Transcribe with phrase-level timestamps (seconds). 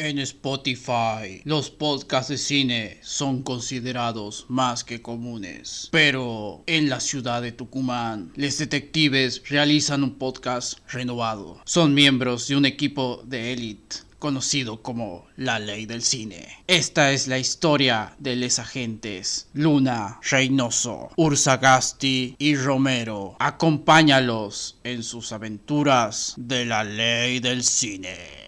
[0.00, 5.88] En Spotify, los podcasts de cine son considerados más que comunes.
[5.90, 11.60] Pero en la ciudad de Tucumán, los detectives realizan un podcast renovado.
[11.64, 16.46] Son miembros de un equipo de élite conocido como la ley del cine.
[16.68, 23.34] Esta es la historia de los agentes Luna, Reynoso, Ursagasti y Romero.
[23.40, 28.47] Acompáñalos en sus aventuras de la ley del cine.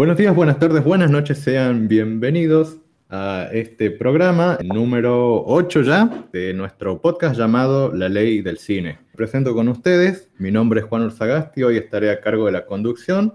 [0.00, 2.78] Buenos días, buenas tardes, buenas noches, sean bienvenidos
[3.10, 8.98] a este programa número 8 ya de nuestro podcast llamado La Ley del Cine.
[9.16, 13.34] presento con ustedes, mi nombre es Juan Urzagasti, hoy estaré a cargo de la conducción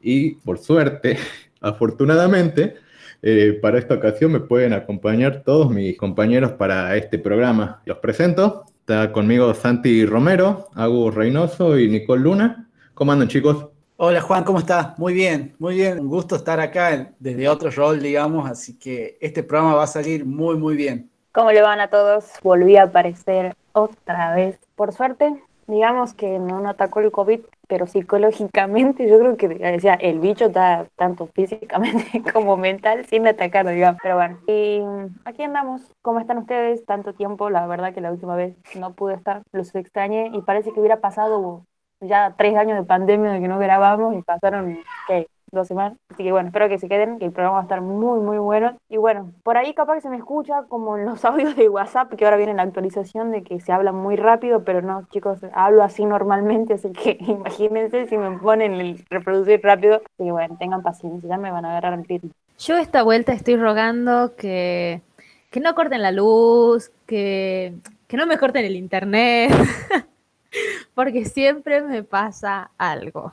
[0.00, 1.18] y por suerte,
[1.60, 2.76] afortunadamente,
[3.22, 7.82] eh, para esta ocasión me pueden acompañar todos mis compañeros para este programa.
[7.84, 12.68] Los presento, está conmigo Santi Romero, Agus Reynoso y Nicole Luna.
[12.94, 13.75] ¿Cómo andan chicos?
[13.98, 14.98] Hola Juan, ¿cómo estás?
[14.98, 16.00] Muy bien, muy bien.
[16.00, 20.26] Un gusto estar acá desde otro rol, digamos, así que este programa va a salir
[20.26, 21.10] muy, muy bien.
[21.32, 22.26] ¿Cómo le van a todos?
[22.42, 24.58] Volví a aparecer otra vez.
[24.74, 29.94] Por suerte, digamos que no nos atacó el COVID, pero psicológicamente yo creo que decía,
[29.94, 33.98] el bicho está tanto físicamente como mental sin atacar, digamos.
[34.02, 34.82] Pero bueno, y
[35.24, 35.80] aquí andamos.
[36.02, 36.84] ¿Cómo están ustedes?
[36.84, 40.74] Tanto tiempo, la verdad que la última vez no pude estar, los extrañé y parece
[40.74, 41.64] que hubiera pasado
[42.00, 45.28] ya tres años de pandemia de que no grabamos y pasaron, ¿qué?
[45.52, 45.96] Dos semanas.
[46.12, 48.38] Así que bueno, espero que se queden, que el programa va a estar muy, muy
[48.38, 48.76] bueno.
[48.88, 52.12] Y bueno, por ahí capaz que se me escucha como en los audios de WhatsApp,
[52.14, 55.82] que ahora viene la actualización de que se habla muy rápido, pero no, chicos, hablo
[55.82, 59.96] así normalmente, así que imagínense si me ponen el reproducir rápido.
[59.96, 62.30] Así que bueno, tengan paciencia, ya me van a agarrar el ritmo.
[62.58, 65.02] Yo esta vuelta estoy rogando que,
[65.50, 67.74] que no corten la luz, que,
[68.08, 69.52] que no me corten el internet.
[70.94, 73.32] porque siempre me pasa algo,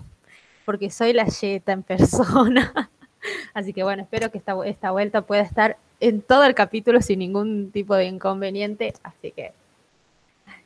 [0.66, 2.90] porque soy la Yeta en persona.
[3.54, 7.20] Así que bueno, espero que esta, esta vuelta pueda estar en todo el capítulo sin
[7.20, 8.94] ningún tipo de inconveniente.
[9.04, 9.54] Así que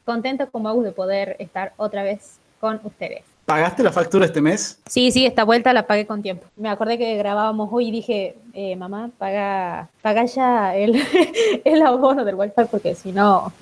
[0.05, 3.23] contento como hago de poder estar otra vez con ustedes.
[3.45, 4.79] ¿Pagaste la factura este mes?
[4.87, 6.47] Sí, sí, esta vuelta la pagué con tiempo.
[6.57, 11.01] Me acordé que grabábamos hoy y dije, eh, mamá, paga, paga ya el,
[11.63, 13.53] el abono del wifi porque si no,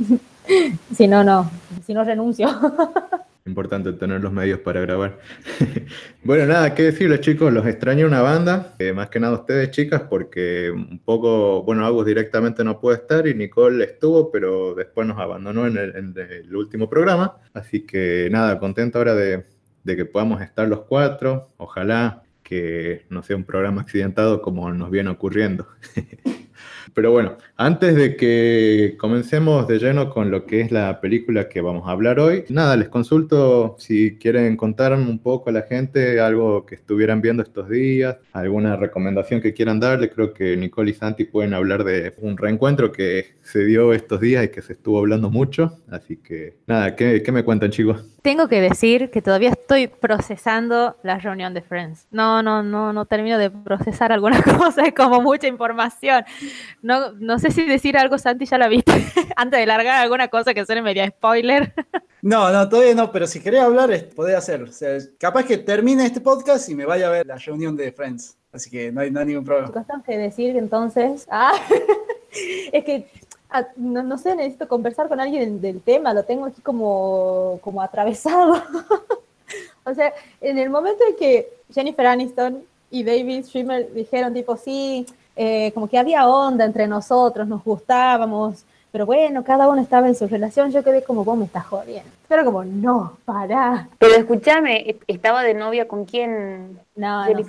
[0.93, 1.49] si no, no,
[1.85, 2.47] si no renuncio.
[3.47, 5.19] Importante tener los medios para grabar.
[6.23, 10.01] bueno, nada, qué decirles chicos, los extraño una banda, eh, más que nada ustedes chicas,
[10.09, 15.19] porque un poco, bueno, Agus directamente no puede estar y Nicole estuvo, pero después nos
[15.19, 17.37] abandonó en el, último programa.
[17.53, 19.45] Así que nada, contento ahora de,
[19.83, 21.49] de que podamos estar los cuatro.
[21.57, 25.67] Ojalá que no sea un programa accidentado como nos viene ocurriendo.
[26.93, 31.61] Pero bueno, antes de que comencemos de lleno con lo que es la película que
[31.61, 36.19] vamos a hablar hoy, nada, les consulto si quieren contarme un poco a la gente
[36.19, 40.09] algo que estuvieran viendo estos días, alguna recomendación que quieran darle.
[40.09, 44.45] Creo que Nicole y Santi pueden hablar de un reencuentro que se dio estos días
[44.45, 45.79] y que se estuvo hablando mucho.
[45.89, 48.05] Así que nada, ¿qué, qué me cuentan chicos?
[48.25, 52.07] Tengo que decir que todavía estoy procesando la reunión de Friends.
[52.09, 56.23] No, no, no, no termino de procesar alguna cosa, es como mucha información.
[56.85, 58.91] No, no sé si decir algo, Santi, ya la viste,
[59.35, 61.73] antes de largar alguna cosa que suene media spoiler.
[62.21, 64.63] No, no, todavía no, pero si querés hablar, podés hacer.
[64.63, 67.91] O sea, capaz que termine este podcast y me vaya a ver la reunión de
[67.91, 68.35] Friends.
[68.51, 69.71] Así que no hay, ningún problema.
[69.71, 71.53] Tengo que decir entonces, ah,
[72.71, 73.07] es que
[73.57, 78.61] Ah, no, sé, necesito conversar con alguien del, tema, lo tengo aquí como, como atravesado.
[79.85, 85.05] o sea, en el momento en que Jennifer Aniston y David Schwimmer dijeron tipo, sí,
[85.35, 90.15] eh, como que había onda entre nosotros, nos gustábamos, pero bueno, cada uno estaba en
[90.15, 92.09] su relación, yo quedé como, vos me estás jodiendo.
[92.29, 93.89] Pero como, no, pará.
[93.99, 96.79] Pero escúchame, ¿estaba de novia con quién?
[96.95, 97.39] No, no,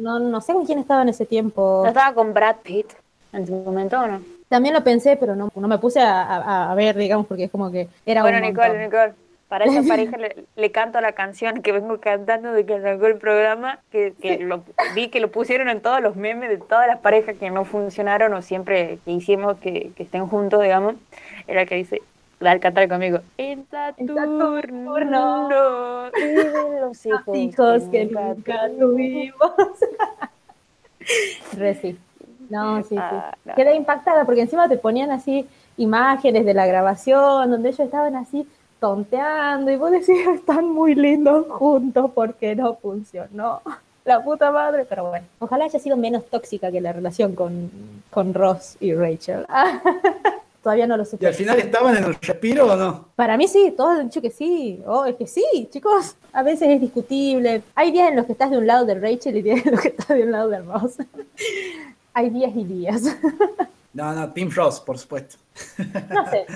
[0.00, 1.80] no, no sé con quién estaba en ese tiempo.
[1.82, 2.92] ¿No estaba con Brad Pitt
[3.32, 4.22] en su momento o no?
[4.48, 7.88] También lo pensé, pero no, no me puse a, ver, digamos, porque es como que
[8.06, 9.14] era Bueno, Nicole, Nicole,
[9.54, 10.16] para esa pareja
[10.56, 14.64] le, canto la canción que vengo cantando de que arrancó el programa, que, lo,
[14.96, 18.34] vi que lo pusieron en todos los memes de todas las parejas que no funcionaron
[18.34, 20.96] o siempre que hicimos que, estén juntos, digamos,
[21.46, 22.02] era que dice,
[22.40, 24.58] al cantar conmigo, en Saturno,
[24.98, 26.10] no,
[26.80, 29.52] los hijos, que nunca tuvimos.
[31.56, 31.96] Reci.
[32.50, 32.96] No, sí, sí.
[32.98, 35.46] Ah, Quedé impactada porque encima te ponían así
[35.76, 38.48] imágenes de la grabación donde ellos estaban así
[38.80, 43.62] tonteando y vos decís, están muy lindos juntos porque no funcionó.
[44.04, 47.70] La puta madre, pero bueno, ojalá haya sido menos tóxica que la relación con,
[48.10, 49.46] con Ross y Rachel.
[50.62, 51.16] Todavía no lo sé.
[51.18, 53.08] ¿Y al final estaban en el respiro o no?
[53.16, 54.82] Para mí sí, todos han dicho que sí.
[54.86, 56.16] Oh, es que sí, chicos.
[56.34, 57.62] A veces es discutible.
[57.74, 59.80] Hay días en los que estás de un lado de Rachel y días en los
[59.80, 60.96] que estás de un lado de Ross.
[62.12, 63.02] Hay días y días.
[63.94, 65.36] No, no, Team Ross, por supuesto.
[66.10, 66.46] No sé.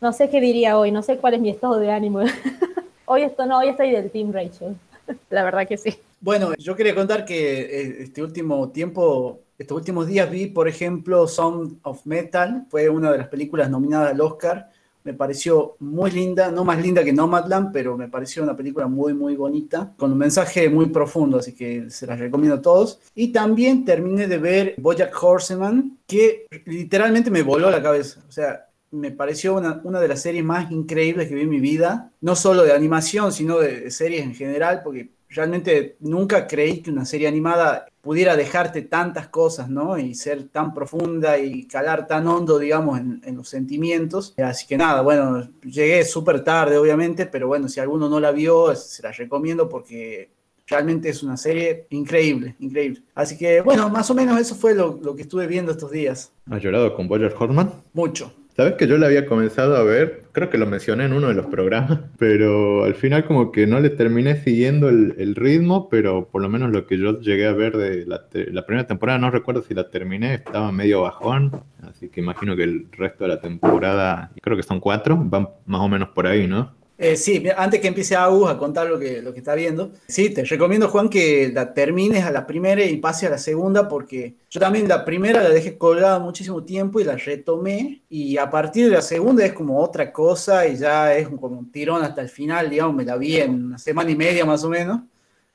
[0.00, 0.92] No sé qué diría hoy.
[0.92, 2.20] No sé cuál es mi estado de ánimo.
[3.08, 4.76] Hoy esto no, hoy estoy del Team Rachel.
[5.30, 5.96] La verdad que sí.
[6.20, 11.28] Bueno, yo quería contar que eh, este último tiempo, estos últimos días vi, por ejemplo,
[11.28, 14.70] Sound of Metal, fue una de las películas nominadas al Oscar.
[15.04, 19.14] Me pareció muy linda, no más linda que Nomadland, pero me pareció una película muy,
[19.14, 22.98] muy bonita, con un mensaje muy profundo, así que se las recomiendo a todos.
[23.14, 28.20] Y también terminé de ver Bojack Horseman, que literalmente me voló la cabeza.
[28.28, 31.60] O sea, me pareció una, una, de las series más increíbles que vi en mi
[31.60, 36.80] vida, no solo de animación, sino de, de series en general, porque realmente nunca creí
[36.80, 39.98] que una serie animada pudiera dejarte tantas cosas, ¿no?
[39.98, 44.34] Y ser tan profunda y calar tan hondo, digamos, en, en los sentimientos.
[44.38, 48.74] Así que nada, bueno, llegué súper tarde, obviamente, pero bueno, si alguno no la vio,
[48.76, 50.30] se la recomiendo porque
[50.66, 53.02] realmente es una serie increíble, increíble.
[53.14, 56.32] Así que bueno, más o menos eso fue lo, lo que estuve viendo estos días.
[56.50, 57.72] ¿Has llorado con Boyer Horman?
[57.92, 58.32] Mucho.
[58.56, 61.34] Sabes que yo la había comenzado a ver, creo que lo mencioné en uno de
[61.34, 66.40] los programas, pero al final como que no le terminé siguiendo el, ritmo, pero por
[66.40, 69.74] lo menos lo que yo llegué a ver de la, primera temporada, no recuerdo si
[69.74, 74.56] la terminé, estaba medio bajón, así que imagino que el resto de la temporada, creo
[74.56, 76.72] que son cuatro, van más o menos por ahí, ¿no?
[76.98, 80.30] Eh, sí, antes que empiece Agus a contar lo que, lo que está viendo, sí,
[80.30, 84.36] te recomiendo, Juan, que la termines a la primera y pase a la segunda, porque
[84.48, 88.86] yo también la primera la dejé colgada muchísimo tiempo y la retomé, y a partir
[88.86, 92.30] de la segunda es como otra cosa y ya es como un tirón hasta el
[92.30, 95.00] final, digamos, me la vi en una semana y media más o menos.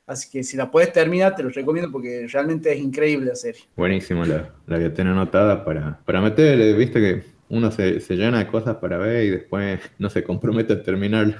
[0.05, 3.61] Así que si la puedes terminar, te lo recomiendo porque realmente es increíble la serie.
[3.77, 8.39] Buenísimo, la, la a tener anotada para, para meter, viste que uno se, se, llena
[8.39, 11.35] de cosas para ver y después no se compromete a terminarlo.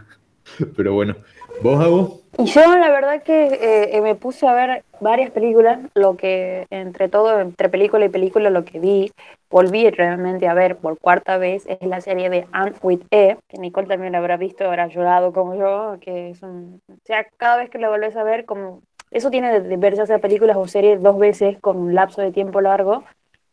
[0.76, 1.16] Pero bueno,
[1.64, 2.22] ¿vos, Abu?
[2.38, 7.40] Yo la verdad que eh, me puse a ver varias películas, lo que entre todo,
[7.40, 9.12] entre película y película, lo que vi,
[9.50, 13.58] volví realmente a ver por cuarta vez, es la serie de Ant with E, que
[13.58, 16.82] Nicole también la habrá visto, habrá llorado como yo, que es un...
[16.90, 18.82] O sea, cada vez que la volvés a ver, como...
[19.12, 22.62] Eso tiene de verse hacer películas o series dos veces con un lapso de tiempo
[22.62, 23.04] largo,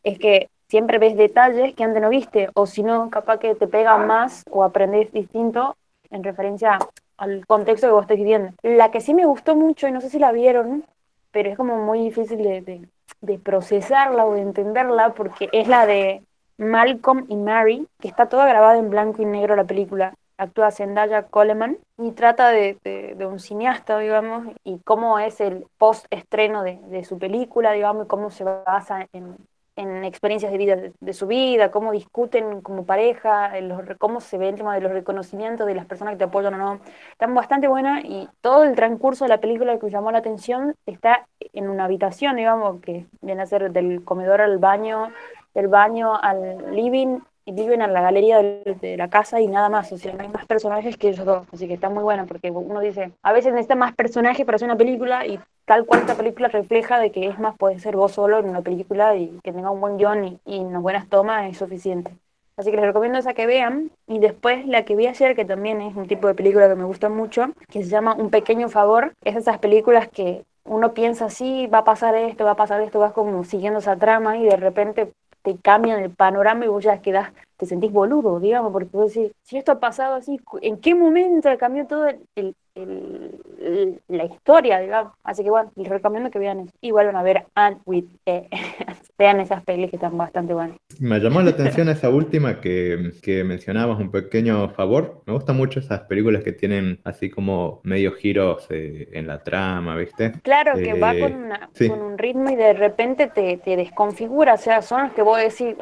[0.05, 3.67] es que siempre ves detalles que antes no viste, o si no, capaz que te
[3.67, 5.77] pega más o aprendes distinto
[6.11, 6.79] en referencia
[7.17, 8.53] al contexto que vos estés viviendo.
[8.63, 10.85] La que sí me gustó mucho, y no sé si la vieron,
[11.31, 12.89] pero es como muy difícil de, de,
[13.21, 16.23] de procesarla o de entenderla, porque es la de
[16.59, 20.15] Malcolm y Mary, que está toda grabada en blanco y negro la película.
[20.37, 25.67] Actúa Zendaya Coleman y trata de, de, de, un cineasta, digamos, y cómo es el
[25.79, 29.37] post-estreno de, de, su película, digamos, y cómo se basa en,
[29.79, 34.49] en experiencias de vida de, su vida, cómo discuten como pareja, los, cómo se ve
[34.49, 36.81] el tema de los reconocimientos de las personas que te apoyan o no.
[37.13, 41.29] Están bastante buenas y todo el transcurso de la película que llamó la atención está
[41.53, 45.13] en una habitación, digamos, que viene a ser del comedor al baño,
[45.55, 47.21] del baño al living
[47.53, 50.47] viven en la galería de, la casa y nada más, o sea, no hay más
[50.47, 53.75] personajes que ellos dos, así que está muy buena porque uno dice, a veces necesita
[53.75, 57.39] más personajes para hacer una película y tal cual esta película refleja de que es
[57.39, 60.39] más, puede ser vos solo en una película y que tenga un buen guion y,
[60.45, 62.13] y unas buenas tomas es suficiente.
[62.59, 63.93] Así que les recomiendo esa que vean.
[64.09, 66.85] Y después la que vi ayer, que también es un tipo de película que me
[66.85, 69.15] gusta mucho, que se llama Un pequeño favor.
[69.23, 72.99] Es esas películas que uno piensa, así va a pasar esto, va a pasar esto,
[72.99, 75.13] vas como siguiendo esa trama y de repente
[75.57, 79.57] cambian el panorama y vos ya quedás, te sentís boludo, digamos, porque vos decís, si
[79.57, 85.13] esto ha pasado así, ¿en qué momento cambió todo el, el, la historia, digamos?
[85.25, 86.71] Así que bueno, les recomiendo que vean.
[86.81, 88.49] Y vuelvan a ver Ant with e.
[89.19, 90.77] Vean esas pelis que están bastante buenas.
[91.01, 95.23] Me llamó la atención esa última que, que, mencionabas, un pequeño favor.
[95.27, 99.97] Me gustan mucho esas películas que tienen así como medio giros eh, en la trama,
[99.97, 100.35] ¿viste?
[100.43, 101.89] Claro, que eh, va con, una, sí.
[101.89, 104.55] con, un ritmo y de repente te, te, desconfigura.
[104.55, 105.75] O sea, son los que vos decís,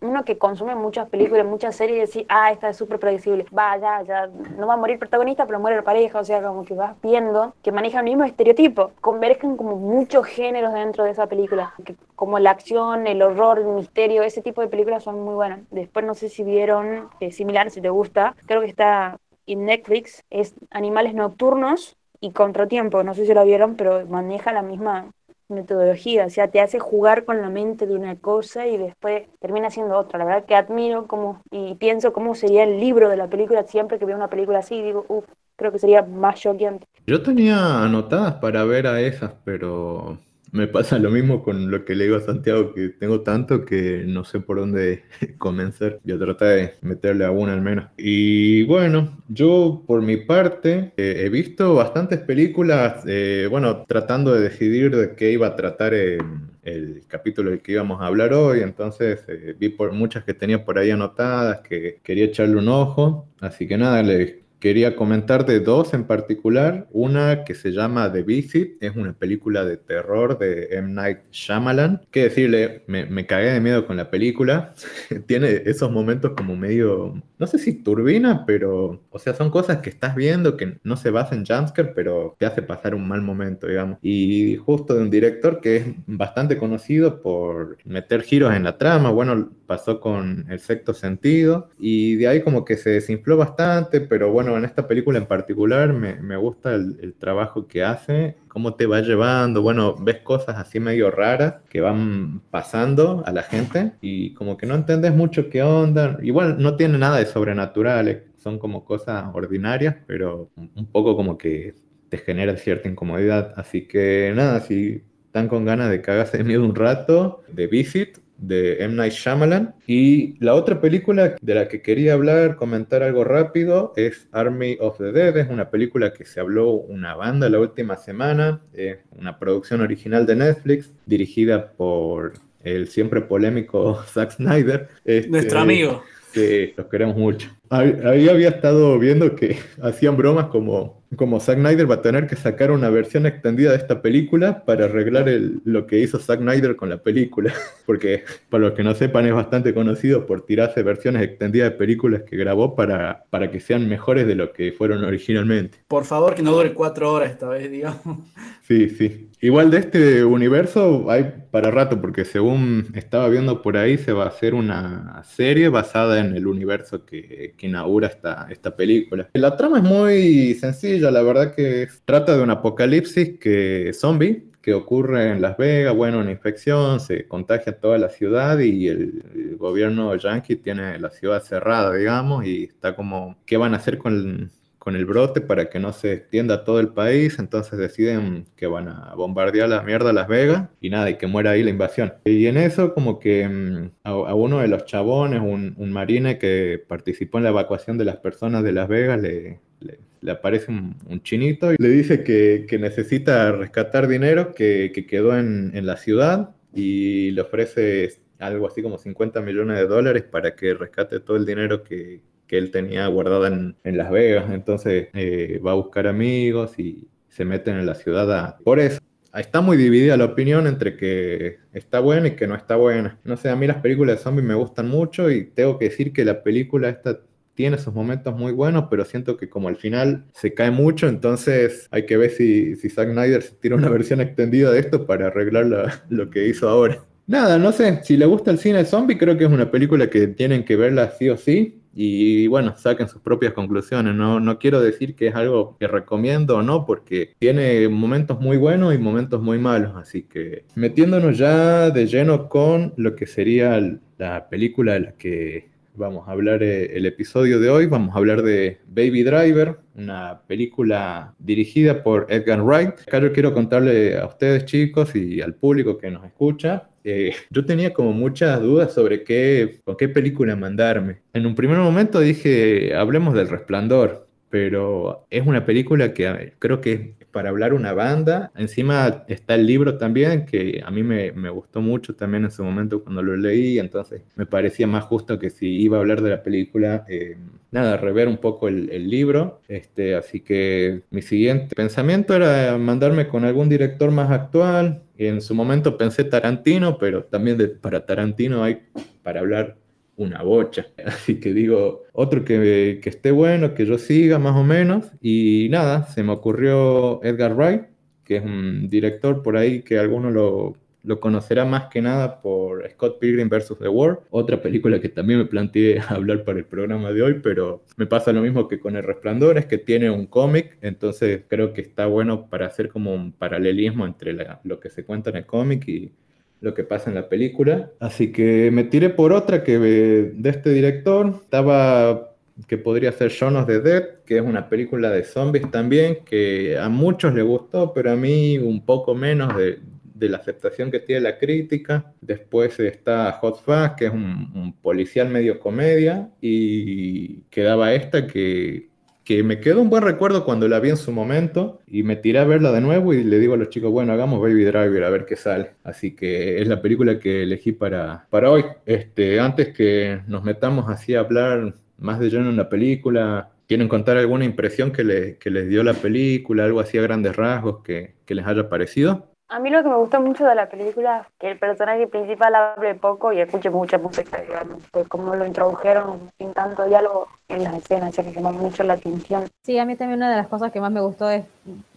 [0.00, 3.46] uno que consume muchas películas, muchas series, y decís, ah, esta es súper predecible.
[3.56, 4.26] Va, ya, ya,
[4.58, 6.20] no va a morir el protagonista, pero muere la pareja.
[6.20, 8.92] O sea, como que vas viendo que maneja el mismo estereotipo.
[9.00, 11.74] Convergen como muchos géneros dentro de esa película.
[12.14, 15.60] Como la acción, el horror, el misterio, ese tipo de películas son muy buenas.
[15.70, 19.16] Después no sé si vieron, eh, similar si te gusta, creo que está
[19.46, 24.62] en Netflix, es Animales Nocturnos y Contratiempo, no sé si la vieron, pero maneja la
[24.62, 25.12] misma
[25.48, 29.70] metodología, o sea, te hace jugar con la mente de una cosa y después termina
[29.70, 30.18] siendo otra.
[30.18, 33.98] La verdad que admiro como y pienso cómo sería el libro de la película siempre
[33.98, 35.24] que veo una película así, digo, uff,
[35.56, 36.86] creo que sería más choqueante.
[37.06, 40.18] Yo tenía anotadas para ver a esas, pero
[40.52, 44.04] me pasa lo mismo con lo que le digo a Santiago, que tengo tanto que
[44.06, 45.04] no sé por dónde
[45.38, 46.00] comenzar.
[46.04, 47.86] Yo traté de meterle a una al menos.
[47.96, 54.40] Y bueno, yo por mi parte eh, he visto bastantes películas, eh, bueno, tratando de
[54.40, 58.60] decidir de qué iba a tratar el capítulo del que íbamos a hablar hoy.
[58.60, 63.28] Entonces eh, vi por muchas que tenía por ahí anotadas, que quería echarle un ojo.
[63.40, 66.88] Así que nada, le Quería comentar de dos en particular.
[66.90, 70.92] Una que se llama The Visit, es una película de terror de M.
[70.92, 72.06] Night Shyamalan.
[72.10, 74.74] Qué decirle, me, me cagué de miedo con la película.
[75.26, 79.90] Tiene esos momentos como medio, no sé si turbina, pero, o sea, son cosas que
[79.90, 83.66] estás viendo que no se basan en jumpscare, pero te hace pasar un mal momento,
[83.66, 83.98] digamos.
[84.00, 89.10] Y justo de un director que es bastante conocido por meter giros en la trama.
[89.10, 94.30] Bueno, pasó con El sexto sentido y de ahí como que se desinfló bastante, pero
[94.32, 99.00] bueno, en esta película en particular me, gusta el, trabajo que hace, cómo te va
[99.00, 104.56] llevando, bueno, ves cosas así medio raras que van pasando a la gente y como
[104.56, 109.24] que no entendés mucho qué onda, igual no tiene nada de sobrenatural, son como cosas
[109.32, 111.74] ordinarias, pero un poco como que
[112.08, 116.64] te genera cierta incomodidad, así que nada, si están con ganas de cagarse de miedo
[116.64, 118.94] un rato, de Visit, de M.
[118.94, 119.74] Night Shyamalan.
[119.86, 124.98] Y la otra película de la que quería hablar, comentar algo rápido, es Army of
[124.98, 125.36] the Dead.
[125.36, 130.26] Es una película que se habló una banda la última semana, es una producción original
[130.26, 134.88] de Netflix, dirigida por el siempre polémico Zack Snyder.
[135.04, 136.02] Nuestro este, amigo.
[136.32, 137.48] Sí, los queremos mucho.
[137.70, 142.36] Ahí había estado viendo que hacían bromas como, como Zack Snyder va a tener que
[142.36, 145.26] sacar una versión extendida de esta película para arreglar
[145.64, 147.52] lo que hizo Zack Snyder con la película.
[147.86, 152.22] Porque, para los que no sepan, es bastante conocido por tirarse versiones extendidas de películas
[152.22, 155.78] que grabó para, para que sean mejores de lo que fueron originalmente.
[155.88, 158.02] Por favor, que no dure cuatro horas esta vez, digamos.
[158.66, 159.30] Sí, sí.
[159.40, 164.24] Igual de este universo hay para rato, porque según estaba viendo por ahí, se va
[164.24, 169.28] a hacer una serie basada en el universo que que inaugura esta, esta película.
[169.34, 174.74] La trama es muy sencilla, la verdad que trata de un apocalipsis que zombie que
[174.74, 179.56] ocurre en Las Vegas, bueno, una infección, se contagia toda la ciudad y el, el,
[179.56, 184.50] gobierno yankee tiene la ciudad cerrada, digamos, y está como, ¿qué van a hacer con,
[184.86, 188.68] con el brote para que no se extienda a todo el país, entonces deciden que
[188.68, 191.70] van a bombardear la mierda a Las Vegas y nada, y que muera ahí la
[191.70, 192.14] invasión.
[192.24, 197.38] Y en eso como que mm, a, uno de los chabones, un, marine que participó
[197.38, 199.98] en la evacuación de las personas de Las Vegas, le, le,
[200.32, 205.70] aparece un, chinito y le dice que, que necesita rescatar dinero que, que quedó en,
[205.74, 210.74] en la ciudad y le ofrece algo así como 50 millones de dólares para que
[210.74, 214.50] rescate todo el dinero que, que él tenía guardada en, Las Vegas.
[214.50, 218.56] Entonces eh, va a buscar amigos y se meten en la ciudad.
[218.64, 219.00] Por eso,
[219.34, 223.18] está muy dividida la opinión entre que está buena y que no está buena.
[223.24, 226.12] No sé, a mí las películas de zombies me gustan mucho y tengo que decir
[226.12, 227.20] que la película esta
[227.56, 231.88] tiene sus momentos muy buenos, pero siento que como al final se cae mucho, entonces
[231.90, 235.26] hay que ver si, si Zack Snyder se tira una versión extendida de esto para
[235.26, 237.02] arreglar lo que hizo ahora.
[237.26, 240.28] Nada, no sé, si le gusta el cine zombie, creo que es una película que
[240.28, 244.14] tienen que verla sí o sí y bueno, saquen sus propias conclusiones.
[244.14, 248.58] No, no quiero decir que es algo que recomiendo o no, porque tiene momentos muy
[248.58, 249.96] buenos y momentos muy malos.
[249.96, 253.80] Así que metiéndonos ya de lleno con lo que sería
[254.18, 257.86] la película de la que vamos a hablar eh, el episodio de hoy.
[257.86, 263.00] Vamos a hablar de Baby Driver, una película dirigida por Edgar Wright.
[263.06, 267.94] Acá quiero contarle a ustedes chicos y al público que nos escucha eh, yo tenía
[267.94, 271.20] como muchas dudas sobre qué, con qué película mandarme.
[271.32, 274.25] En un primer momento dije, hablemos del resplandor,
[274.56, 278.52] pero es una película que creo que es para hablar una banda.
[278.56, 282.64] Encima está el libro también, que a mí me, me, gustó mucho también en su
[282.64, 286.30] momento cuando lo leí, entonces me parecía más justo que si iba a hablar de
[286.30, 287.36] la película, eh,
[287.70, 289.60] nada, rever un poco el, el, libro.
[289.68, 295.54] Este, así que mi siguiente pensamiento era mandarme con algún director más actual, en su
[295.54, 298.78] momento pensé Tarantino, pero también para Tarantino hay
[299.22, 299.76] para hablar
[300.16, 300.86] una bocha.
[301.04, 305.10] Así que digo, otro que, que, esté bueno, que yo siga más o menos.
[305.20, 307.82] Y nada, se me ocurrió Edgar Wright,
[308.24, 310.74] que es un director por ahí que algunos lo,
[311.06, 313.76] lo conocerá más que nada por Scott Pilgrim vs.
[313.78, 317.84] The World, otra película que también me planteé hablar para el programa de hoy, pero
[317.96, 321.72] me pasa lo mismo que con El Resplandor, es que tiene un cómic, entonces creo
[321.72, 325.46] que está bueno para hacer como un paralelismo entre lo que se cuenta en el
[325.46, 326.12] cómic y
[326.60, 327.90] lo que pasa en la película.
[328.00, 332.36] Así que me tiré por otra que de este director, estaba
[332.66, 336.78] que podría ser Shaun of the Dead, que es una película de zombies también, que
[336.78, 339.78] a muchos les gustó, pero a mí un poco menos de,
[340.18, 342.12] la aceptación que tiene la crítica.
[342.22, 348.88] Después está Hot Fuzz, que es un, policial medio comedia, y quedaba esta que,
[349.26, 352.38] que me quedó un buen recuerdo cuando la vi en su momento, y me tiré
[352.38, 355.10] a verla de nuevo y le digo a los chicos, bueno, hagamos Baby Driver a
[355.10, 355.72] ver qué sale.
[355.82, 358.64] Así que es la película que elegí para, para hoy.
[358.86, 363.50] Este, antes que nos metamos así a hablar más de lleno en la película?
[363.66, 367.34] ¿Quieren contar alguna impresión que, le, que les dio la película, algo así a grandes
[367.34, 369.32] rasgos que, que les haya parecido?
[369.48, 372.52] A mí lo que me gustó mucho de la película es que el personaje principal
[372.52, 377.74] hable poco y escuche mucha música, digamos, como lo introdujeron sin tanto diálogo en las
[377.74, 379.44] escenas, ya que llamó mucho la atención.
[379.62, 381.44] Sí, a mí también una de las cosas que más me gustó es,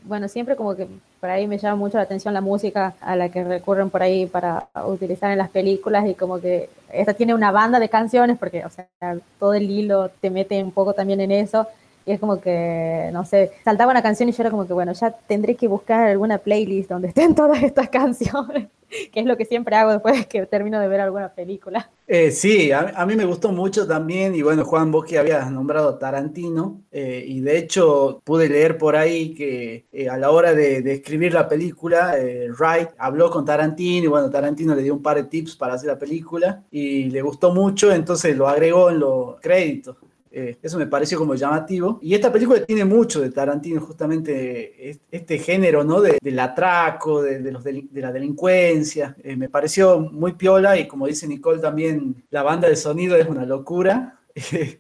[0.04, 0.88] bueno, siempre como que
[1.20, 4.28] por ahí me llama mucho la atención la música a la que recurren por ahí
[4.28, 8.64] para utilizar en las películas y como que esta tiene una banda de canciones porque,
[8.64, 8.86] o sea,
[9.40, 11.68] todo el hilo te mete un poco también en eso
[12.06, 14.94] y es como que, no sé, saltaba una canción y yo era como que, bueno,
[14.94, 18.68] ya tendré que buscar alguna playlist donde estén todas estas canciones,
[19.12, 21.90] que es lo que siempre hago después de que termino de ver alguna película.
[22.08, 26.00] Eh, sí, a, mí me gustó mucho también, y bueno, Juan, vos que habías nombrado
[26.00, 30.82] Tarantino, eh, y de hecho pude leer por ahí que eh, a la hora de,
[30.82, 32.16] de escribir la película,
[32.58, 35.90] Wright habló con Tarantino, y bueno, Tarantino le dio un par de tips para hacer
[35.90, 39.98] la película, y le gustó mucho, entonces lo agregó en los créditos.
[40.32, 42.00] Eh, eso me pareció como llamativo.
[42.02, 46.02] Y esta película tiene mucho de Tarantino, justamente este género, ¿no?
[46.02, 49.16] del atraco, de, los de la delincuencia.
[49.24, 53.28] Eh, me pareció muy piola y como dice Nicole también, la banda de sonido es
[53.28, 54.20] una locura.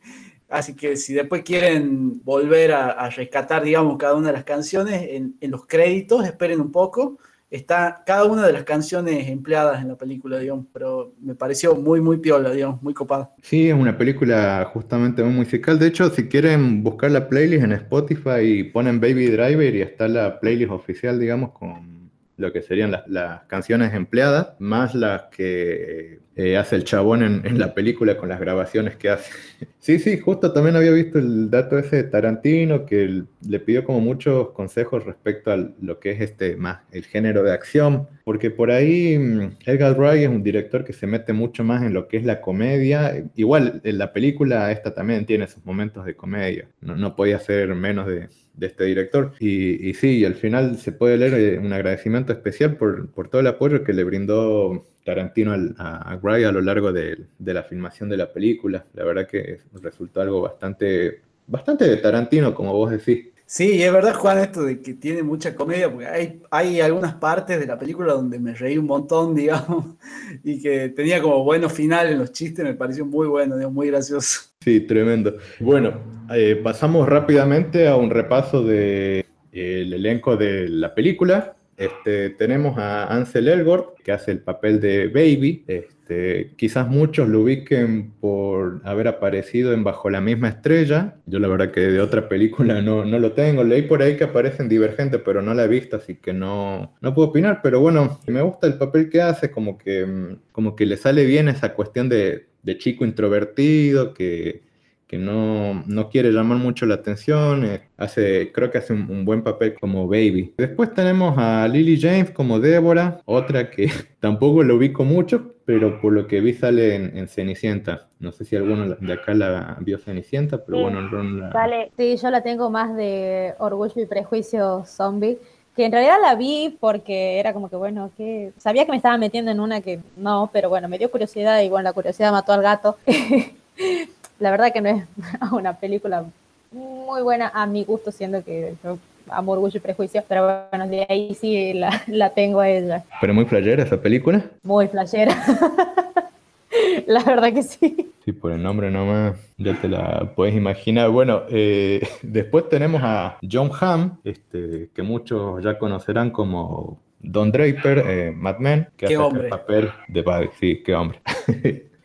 [0.49, 5.35] Así que si después quieren volver a, rescatar, digamos, cada una de las canciones en,
[5.39, 9.95] en los créditos, esperen un poco está cada una de las canciones empleadas en la
[9.95, 13.31] película, digamos, pero me pareció muy, muy piola, digamos, muy copada.
[13.41, 15.79] Sí, es una película justamente muy musical.
[15.79, 20.39] De hecho, si quieren buscar la playlist en Spotify, ponen Baby Driver y está la
[20.39, 26.78] playlist oficial, digamos, con lo que serían las, canciones empleadas, más las que eh, hace
[26.78, 29.30] el chabón en, la película con las grabaciones que hace.
[29.80, 33.99] sí, sí, justo también había visto el dato ese de Tarantino, que le pidió como
[33.99, 38.71] muchos consejos respecto a lo que es este más el género de acción, porque por
[38.71, 42.15] ahí mm, Edgar Wright es un director que se mete mucho más en lo que
[42.15, 43.21] es la comedia.
[43.36, 47.75] Igual en la película esta también tiene sus momentos de comedia, no, no podía ser
[47.75, 49.34] menos de de este director.
[49.39, 53.47] Y, y, sí, al final se puede leer eh, un agradecimiento especial por, todo el
[53.47, 58.17] apoyo que le brindó Tarantino a, a Gray a lo largo de, la filmación de
[58.17, 58.85] la película.
[58.93, 63.27] La verdad que resultó algo bastante, bastante de Tarantino, como vos decís.
[63.45, 67.59] Sí, es verdad, Juan, esto de que tiene mucha comedia, porque hay, hay algunas partes
[67.59, 69.95] de la película donde me reí un montón, digamos,
[70.43, 74.41] y que tenía como buenos finales en los chistes, me pareció muy bueno, muy gracioso.
[74.62, 75.38] Sí, tremendo.
[75.59, 75.93] Bueno,
[76.31, 81.55] eh, pasamos rápidamente a un repaso del de, el elenco de la película.
[81.79, 85.63] Este, tenemos a Ansel Elgort, que hace el papel de Baby.
[85.65, 91.15] Este, quizás muchos lo ubiquen por haber aparecido en Bajo la misma estrella.
[91.25, 93.63] Yo la verdad que de otra película no, no lo tengo.
[93.63, 96.97] Leí por ahí que aparece en Divergente, pero no la he visto, así que no,
[96.99, 97.61] no puedo opinar.
[97.63, 101.47] Pero bueno, me gusta el papel que hace, como que, como que le sale bien
[101.47, 104.63] esa cuestión de, de chico introvertido, que
[105.10, 109.41] que no, no, quiere llamar mucho la atención, eh, hace, creo que hace un, buen
[109.41, 110.54] papel como Baby.
[110.56, 116.13] Después tenemos a Lily James como Débora, otra que tampoco lo ubico mucho, pero por
[116.13, 118.08] lo que vi sale en, Cenicienta.
[118.19, 121.89] No sé si alguno de acá la vio Cenicienta, pero bueno, Ron la...
[121.98, 125.39] Sí, yo la tengo más de Orgullo y Prejuicio Zombie
[125.76, 129.17] que en realidad la vi porque era como que, bueno, que sabía que me estaba
[129.17, 132.54] metiendo en una que no, pero bueno, me dio curiosidad y bueno, la curiosidad mató
[132.54, 132.98] al gato.
[134.39, 135.04] la verdad que no es
[135.52, 136.25] una película
[136.71, 138.97] muy buena a mi gusto, siendo que yo
[139.30, 143.04] amo Orgullo y Prejuicio, pero bueno, de ahí sí la, tengo a ella.
[143.21, 144.43] ¿Pero muy playera esa película?
[144.63, 145.36] Muy playera.
[147.08, 148.12] la verdad que sí.
[148.25, 151.10] Sí, por el nombre nomás ya te la puedes imaginar.
[151.10, 158.04] Bueno, eh, después tenemos a John Hamm, este, que muchos ya conocerán como Don Draper,
[158.08, 160.49] eh, Mad Men, que hace el papel de Buddy.
[160.60, 161.19] Sí, qué hombre.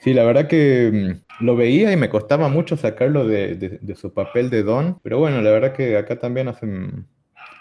[0.04, 4.50] Sí, la verdad que mm, lo veía y me costaba mucho sacarlo de, su papel
[4.50, 7.06] de Don, pero bueno, la verdad que acá también hacen,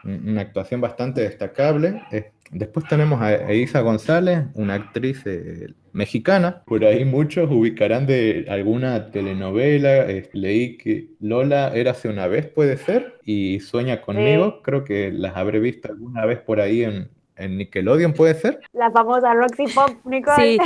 [0.03, 2.03] una actuación bastante destacable.
[2.51, 6.61] Después tenemos a Isa González, una actriz eh, mexicana.
[6.65, 10.05] Por ahí muchos ubicarán de alguna telenovela.
[10.33, 14.61] leí que Lola era hace una vez, puede ser, y Sueña conmigo.
[14.61, 18.59] Creo que las habré visto alguna vez por ahí en, en Nickelodeon, ¿puede ser?
[18.73, 20.35] La famosa Roxy Pop, Nicole.
[20.37, 20.57] Sí,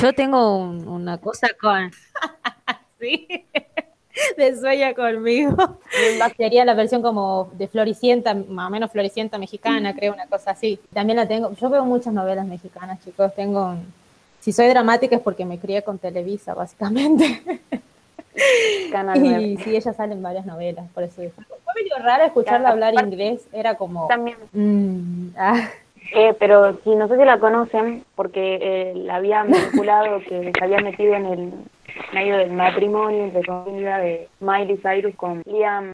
[0.00, 1.90] yo tengo una cosa con...
[3.00, 3.46] sí
[4.36, 5.78] de Sueña conmigo.
[6.36, 10.78] Sería la versión como de Floricienta, más o menos Floricienta mexicana, creo, una cosa así.
[10.92, 13.74] También la tengo, yo veo muchas novelas mexicanas, chicos, tengo,
[14.40, 17.42] si soy dramática es porque me crié con Televisa, básicamente.
[19.16, 23.46] y sí, ella sale en varias novelas, por eso fue medio raro escucharla hablar inglés,
[23.52, 24.06] era como...
[24.08, 24.36] También.
[24.52, 25.68] Mm, ah.
[26.14, 30.64] eh, pero si no sé si la conocen, porque eh, la había vinculado, que se
[30.64, 31.52] había metido en el
[32.12, 35.92] medio del matrimonio entre comillas de Miley Cyrus con Liam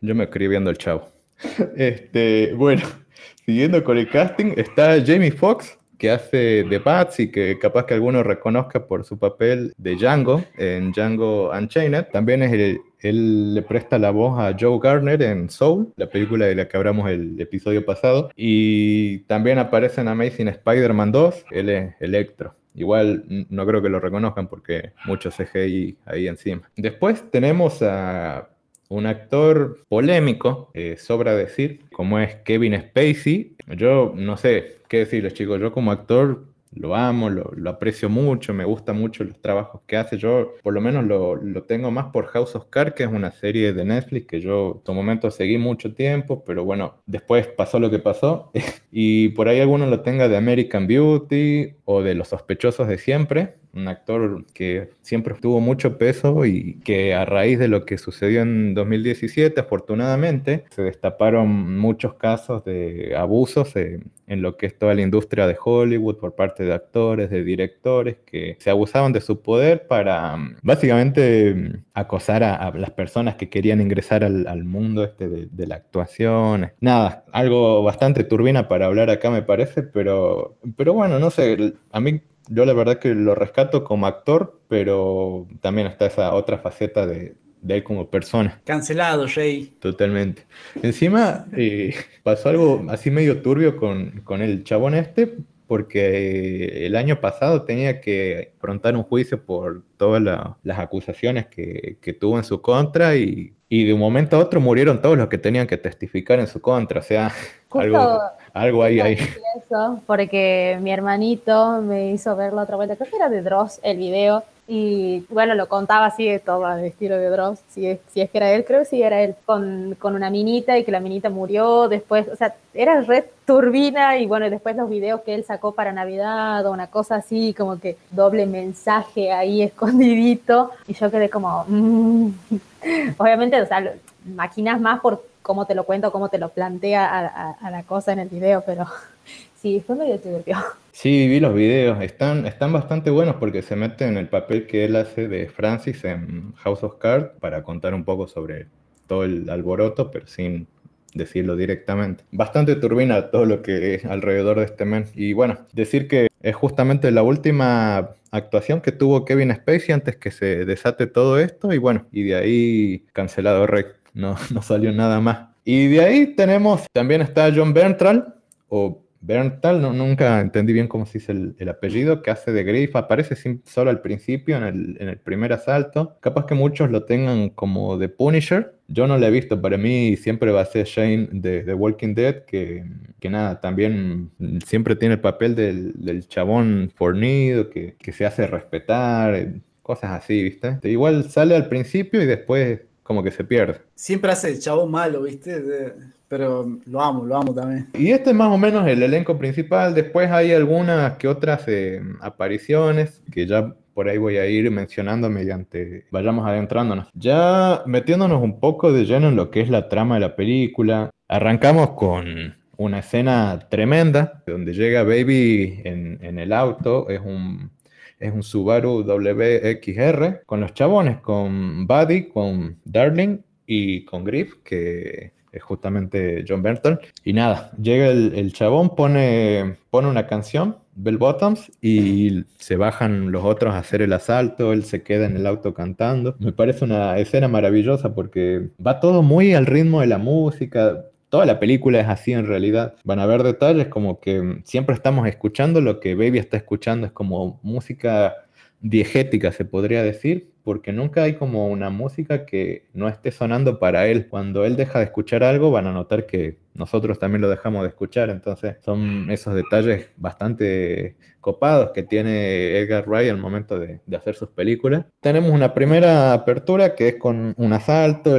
[0.00, 1.08] Yo me escribí viendo el chavo.
[1.76, 2.82] Este, bueno,
[3.46, 8.22] siguiendo con el casting, está Jamie Foxx, que hace de Patsy, que capaz que alguno
[8.22, 12.06] reconozca por su papel de Django en Django Unchained.
[12.12, 16.46] También es el, él le presta la voz a Joe Garner en Soul, la película
[16.46, 18.30] de la que hablamos el episodio pasado.
[18.36, 22.54] Y también aparece en Amazing Spider-Man 2, él es Electro.
[22.78, 26.70] Igual no creo que lo reconozcan porque mucho CGI ahí encima.
[26.76, 28.48] Después tenemos a
[28.88, 33.56] un actor polémico, eh, sobra decir, como es Kevin Spacey.
[33.76, 36.46] Yo no sé qué decirles chicos, yo como actor
[36.78, 40.16] lo amo, lo, aprecio mucho, me gusta mucho los trabajos que hace.
[40.16, 43.72] Yo por lo menos lo, tengo más por House of Cards, que es una serie
[43.72, 47.90] de Netflix que yo en su momento seguí mucho tiempo, pero bueno, después pasó lo
[47.90, 48.50] que pasó.
[48.92, 53.57] y por ahí alguno lo tenga de American Beauty o de Los sospechosos de siempre
[53.74, 58.42] un actor que siempre tuvo mucho peso y que a raíz de lo que sucedió
[58.42, 65.00] en 2017, afortunadamente, se destaparon muchos casos de abusos en, lo que es toda la
[65.00, 69.86] industria de Hollywood por parte de actores, de directores, que se abusaban de su poder
[69.86, 75.76] para básicamente acosar a, las personas que querían ingresar al, mundo este de, de, la
[75.76, 76.72] actuación.
[76.80, 82.00] Nada, algo bastante turbina para hablar acá me parece, pero, pero bueno, no sé, a
[82.00, 87.06] mí yo la verdad que lo rescato como actor, pero también está esa otra faceta
[87.06, 87.34] de,
[87.66, 88.60] él como persona.
[88.64, 89.74] Cancelado, Jay.
[89.80, 90.46] Totalmente.
[90.82, 97.20] Encima eh, pasó algo así medio turbio con, con el chabón este, porque el año
[97.20, 100.22] pasado tenía que afrontar un juicio por todas
[100.62, 104.62] las acusaciones que, que, tuvo en su contra y, y, de un momento a otro
[104.62, 107.00] murieron todos los que tenían que testificar en su contra.
[107.00, 107.32] O sea,
[107.70, 108.20] algo,
[108.54, 109.18] algo ahí, ahí.
[109.56, 113.80] Eso, porque mi hermanito me hizo ver la otra vuelta, creo que era de Dross
[113.82, 118.00] el video, y bueno, lo contaba así de todo, el estilo de Dross, si es,
[118.12, 120.84] si es que era él, creo que sí era él, con, con, una minita y
[120.84, 125.22] que la minita murió después, o sea, era red turbina y bueno, después los videos
[125.22, 130.70] que él sacó para Navidad o una cosa así, como que doble mensaje ahí escondidito,
[130.86, 132.30] y yo quedé como, mm".
[133.18, 133.94] obviamente, o sea,
[134.26, 138.18] maquinas más por cómo te lo cuento, cómo te lo plantea a, la cosa en
[138.18, 138.84] el video, pero
[139.62, 140.58] sí, fue medio turbio.
[140.92, 144.84] Sí, vi los videos, están, están bastante buenos porque se mete en el papel que
[144.84, 148.66] él hace de Francis en House of Cards para contar un poco sobre
[149.06, 150.66] todo el alboroto, pero sin
[151.14, 152.24] decirlo directamente.
[152.30, 155.06] Bastante turbina todo lo que es alrededor de este men.
[155.14, 160.30] Y bueno, decir que es justamente la última actuación que tuvo Kevin Spacey antes que
[160.30, 165.20] se desate todo esto y bueno, y de ahí cancelado Rec no, no salió nada
[165.20, 165.48] más.
[165.64, 168.34] Y de ahí tenemos, también está John Berntal,
[168.68, 172.94] o Berntal, no, nunca entendí bien cómo se dice el, apellido, que hace de Griff,
[172.94, 176.16] aparece solo al principio, en el, en el, primer asalto.
[176.20, 178.76] Capaz que muchos lo tengan como de Punisher.
[178.86, 182.14] Yo no lo he visto, para mí siempre va a ser Shane de, The Walking
[182.14, 182.84] Dead, que,
[183.18, 184.30] que, nada, también
[184.64, 190.42] siempre tiene el papel del, del chabón fornido, que, que se hace respetar, cosas así,
[190.42, 190.78] ¿viste?
[190.84, 193.80] Igual sale al principio y después como que se pierde.
[193.94, 195.94] Siempre hace el chavo malo, ¿viste?
[196.28, 197.88] pero lo amo, lo amo también.
[197.94, 199.94] Y este es más o menos el elenco principal.
[199.94, 205.30] Después hay algunas que otras eh, apariciones que ya por ahí voy a ir mencionando
[205.30, 207.08] mediante vayamos adentrándonos.
[207.14, 211.08] Ya metiéndonos un poco de lleno en lo que es la trama de la película,
[211.28, 217.70] arrancamos con una escena tremenda donde llega Baby en, en el auto, es un
[218.18, 225.32] es un Subaru WXR con los chabones, con Buddy, con Darling y con Griff, que
[225.52, 226.98] es justamente John Burton.
[227.24, 233.44] Y nada, llega el, chabón, pone, pone una canción, Bell Bottoms, y se bajan los
[233.44, 236.36] otros a hacer el asalto, él se queda en el auto cantando.
[236.38, 241.46] Me parece una escena maravillosa porque va todo muy al ritmo de la música, toda
[241.46, 242.94] la película es así en realidad.
[243.04, 247.12] Van a ver detalles como que siempre estamos escuchando lo que Baby está escuchando, es
[247.12, 248.34] como música
[248.80, 254.06] diegética, se podría decir, porque nunca hay como una música que no esté sonando para
[254.06, 254.28] él.
[254.28, 257.88] Cuando él deja de escuchar algo, van a notar que nosotros también lo dejamos de
[257.88, 258.30] escuchar.
[258.30, 264.50] Entonces, son esos detalles bastante copados que tiene Edgar Wright al momento de, hacer sus
[264.50, 265.06] películas.
[265.20, 268.36] Tenemos una primera apertura que es con un asalto,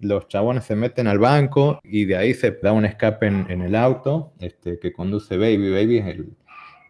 [0.00, 3.74] los chabones se meten al banco y de ahí se da un escape en, el
[3.74, 5.70] auto este, que conduce Baby.
[5.70, 6.28] Baby es el,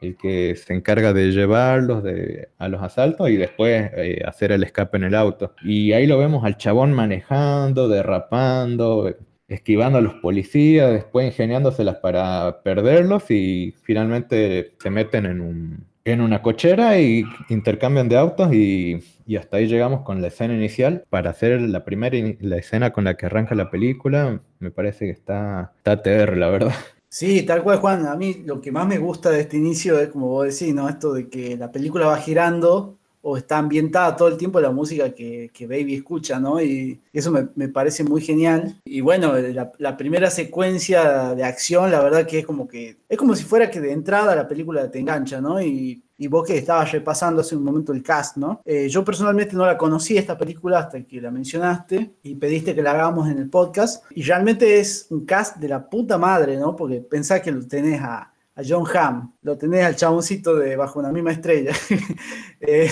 [0.00, 4.62] el que se encarga de llevarlos de, a los asaltos y después eh, hacer el
[4.62, 5.54] escape en el auto.
[5.62, 9.14] Y ahí lo vemos al chabón manejando, derrapando,
[9.48, 16.20] esquivando a los policías, después ingeniándoselas para perderlos y finalmente se meten en, un, en
[16.20, 21.04] una cochera y intercambian de autos y, y, hasta ahí llegamos con la escena inicial
[21.10, 24.40] para hacer la primera la escena con la que arranca la película.
[24.58, 26.74] Me parece que está, está TR, la verdad.
[27.10, 28.06] Sí, tal cual, Juan.
[28.06, 30.88] A mí lo que más me gusta de este inicio es, como vos decís, ¿no?
[30.88, 35.12] Esto de que la película va girando o está ambientada todo el tiempo la música
[35.14, 36.62] que, Baby escucha, ¿no?
[36.62, 38.80] Y eso me, parece muy genial.
[38.84, 43.34] Y bueno, la, primera secuencia de acción, la verdad que es como que, es como
[43.34, 45.60] si fuera que de entrada la película te engancha, ¿no?
[45.60, 48.60] Y y vos que estabas repasando hace un momento el cast, ¿no?
[48.64, 52.82] Eh, yo personalmente no la conocí esta película hasta que la mencionaste y pediste que
[52.82, 54.04] la hagamos en el podcast.
[54.10, 56.74] Y realmente es un cast de la puta madre, ¿no?
[56.74, 58.32] Porque pensás que lo tenés a,
[58.68, 61.70] John Hamm, lo tenés al chaboncito de Bajo una misma estrella,
[62.60, 62.90] eh,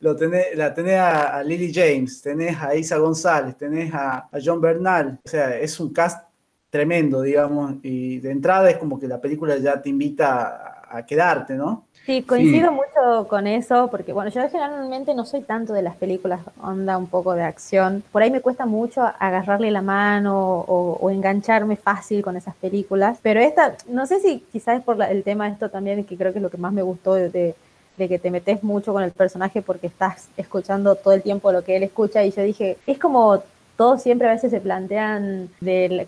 [0.00, 5.20] lo tenés, la tenés a, Lily James, tenés a Isa González, tenés a, John Bernal.
[5.24, 6.26] O sea, es un cast
[6.68, 11.54] tremendo, digamos, y de entrada es como que la película ya te invita a quedarte,
[11.54, 11.84] ¿no?
[12.08, 16.40] Sí, coincido mucho con eso, porque bueno, yo generalmente no soy tanto de las películas
[16.58, 18.02] onda un poco de acción.
[18.10, 23.18] Por ahí me cuesta mucho agarrarle la mano o, engancharme fácil con esas películas.
[23.20, 26.32] Pero esta, no sé si quizás es por el tema de esto también, que creo
[26.32, 27.54] que es lo que más me gustó de,
[27.98, 31.62] de que te metes mucho con el personaje porque estás escuchando todo el tiempo lo
[31.62, 32.24] que él escucha.
[32.24, 33.42] Y yo dije, es como
[33.78, 35.50] todos siempre a veces se plantean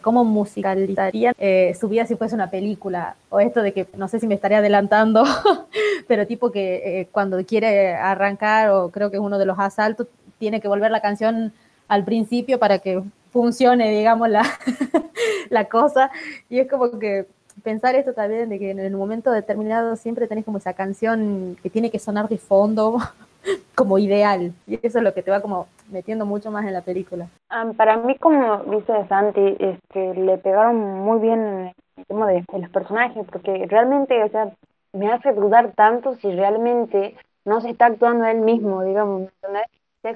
[0.02, 4.18] cómo musicalizarían eh, su vida si fuese una película, o esto de que no sé
[4.18, 5.22] si me estaría adelantando,
[6.08, 10.08] pero tipo que eh, cuando quiere arrancar, o creo que es uno de los asaltos,
[10.40, 11.52] tiene que volver la canción
[11.86, 14.42] al principio para que funcione, digamos, la,
[15.48, 16.10] la cosa,
[16.48, 17.26] y es como que
[17.62, 21.70] pensar esto también, de que en un momento determinado siempre tenés como esa canción que
[21.70, 22.98] tiene que sonar de fondo
[23.74, 24.52] como ideal.
[24.66, 27.28] Y eso es lo que te va como metiendo mucho más en la película.
[27.48, 32.44] Ah, para mí, como dice Santi, este, le pegaron muy bien en el tema de,
[32.52, 34.50] los personajes, porque realmente, o sea,
[34.92, 39.66] me hace dudar tanto si realmente no se está actuando él mismo, digamos, ¿entendés?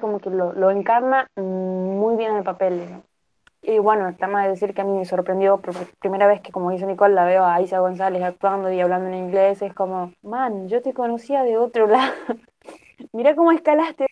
[0.01, 2.81] Como que lo, lo encarna muy bien en el papel,
[3.61, 6.51] Y bueno, está más de decir que a mí me sorprendió, por primera vez que,
[6.51, 10.11] como dice Nicole, la veo a Isa González actuando y hablando en inglés, es como,
[10.23, 12.13] man, yo te conocía de otro lado
[13.13, 14.07] mira cómo escalaste.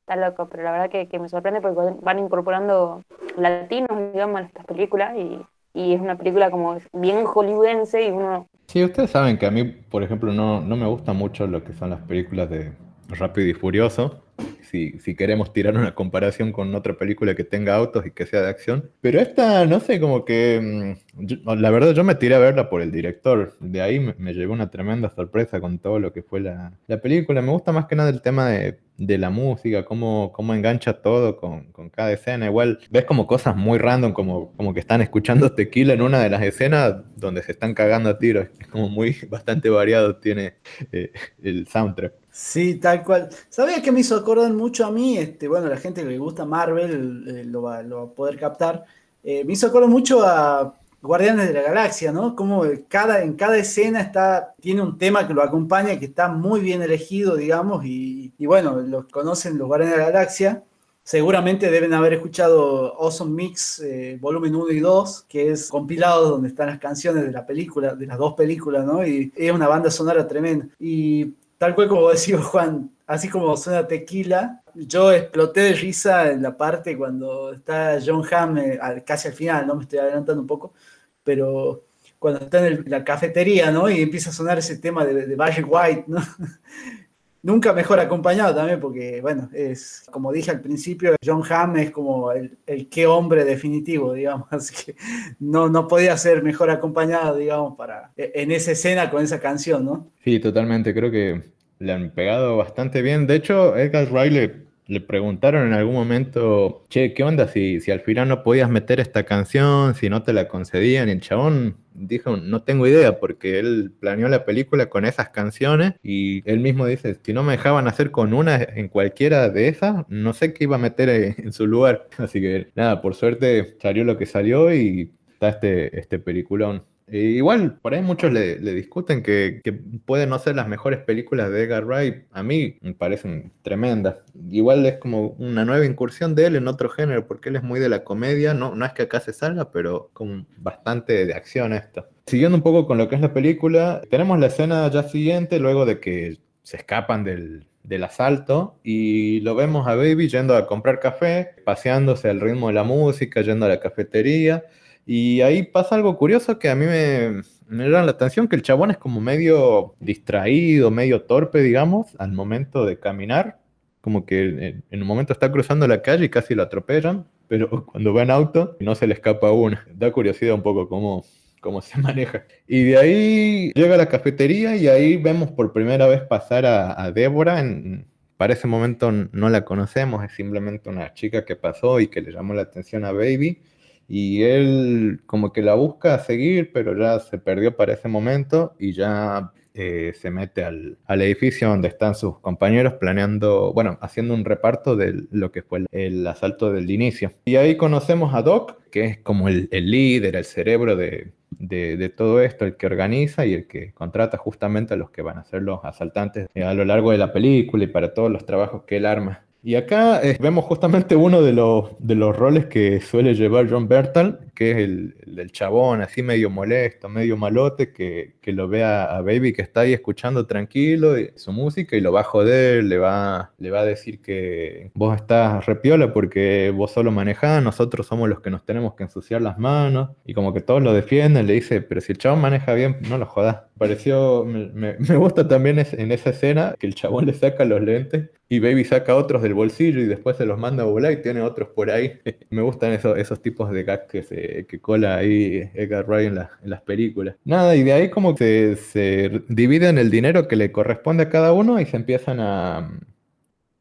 [0.00, 3.02] Está loco, pero la verdad que, me sorprende porque van incorporando
[3.38, 5.40] latinos, digamos, a estas películas y,
[5.72, 8.46] y es una película como bien hollywoodense y uno...
[8.66, 11.72] Sí, ustedes saben que a mí, por ejemplo, no, no me gusta mucho lo que
[11.72, 12.72] son las películas de
[13.08, 14.23] Rápido y Furioso
[14.64, 18.48] si, queremos tirar una comparación con otra película que tenga autos y que sea de
[18.48, 18.90] acción.
[19.00, 20.96] Pero esta, no sé, como que...
[21.16, 23.56] Mm, la verdad yo me tiré a verla por el director.
[23.60, 27.00] De ahí me, me llegó una tremenda sorpresa con todo lo que fue la, la
[27.00, 27.40] película.
[27.42, 31.36] Me gusta más que nada el tema de, de la música, cómo, cómo engancha todo
[31.36, 32.46] con, con, cada escena.
[32.46, 36.30] Igual ves como cosas muy random, como, como que están escuchando tequila en una de
[36.30, 38.48] las escenas donde se están cagando a tiros.
[38.58, 40.54] Es como muy bastante variado tiene
[40.92, 42.23] eh, el soundtrack.
[42.36, 43.28] Sí, tal cual.
[43.48, 45.16] ¿Sabía que me hizo acordar mucho a mí?
[45.18, 48.84] Este, bueno, la gente que le gusta Marvel eh, lo, va, a poder captar.
[49.22, 52.34] Eh, me hizo acordar mucho a Guardianes de la Galaxia, ¿no?
[52.34, 56.60] Como cada, en cada escena está, tiene un tema que lo acompaña, que está muy
[56.60, 60.64] bien elegido, digamos, y, bueno, los conocen los Guardianes de la Galaxia.
[61.04, 66.48] Seguramente deben haber escuchado Awesome Mix eh, volumen 1 y 2, que es compilado donde
[66.48, 69.06] están las canciones de la película, de las dos películas, ¿no?
[69.06, 70.66] Y es una banda sonora tremenda.
[70.80, 76.42] Y tal cual como decía Juan, así como suena tequila, yo exploté de risa en
[76.42, 80.48] la parte cuando está John Hamm, eh, casi al final, no me estoy adelantando un
[80.48, 80.74] poco,
[81.22, 81.84] pero
[82.18, 83.90] cuando está en la cafetería, ¿no?
[83.90, 86.20] Y empieza a sonar ese tema de, de White, ¿no?
[87.44, 92.32] Nunca mejor acompañado también, porque, bueno, es como dije al principio, John Hamm es como
[92.32, 94.96] el, el qué hombre definitivo, digamos, así que
[95.38, 100.10] no, no podía ser mejor acompañado, digamos, para en esa escena con esa canción, ¿no?
[100.24, 101.42] Sí, totalmente, creo que
[101.80, 103.26] le han pegado bastante bien.
[103.26, 108.00] De hecho, Edgar Riley le preguntaron en algún momento, che, ¿qué onda si, si al
[108.00, 111.08] final no podías meter esta canción, si no te la concedían?
[111.08, 115.94] Y el chabón dijo, no tengo idea, porque él planeó la película con esas canciones
[116.02, 120.04] y él mismo dice, si no me dejaban hacer con una en cualquiera de esas,
[120.08, 122.08] no sé qué iba a meter en, su lugar.
[122.18, 126.84] Así que nada, por suerte salió lo que salió y está este, este peliculón.
[127.06, 129.60] E igual, por ahí muchos le, discuten que,
[130.06, 132.24] pueden no ser las mejores películas de Edgar Wright.
[132.32, 134.16] A mí me parecen tremendas.
[134.50, 137.78] Igual es como una nueva incursión de él en otro género, porque él es muy
[137.78, 138.54] de la comedia.
[138.54, 142.06] No, no es que acá se salga, pero con bastante de acción esto.
[142.26, 145.84] Siguiendo un poco con lo que es la película, tenemos la escena ya siguiente, luego
[145.84, 151.00] de que se escapan del, del asalto y lo vemos a Baby yendo a comprar
[151.00, 154.64] café, paseándose al ritmo de la música, yendo a la cafetería
[155.06, 158.90] y ahí pasa algo curioso que a mí me, me la atención, que el chabón
[158.90, 163.60] es como medio distraído, medio torpe, digamos, al momento de caminar.
[164.00, 168.12] Como que en, un momento está cruzando la calle y casi lo atropellan, pero cuando
[168.14, 169.86] va en auto no se le escapa una.
[169.94, 171.24] Da curiosidad un poco cómo,
[171.60, 172.44] cómo se maneja.
[172.66, 177.02] Y de ahí llega a la cafetería y ahí vemos por primera vez pasar a,
[177.02, 177.60] a Débora.
[177.60, 182.20] En, para ese momento no la conocemos, es simplemente una chica que pasó y que
[182.20, 183.62] le llamó la atención a Baby
[184.08, 188.74] y él como que la busca a seguir, pero ya se perdió para ese momento
[188.78, 194.44] y ya eh, se mete al, edificio donde están sus compañeros planeando, bueno, haciendo un
[194.44, 197.32] reparto de lo que fue el, asalto del inicio.
[197.44, 202.40] Y ahí conocemos a Doc, que es como el, líder, el cerebro de, de, todo
[202.40, 205.62] esto, el que organiza y el que contrata justamente a los que van a ser
[205.62, 209.06] los asaltantes a lo largo de la película y para todos los trabajos que él
[209.06, 209.44] arma.
[209.66, 213.88] Y acá eh, vemos justamente uno de los, de los roles que suele llevar John
[213.88, 219.20] Bertal, que es el, chabón, así medio molesto, medio malote, que, que lo ve a,
[219.20, 223.52] Baby que está ahí escuchando tranquilo su música y lo va a joder, le va,
[223.58, 228.40] le va a decir que vos estás repiola porque vos solo manejás, nosotros somos los
[228.40, 230.10] que nos tenemos que ensuciar las manos.
[230.24, 233.18] Y como que todos lo defienden, le dice, pero si el chabón maneja bien, no
[233.18, 233.62] lo jodas.
[233.78, 238.30] Pareció, me, me gusta también en esa escena que el chabón le saca los lentes
[238.48, 241.40] y Baby saca otros del bolsillo y después se los manda a volar y tiene
[241.40, 242.20] otros por ahí.
[242.50, 246.38] Me gustan esos, esos tipos de gags que, se, que cola ahí Edgar Wright en,
[246.38, 247.36] en, las películas.
[247.44, 251.52] Nada, y de ahí como que se, dividen el dinero que le corresponde a cada
[251.52, 252.98] uno y se empiezan a,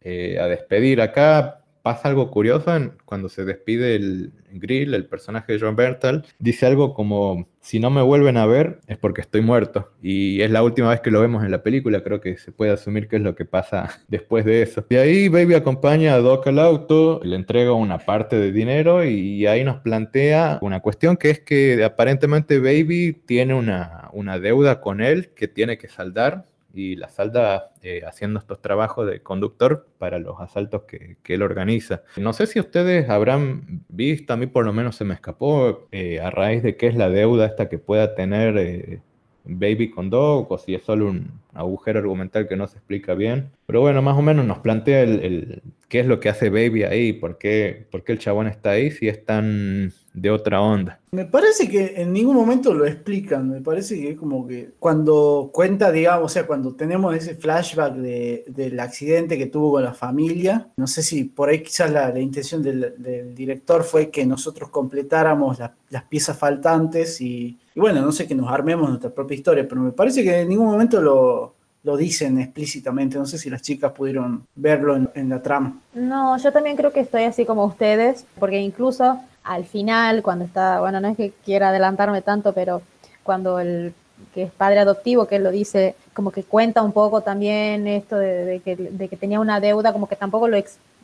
[0.01, 1.01] eh, a despedir.
[1.01, 2.71] Acá pasa algo curioso
[3.05, 7.89] cuando se despide el Grill, el personaje de John Bertal, dice algo como, si no
[7.89, 9.91] me vuelven a ver es porque estoy muerto.
[10.01, 12.71] Y es la última vez que lo vemos en la película, creo que se puede
[12.71, 14.85] asumir que es lo que pasa después de eso.
[14.89, 19.45] De ahí Baby acompaña a Doc al auto, le entrega una parte de dinero y
[19.45, 25.01] ahí nos plantea una cuestión que es que aparentemente Baby tiene una, una deuda con
[25.01, 30.17] él que tiene que saldar y la salda eh, haciendo estos trabajos de conductor para
[30.17, 32.01] los asaltos que, él organiza.
[32.17, 36.19] No sé si ustedes habrán visto, a mí por lo menos se me escapó, eh,
[36.19, 39.01] a raíz de qué es la deuda esta que pueda tener eh,
[39.45, 43.51] Baby con Dog o si es solo un agujero argumental que no se explica bien.
[43.67, 45.61] Pero bueno, más o menos nos plantea el,
[45.93, 48.89] qué es lo que hace Baby ahí, por qué, por qué el chabón está ahí
[48.89, 50.99] si es tan de otra onda.
[51.11, 55.51] Me parece que en ningún momento lo explican, me parece que es como que cuando
[55.53, 60.67] cuenta, digamos, o sea, cuando tenemos ese flashback del accidente que tuvo con la familia,
[60.77, 65.59] no sé si por ahí quizás la, intención del, director fue que nosotros completáramos
[65.91, 69.81] las piezas faltantes y, y, bueno, no sé, que nos armemos nuestra propia historia, pero
[69.81, 73.17] me parece que en ningún momento lo, lo dicen explícitamente.
[73.17, 75.79] No sé si las chicas pudieron verlo en, la trama.
[75.93, 80.79] No, yo también creo que estoy así como ustedes, porque incluso al final, cuando está,
[80.79, 82.81] bueno, no es que quiera adelantarme tanto, pero
[83.23, 83.93] cuando el
[84.33, 88.61] que es padre adoptivo, que lo dice, como que cuenta un poco también esto de,
[88.63, 90.57] que, tenía una deuda, como que tampoco lo,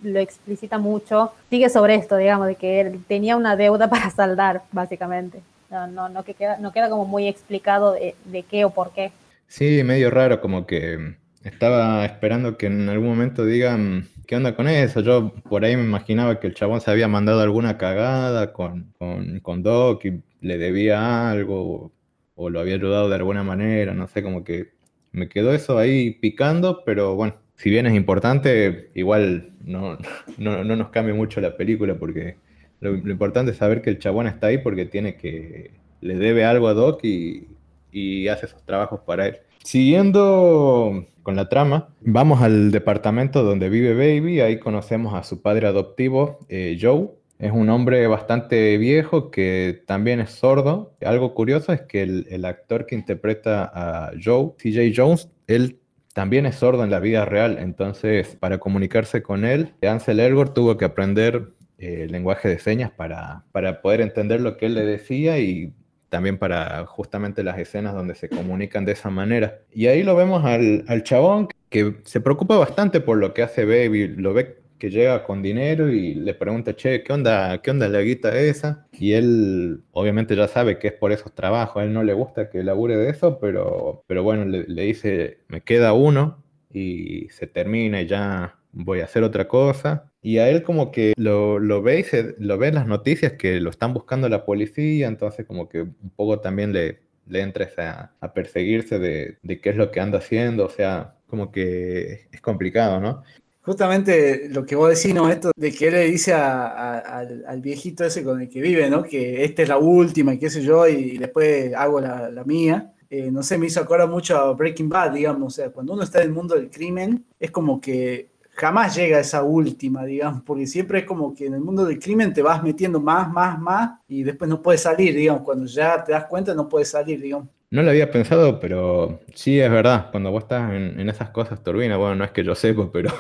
[0.03, 4.61] lo explicita mucho, sigue sobre esto, digamos, de que él tenía una deuda para saldar,
[4.71, 5.41] básicamente.
[5.69, 9.11] No, no, no, que queda, no queda como muy explicado de qué o por qué.
[9.49, 14.67] Sí, medio raro, como que estaba esperando que en algún momento digan qué onda con
[14.67, 15.01] eso.
[15.01, 18.93] Yo por ahí me imaginaba que el chabón se había mandado alguna cagada con,
[19.41, 21.91] con, Doc y le debía algo
[22.35, 24.69] o lo había ayudado de alguna manera, no sé, como que
[25.12, 29.97] me quedó eso ahí picando, pero bueno, si bien es importante, igual no,
[30.38, 32.38] no, nos cambia mucho la película porque
[32.81, 36.45] lo, lo, importante es saber que el chabón está ahí porque tiene que, le debe
[36.45, 37.47] algo a Doc y,
[37.91, 39.38] y hace esos trabajos para él.
[39.63, 45.67] Siguiendo con la trama, vamos al departamento donde vive Baby, ahí conocemos a su padre
[45.67, 47.10] adoptivo, eh, Joe.
[47.37, 50.94] Es un hombre bastante viejo que también es sordo.
[51.02, 55.79] Algo curioso es que el, actor que interpreta a Joe, CJ Jones, él
[56.13, 57.58] también es sordo en la vida real.
[57.60, 63.46] Entonces, para comunicarse con él, Ansel Elgort tuvo que aprender eh, lenguaje de señas para,
[63.54, 65.71] para poder entender lo que él le decía y
[66.10, 69.60] también para justamente las escenas donde se comunican de esa manera.
[69.71, 73.65] Y ahí lo vemos al, al chabón que se preocupa bastante por lo que hace
[73.65, 77.89] Baby, lo ve que llega con dinero y le pregunta, che, ¿qué onda, qué onda
[77.89, 78.87] la guita esa?
[78.93, 82.49] Y él obviamente ya sabe que es por esos trabajos, a él no le gusta
[82.49, 86.41] que labure de eso, pero, pero bueno, le, le dice, me queda uno
[86.71, 90.08] y se termina y ya voy a hacer otra cosa.
[90.21, 93.59] Y a él como que lo, lo ve y lo ve en las noticias que
[93.61, 98.11] lo están buscando la policía, entonces como que un poco también le, le entra a,
[98.19, 102.41] a perseguirse de, de, qué es lo que anda haciendo, o sea, como que es
[102.41, 103.23] complicado, ¿no?
[103.61, 105.29] Justamente lo que vos decís, ¿no?
[105.29, 108.61] Esto de que él le dice a, a, al, al, viejito ese con el que
[108.61, 109.03] vive, ¿no?
[109.03, 112.93] Que esta es la última y qué sé yo, y después hago la, la mía.
[113.09, 116.03] Eh, no sé, me hizo acordar mucho a Breaking Bad, digamos, o sea, cuando uno
[116.03, 118.29] está en el mundo del crimen, es como que
[118.60, 121.97] jamás llega a esa última, digamos, porque siempre es como que en el mundo del
[121.97, 126.03] crimen te vas metiendo más, más, más y después no puedes salir, digamos, cuando ya
[126.03, 127.47] te das cuenta no puedes salir, digamos.
[127.71, 131.63] No lo había pensado, pero sí es verdad, cuando vos estás en, en esas cosas
[131.63, 133.12] turbinas, bueno, no es que yo sepa, pero...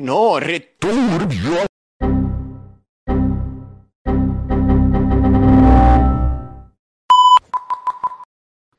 [0.00, 1.66] No, returbio.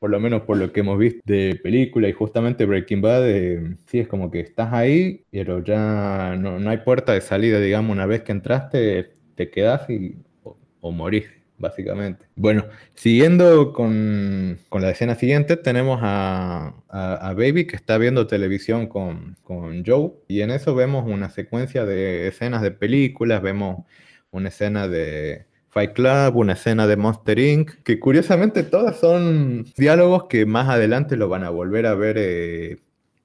[0.06, 3.76] Por lo menos por lo que hemos visto de película y justamente Breaking Bad, eh,
[3.86, 7.90] sí es como que estás ahí, pero ya no, no, hay puerta de salida, digamos,
[7.90, 11.24] una vez que entraste, te quedas y, o, o morís,
[11.58, 12.26] básicamente.
[12.36, 18.86] Bueno, siguiendo con, con la escena siguiente, tenemos a, a, Baby que está viendo televisión
[18.86, 23.84] con, con Joe y en eso vemos una secuencia de escenas de películas, vemos
[24.30, 25.46] una escena de
[25.76, 31.18] Fight Club, una escena de Monster Inc., que curiosamente todas son diálogos que más adelante
[31.18, 32.78] lo van a volver a ver eh,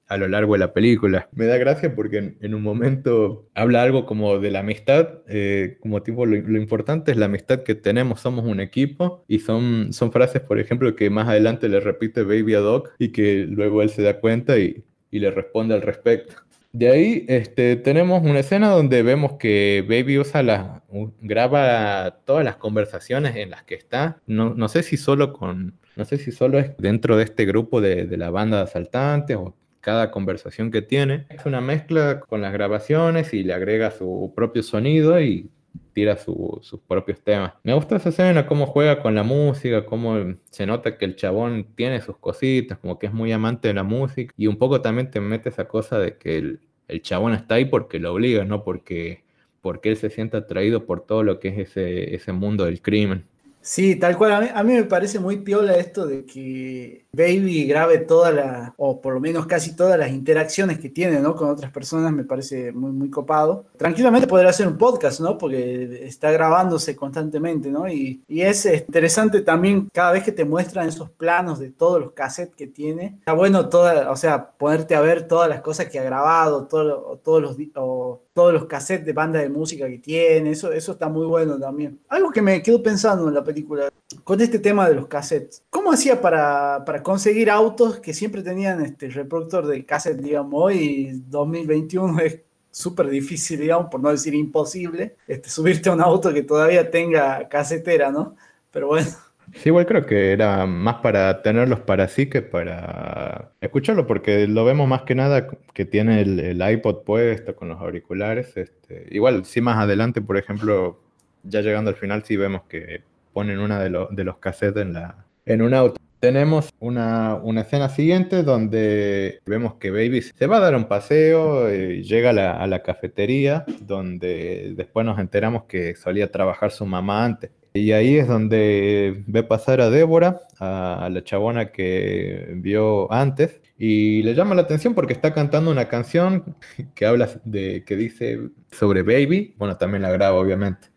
[0.06, 1.30] a lo largo de la película.
[1.32, 5.78] Me da gracia porque en, en un momento habla algo como de la amistad, eh,
[5.80, 9.94] como tipo lo, lo, importante es la amistad que tenemos, somos un equipo, y son,
[9.94, 13.80] son frases, por ejemplo, que más adelante le repite Baby a Doc y que luego
[13.80, 16.34] él se da cuenta y, y le responde al respecto.
[16.72, 20.82] De ahí este, tenemos una escena donde vemos que Baby usa la,
[21.20, 24.20] graba todas las conversaciones en las que está.
[24.26, 27.80] No, no, sé si solo con, no sé si solo es dentro de este grupo
[27.80, 31.26] de, de la banda de asaltantes o cada conversación que tiene.
[31.28, 35.50] Es una mezcla con las grabaciones y le agrega su propio sonido y
[35.92, 37.54] tira su, sus propios temas.
[37.62, 40.16] Me gusta esa escena, cómo juega con la música, cómo
[40.50, 43.82] se nota que el chabón tiene sus cositas, como que es muy amante de la
[43.82, 47.56] música y un poco también te mete esa cosa de que el, el chabón está
[47.56, 49.24] ahí porque lo obliga, no porque,
[49.60, 53.26] porque él se sienta atraído por todo lo que es ese, ese mundo del crimen.
[53.62, 54.50] Sí, tal cual.
[54.52, 59.14] A mí, me parece muy piola esto de que Baby grabe toda la, o por
[59.14, 61.36] lo menos casi todas las interacciones que tiene, ¿no?
[61.36, 63.66] Con otras personas, me parece muy, muy copado.
[63.76, 65.38] Tranquilamente podría hacer un podcast, ¿no?
[65.38, 67.88] Porque está grabándose constantemente, ¿no?
[67.88, 72.12] Y, y es interesante también cada vez que te muestran esos planos de todos los
[72.12, 73.16] cassettes que tiene.
[73.20, 77.20] Está bueno toda, o sea, ponerte a ver todas las cosas que ha grabado, todo,
[77.22, 77.56] todos los...
[77.76, 81.58] O, todos los cassettes de banda de música que tiene, eso, eso está muy bueno
[81.58, 82.00] también.
[82.08, 83.88] Algo que me quedo pensando en la película,
[84.24, 88.84] con este tema de los cassettes, ¿cómo hacía para, para conseguir autos que siempre tenían
[88.84, 95.16] este reproductor de cassette, digamos, hoy 2021 es súper difícil, digamos, por no decir imposible,
[95.28, 98.36] este, subirte a un auto que todavía tenga casetera, ¿no?
[98.70, 99.08] Pero bueno.
[99.54, 104.64] Sí, igual creo que era más para tenerlos para sí que para escucharlo, porque lo
[104.64, 108.56] vemos más que nada que tiene el, el iPod puesto con los auriculares.
[108.56, 111.00] Este, igual, sí, más adelante, por ejemplo,
[111.42, 114.94] ya llegando al final, sí vemos que ponen uno de, lo, de los cassettes en,
[114.94, 116.00] la, en un auto.
[116.20, 121.72] Tenemos una, una, escena siguiente donde vemos que Baby se va a dar un paseo,
[121.74, 126.86] y llega a la, a la cafetería, donde después nos enteramos que solía trabajar su
[126.86, 127.50] mamá antes.
[127.74, 134.22] Y ahí es donde ve pasar a Débora, a, la chabona que vio antes, y
[134.22, 136.56] le llama la atención porque está cantando una canción
[136.94, 140.88] que habla de, que dice sobre Baby, bueno, también la graba obviamente.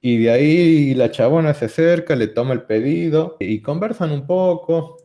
[0.00, 4.98] Y de ahí la chabona se acerca, le toma el pedido y conversan un poco.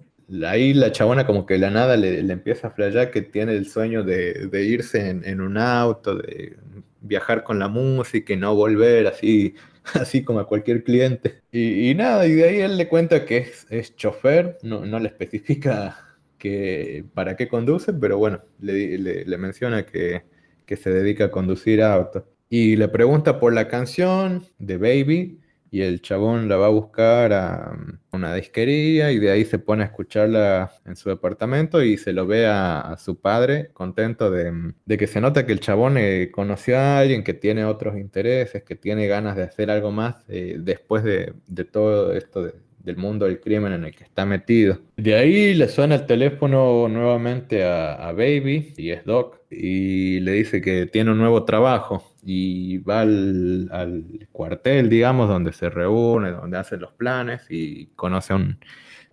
[0.45, 3.68] Ahí la chabona como que la nada le, le empieza a flayar que tiene el
[3.68, 6.57] sueño de, de irse en, en un auto, de
[7.01, 9.55] viajar con la música y no volver así
[9.93, 11.41] así como a cualquier cliente.
[11.51, 15.07] Y, nada, y de ahí él le cuenta que es, es chofer, no, no, le
[15.07, 15.97] especifica
[16.38, 20.23] que, para qué conduce, pero bueno, le, le, le menciona que,
[20.65, 22.23] que, se dedica a conducir autos.
[22.49, 25.39] Y le pregunta por la canción de Baby,
[25.72, 27.78] y el chabón la va a buscar a
[28.11, 32.28] una disquería y de ahí se pone a escucharla en su departamento y se lo
[32.28, 36.99] ve a, su padre contento de, que se nota que el chabón eh, conoció a
[36.99, 41.34] alguien que tiene otros intereses, que tiene ganas de hacer algo más eh, después de,
[41.47, 42.53] de todo esto de,
[42.84, 44.80] del mundo del crimen en el que está metido.
[44.97, 50.61] De ahí le suena el teléfono nuevamente a, Baby, y es Doc, y le dice
[50.61, 56.82] que tiene un nuevo trabajo y va al, cuartel, digamos, donde se reúne, donde hacen
[56.82, 58.34] los planes y conoce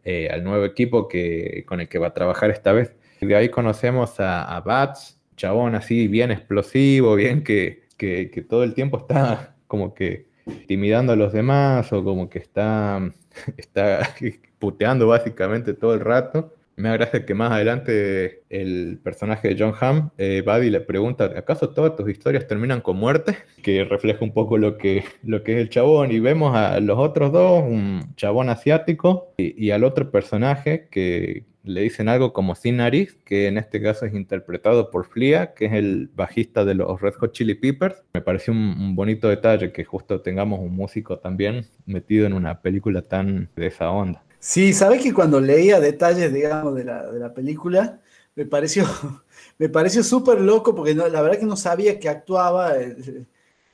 [0.05, 2.95] eh, al nuevo equipo que, con el que va a trabajar esta vez.
[3.21, 8.99] De ahí conocemos a, Bats, chabón así bien explosivo, bien que, que todo el tiempo
[8.99, 13.01] está como que intimidando a los demás o como que está
[13.57, 14.15] está
[14.59, 16.55] puteando básicamente todo el rato.
[16.79, 21.71] Me agradece que más adelante el personaje de John Hamm, eh, Buddy, le pregunta, ¿acaso
[21.71, 23.37] todas tus historias terminan con muerte?
[23.63, 26.13] Que refleja un poco lo que, lo que es el chabón.
[26.13, 31.83] Y vemos a los otros dos, un chabón asiático y al otro personaje que, le
[31.83, 35.73] dicen algo como Sin Nariz, que en este caso es interpretado por Flia, que es
[35.75, 38.03] el bajista de los Red Hot Chili Peppers.
[38.15, 43.03] Me pareció un, bonito detalle que justo tengamos un músico también metido en una película
[43.03, 44.25] tan de esa onda.
[44.41, 48.01] Sí, sabes que cuando leía detalles, digamos, de la, película,
[48.35, 48.85] me pareció,
[49.59, 53.27] me pareció súper loco porque la verdad que no sabía que actuaba el,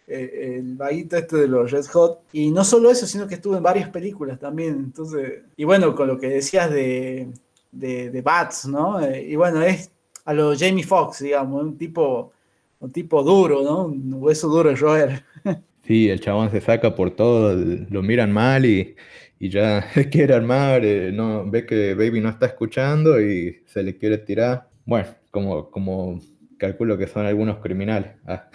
[0.07, 2.23] el, bajista este de los Red Hot.
[2.33, 4.75] Y no solo eso, sino que estuvo en varias películas también.
[4.75, 7.29] Entonces, y bueno, con lo que decías de,
[7.73, 9.01] de, Bats, ¿no?
[9.01, 9.91] Eh, y bueno, es
[10.25, 12.33] a lo Jamie Foxx, digamos, un tipo,
[12.81, 13.85] un tipo duro, ¿no?
[13.87, 15.25] Un hueso duro de roer.
[15.87, 18.97] Sí, el chabón se saca por todo, lo miran mal y,
[19.39, 23.97] y ya quiere armar, eh, no, ve que Baby no está escuchando y se le
[23.97, 24.69] quiere tirar.
[24.87, 26.21] Bueno, como, como
[26.59, 28.49] calculo que son algunos criminales, ah,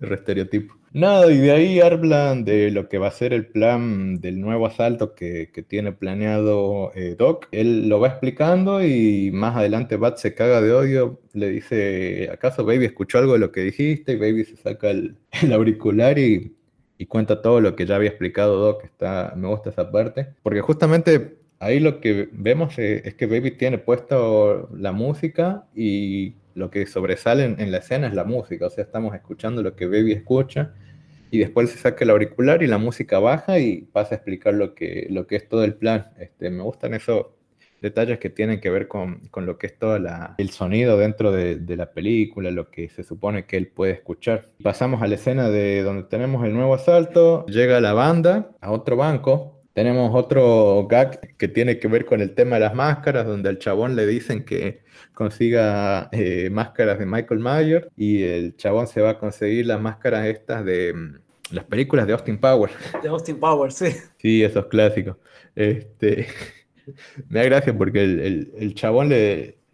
[0.00, 0.74] el estereotipo.
[0.94, 4.66] Nada, y de ahí hablan de lo que va a ser el plan del nuevo
[4.66, 7.48] asalto que, tiene planeado eh, Doc.
[7.50, 12.66] Él lo va explicando y más adelante Bat se caga de odio, le dice, ¿acaso
[12.66, 14.12] Baby escuchó algo de lo que dijiste?
[14.12, 15.16] Y Baby se saca el,
[15.54, 16.54] auricular y,
[17.06, 18.84] cuenta todo lo que ya había explicado Doc.
[18.84, 23.52] Está, me gusta esa parte, porque justamente ahí lo que vemos es, es que Baby
[23.52, 28.70] tiene puesto la música y lo que sobresale en, la escena es la música, o
[28.70, 30.74] sea, estamos escuchando lo que Baby escucha
[31.30, 34.74] y después se saca el auricular y la música baja y pasa a explicar lo
[34.74, 36.10] que, lo que es todo el plan.
[36.18, 37.26] Este, me gustan esos
[37.82, 39.96] detalles que tienen que ver con, lo que es todo
[40.38, 44.48] el sonido dentro de, de, la película, lo que se supone que él puede escuchar.
[44.62, 48.96] Pasamos a la escena de donde tenemos el nuevo asalto, llega la banda a otro
[48.96, 53.48] banco, tenemos otro gag que tiene que ver con el tema de las máscaras, donde
[53.48, 54.82] al chabón le dicen que
[55.14, 60.26] consiga eh, máscaras de Michael Myers y el chabón se va a conseguir las máscaras
[60.26, 60.94] estas de
[61.50, 62.74] las películas de Austin Powers.
[63.02, 63.92] De Austin Powers, sí.
[64.18, 65.16] Sí, esos clásicos.
[65.54, 66.26] Este,
[67.28, 69.10] me da gracia porque el, chabón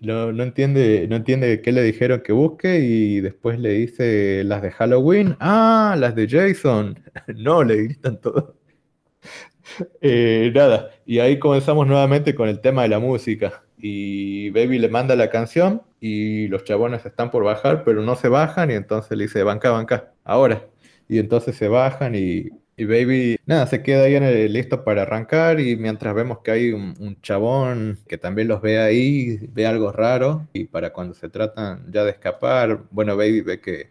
[0.00, 5.36] no, entiende, no qué le dijeron que busque y después le dice las de Halloween.
[5.40, 6.98] Ah, las de Jason.
[7.36, 8.56] No, le gritan todo.
[10.00, 13.62] Eh, nada, y ahí comenzamos nuevamente con el tema de la música.
[13.76, 18.28] Y Baby le manda la canción y los chabones están por bajar, pero no se
[18.28, 20.66] bajan y entonces le dice, banca, banca, ahora.
[21.08, 22.48] Y entonces se bajan y,
[22.86, 26.72] Baby, nada, se queda ahí en el, listo para arrancar y mientras vemos que hay
[26.72, 31.90] un, chabón que también los ve ahí, ve algo raro y para cuando se tratan
[31.90, 33.90] ya de escapar, bueno, Baby ve que,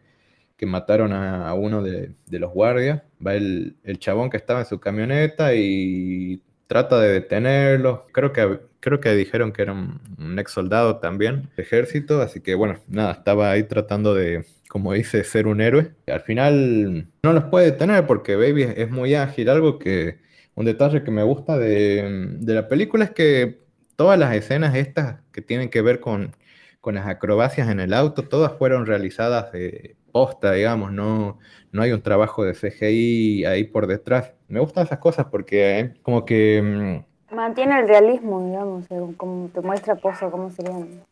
[0.58, 4.80] que mataron a, uno de, los guardias, va el, el chabón que estaba en su
[4.80, 8.06] camioneta y trata de detenerlo.
[8.12, 12.80] Creo que, creo que dijeron que era un, ex soldado también, ejército, así que bueno,
[12.88, 15.93] nada, estaba ahí tratando de, como dice, ser un héroe.
[16.07, 20.20] Al final no los puede detener porque Baby es muy ágil, algo que,
[20.57, 23.61] un detalle que me gusta de, la película es que
[23.95, 26.36] todas las escenas estas que tienen que ver con,
[26.82, 31.38] con las acrobacias en el auto, todas fueron realizadas de posta, digamos, no,
[31.72, 34.34] no hay un trabajo de CGI ahí por detrás.
[34.47, 37.03] Me gustan esas cosas porque eh, como que...
[37.30, 38.86] Mm, Mantiene el realismo, digamos,
[39.18, 41.03] como te muestra Pozo cómo serían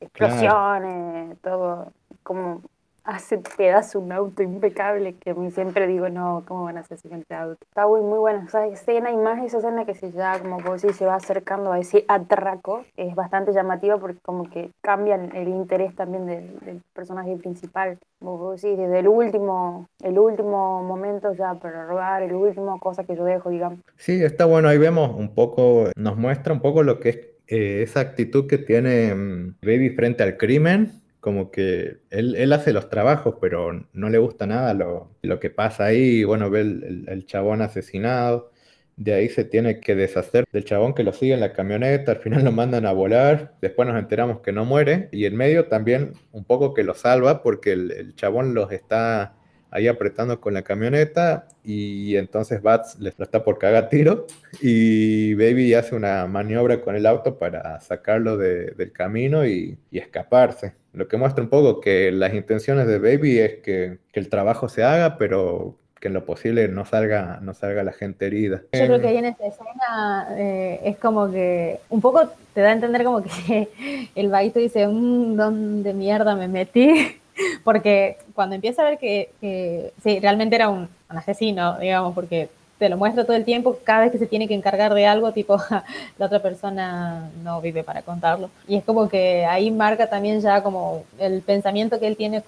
[0.00, 1.92] explosiones, todo,
[2.22, 2.62] como
[3.06, 6.98] hace pedazo un auto impecable que a mí siempre digo, no, ¿cómo van a hacer
[6.98, 7.58] semejante auto?
[7.62, 10.72] Está muy, muy buena esa escena y más esa escena que se ya, como puedo
[10.72, 15.48] decir, se va acercando a ese atraco, es bastante llamativa porque como que cambian el
[15.48, 21.54] interés también del, personaje principal, como puedo decir, desde el último, el último momento ya
[21.54, 23.78] para robar, el último cosa que yo dejo, digamos.
[23.96, 27.16] Sí, está bueno, ahí vemos un poco, nos muestra un poco lo que es
[27.48, 32.72] eh, esa actitud que tiene mm, Baby frente al crimen como que él, él hace
[32.72, 36.22] los trabajos, pero no le gusta nada lo, lo que pasa ahí.
[36.24, 38.52] Bueno, ve el, el- el chabón asesinado.
[38.96, 42.12] De ahí se tiene que deshacer del chabón que lo sigue en la camioneta.
[42.12, 43.56] Al final lo mandan a volar.
[43.60, 45.08] Después nos enteramos que no muere.
[45.12, 49.34] Y en medio también un poco que lo salva porque el, el chabón los está
[49.76, 51.46] ahí apretando con la camioneta.
[51.64, 54.26] Y entonces Bats lo está por cagar tiro.
[54.60, 59.98] Y Baby hace una maniobra con el auto para sacarlo de- del camino y, y
[59.98, 60.74] escaparse.
[60.92, 64.68] Lo que muestra un poco que las intenciones de Baby es que, que el trabajo
[64.68, 68.62] se haga, pero que en lo posible no salga, no salga la gente herida.
[68.72, 72.20] Yo creo que ahí en esta escena eh, es como que un poco
[72.54, 73.68] te da a entender como que
[74.14, 77.18] el vaguito dice, "Mm, ¿dónde mierda me metí?
[77.64, 82.96] Porque cuando empieza a ver que, sí, realmente era un, asesino, digamos, porque te lo
[82.96, 85.56] muestra todo el tiempo, cada vez que se tiene que encargar de algo, tipo,
[86.18, 88.50] la otra persona no vive para contarlo.
[88.68, 92.42] Y es como que ahí marca también ya como el pensamiento que él tiene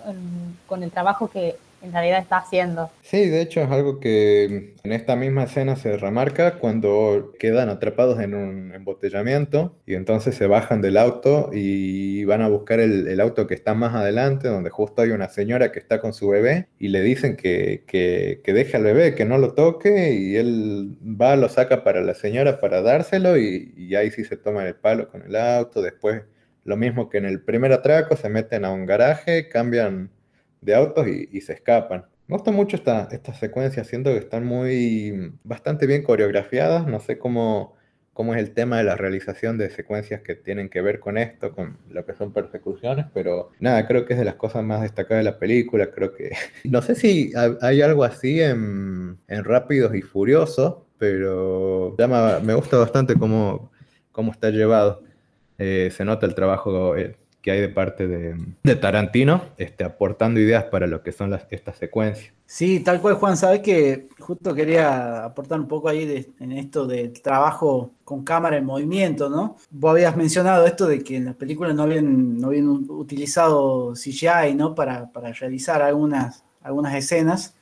[0.66, 2.90] con el trabajo que en realidad está haciendo.
[3.02, 8.20] Sí, de hecho es algo que en esta misma escena se remarca cuando quedan atrapados
[8.20, 13.46] en un embotellamiento y entonces se bajan del auto y van a buscar el, auto
[13.46, 16.88] que está más adelante, donde justo hay una señora que está con su bebé y
[16.88, 21.36] le dicen que, que, que deje al bebé, que no lo toque y él va,
[21.36, 25.08] lo saca para la señora para dárselo y, y ahí sí se toman el palo
[25.08, 25.82] con el auto.
[25.82, 26.22] Después
[26.68, 30.10] lo mismo que en el primer atraco, se meten a un garaje, cambian
[30.60, 32.04] de autos y, se escapan.
[32.26, 37.18] Me gusta mucho esta, esta secuencia, siento que están muy, bastante bien coreografiadas, no sé
[37.18, 37.74] cómo,
[38.12, 41.52] cómo es el tema de la realización de secuencias que tienen que ver con esto,
[41.54, 45.24] con lo que son persecuciones, pero nada, creo que es de las cosas más destacadas
[45.24, 46.32] de la película, creo que,
[46.64, 51.96] no sé si ha- hay algo así en, en Rápidos y Furiosos, pero
[52.42, 53.70] me gusta bastante cómo,
[54.12, 55.02] cómo está llevado.
[55.58, 60.64] Eh, se nota el trabajo eh, que hay de parte de, Tarantino, este, aportando ideas
[60.64, 62.32] para lo que son las, estas secuencias.
[62.46, 63.36] Sí, tal cual, Juan.
[63.36, 68.56] Sabes que justo quería aportar un poco ahí de- en esto del trabajo con cámara
[68.56, 69.56] en movimiento, ¿no?
[69.70, 74.54] Vos habías mencionado esto de que en las películas no habían, no habían utilizado CGI,
[74.54, 74.74] ¿no?
[74.74, 77.54] Para, para realizar algunas, algunas escenas.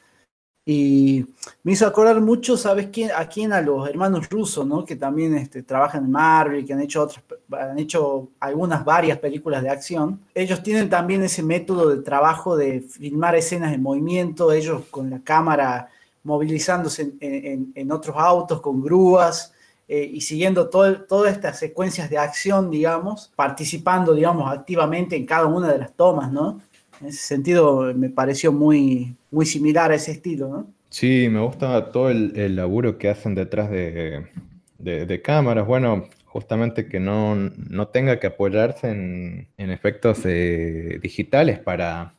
[0.69, 1.25] Y
[1.62, 3.11] me hizo acordar mucho, ¿sabes quién?
[3.17, 4.85] A quién, a los hermanos rusos, ¿no?
[4.85, 9.62] Que también este, trabajan en Marvel, que han hecho otras, han hecho algunas, varias películas
[9.62, 10.21] de acción.
[10.35, 15.21] Ellos tienen también ese método de trabajo de filmar escenas en movimiento, ellos con la
[15.21, 15.89] cámara
[16.25, 19.53] movilizándose en, en- en otros autos, con grúas,
[19.87, 25.47] eh, y siguiendo todo- todas estas secuencias de acción, digamos, participando, digamos, activamente en cada
[25.47, 26.61] una de las tomas, ¿no?
[27.01, 30.74] En ese sentido me pareció muy, muy similar a ese estilo, ¿no?
[30.90, 34.26] Sí, me gusta todo el, el laburo que hacen detrás de,
[34.78, 35.66] de- cámaras.
[35.66, 42.14] Bueno, justamente que no, no tenga que apoyarse en, en efectos eh, digitales para,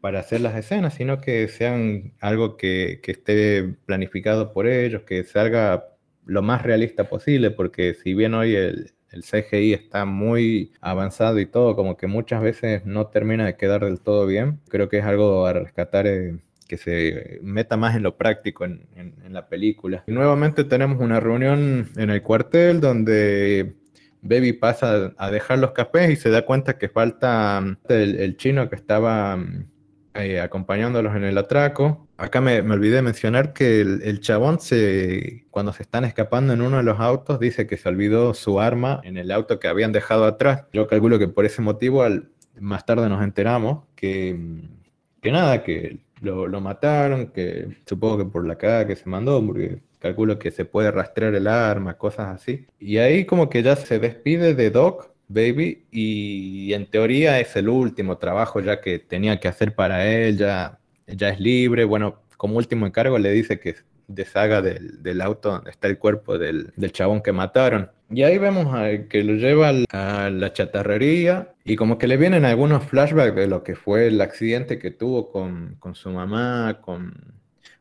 [0.00, 5.24] para hacer las escenas, sino que sean algo que, que esté planificado por ellos, que
[5.24, 5.86] salga
[6.26, 11.46] lo más realista posible, porque si bien hoy el, el CGI está muy avanzado y
[11.46, 15.04] todo, como que muchas veces no termina de quedar del todo bien, creo que es
[15.04, 16.06] algo a rescatar.
[16.06, 16.38] eh,
[16.68, 18.86] que se meta más en lo práctico en,
[19.30, 20.04] la película.
[20.06, 23.74] Y nuevamente tenemos una reunión en el cuartel donde
[24.22, 28.36] Baby pasa a dejar los cafés y se da cuenta que falta mm, el, el
[28.36, 29.64] chino que estaba mm,
[30.42, 32.06] acompañándolos en el atraco.
[32.16, 36.60] Acá me, me olvidé mencionar que el, el chabón se, cuando se están escapando en
[36.62, 39.92] uno de los autos dice que se olvidó su arma en el auto que habían
[39.92, 40.64] dejado atrás.
[40.72, 44.36] Yo calculo que por ese motivo al- más tarde nos enteramos que,
[45.20, 49.44] que nada, que lo, lo mataron, que supongo que por la cagada que se mandó,
[49.46, 52.66] porque calculo que se puede rastrear el arma, cosas así.
[52.78, 57.68] Y ahí como que ya se despide de Doc, Baby, y en teoría es el
[57.68, 61.84] último trabajo ya que tenía que hacer para él, ya, es libre.
[61.84, 63.76] Bueno, como último encargo le dice que
[64.06, 67.90] deshaga del, auto donde está el cuerpo del, del chabón que mataron.
[68.10, 72.46] Y ahí vemos a- que lo lleva a la chatarrería y como que le vienen
[72.46, 77.12] algunos flashbacks de lo que fue el accidente que tuvo con, con su mamá, con,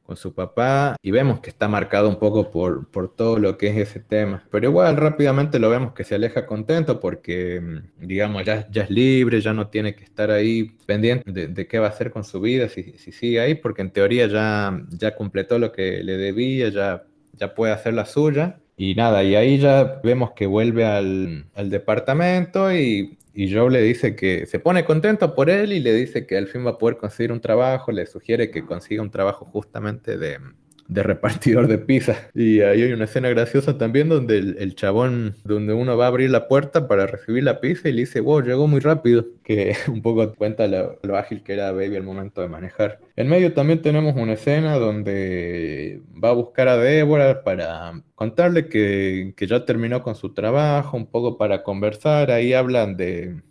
[0.07, 3.67] con su papá, y vemos que está marcado un poco por, por todo lo que
[3.67, 4.47] es ese tema.
[4.49, 8.89] Pero igual rápidamente lo vemos que se aleja contento porque, mm, digamos, ya, ya es
[8.89, 12.23] libre, ya no tiene que estar ahí pendiente de, de qué va a hacer con
[12.23, 16.17] su vida, si, si sigue ahí, porque en teoría ya, ya completó lo que le
[16.17, 17.03] debía, ya,
[17.33, 18.59] ya puede hacer la suya.
[18.79, 23.83] Y nada, y ahí ya vemos que vuelve al, al departamento y, y Joe le
[23.83, 26.77] dice que se pone contento por él y le dice que al fin va a
[26.79, 30.39] poder conseguir un trabajo, le sugiere que consiga un trabajo justamente de,
[30.87, 32.15] de repartidor de pizza.
[32.33, 36.07] Y ahí hay una escena graciosa también donde el, el chabón, donde uno va a
[36.07, 39.75] abrir la puerta para recibir la pizza y le dice, wow, llegó muy rápido, que
[39.89, 42.99] un poco cuenta lo, ágil que era Baby al momento de manejar.
[43.15, 49.33] En medio también tenemos una escena donde va a buscar a Débora para contarle que,
[49.35, 53.41] que ya terminó con su trabajo, un poco para conversar, ahí hablan de,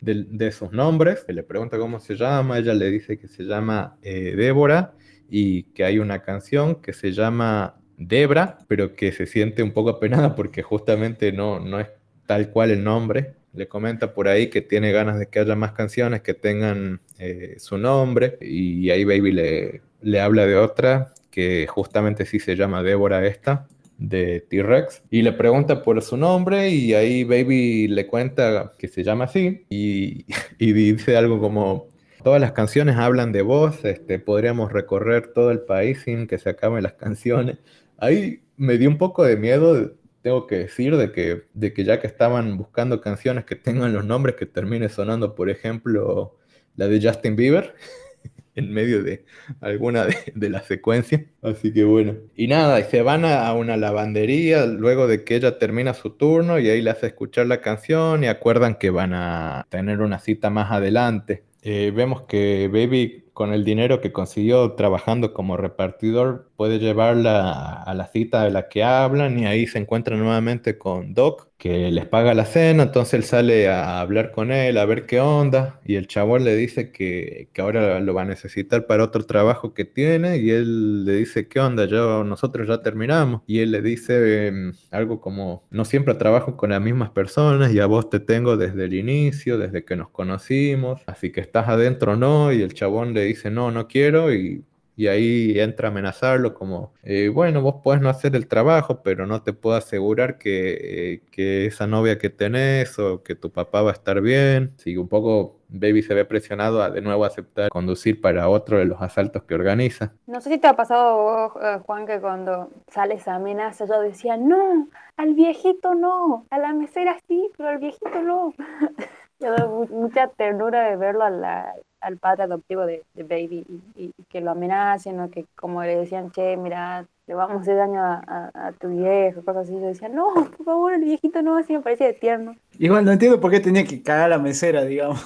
[0.00, 3.42] de, de sus nombres, que le pregunta cómo se llama, ella le dice que se
[3.42, 4.94] llama eh, Débora
[5.34, 9.88] y que hay una canción que se llama Debra, pero que se siente un poco
[9.88, 11.88] apenada porque justamente no, no es
[12.26, 13.32] tal cual el nombre.
[13.54, 17.54] Le comenta por ahí que tiene ganas de que haya más canciones que tengan eh,
[17.58, 22.82] su nombre y ahí Baby le, le habla de otra que justamente sí se llama
[22.82, 23.66] Débora esta
[23.96, 29.02] de T-Rex y le pregunta por su nombre y ahí Baby le cuenta que se
[29.02, 30.26] llama así y,
[30.58, 31.91] y dice algo como
[32.22, 36.50] todas las canciones hablan de vos, este, podríamos recorrer todo el país sin que se
[36.50, 37.58] acaben las canciones.
[37.98, 39.92] Ahí me dio un poco de miedo,
[40.22, 44.46] tengo que decir, de que, ya que estaban buscando canciones que tengan los nombres que
[44.46, 46.36] termine sonando, por ejemplo,
[46.76, 47.74] la de Justin Bieber
[48.54, 49.24] en medio de
[49.60, 51.26] alguna de, de la secuencia.
[51.42, 52.16] Así que bueno.
[52.34, 56.10] Y nada, y se van a, a una lavandería luego de que ella termina su
[56.10, 60.18] turno y ahí le hace escuchar la canción y acuerdan que van a tener una
[60.18, 61.44] cita más adelante.
[61.62, 67.94] Eh, vemos que Baby con el dinero que consiguió trabajando como repartidor puede llevarla a
[67.94, 72.06] la cita de la que hablan y ahí se encuentra nuevamente con Doc que les
[72.06, 75.80] paga la cena, entonces él sale a hablar con él, a ver qué onda.
[75.84, 79.72] Y el chabón le dice que, que ahora lo va a necesitar para otro trabajo
[79.72, 80.38] que tiene.
[80.38, 84.72] Y él le dice qué onda, yo, nosotros ya terminamos y él le dice eh,
[84.90, 88.86] algo como no siempre trabajo con las mismas personas y a vos te tengo desde
[88.86, 93.22] el inicio, desde que nos conocimos, así que estás adentro no y el chabón le
[93.22, 94.64] dice no, no quiero y,
[94.96, 99.26] y ahí entra a amenazarlo como, eh, bueno, vos podés no hacer el trabajo, pero
[99.26, 103.82] no te puedo asegurar que, eh, que esa novia que tenés o que tu papá
[103.82, 104.74] va a estar bien.
[104.76, 108.84] Sí, un poco Baby se ve presionado a de nuevo aceptar conducir para otro de
[108.84, 110.12] los asaltos que organiza.
[110.26, 114.00] No sé si te ha pasado vos, eh, Juan, que cuando sale esa amenaza yo
[114.00, 118.52] decía, no, al viejito no, a la mesera sí, pero al viejito no.
[119.90, 123.64] Mucha ternura de verlo a la- al padre adoptivo de, de Baby
[123.96, 127.60] y, y que lo amenacen o que como le decían, che, mira, le vamos a
[127.62, 129.72] hacer daño a, a- a tu viejo, cosas así.
[129.74, 132.56] Yo decía, no, por favor, el viejito no, así me parecía de tierno.
[132.78, 135.20] Igual no entiendo por qué tenía que cagar a la mesera, digamos.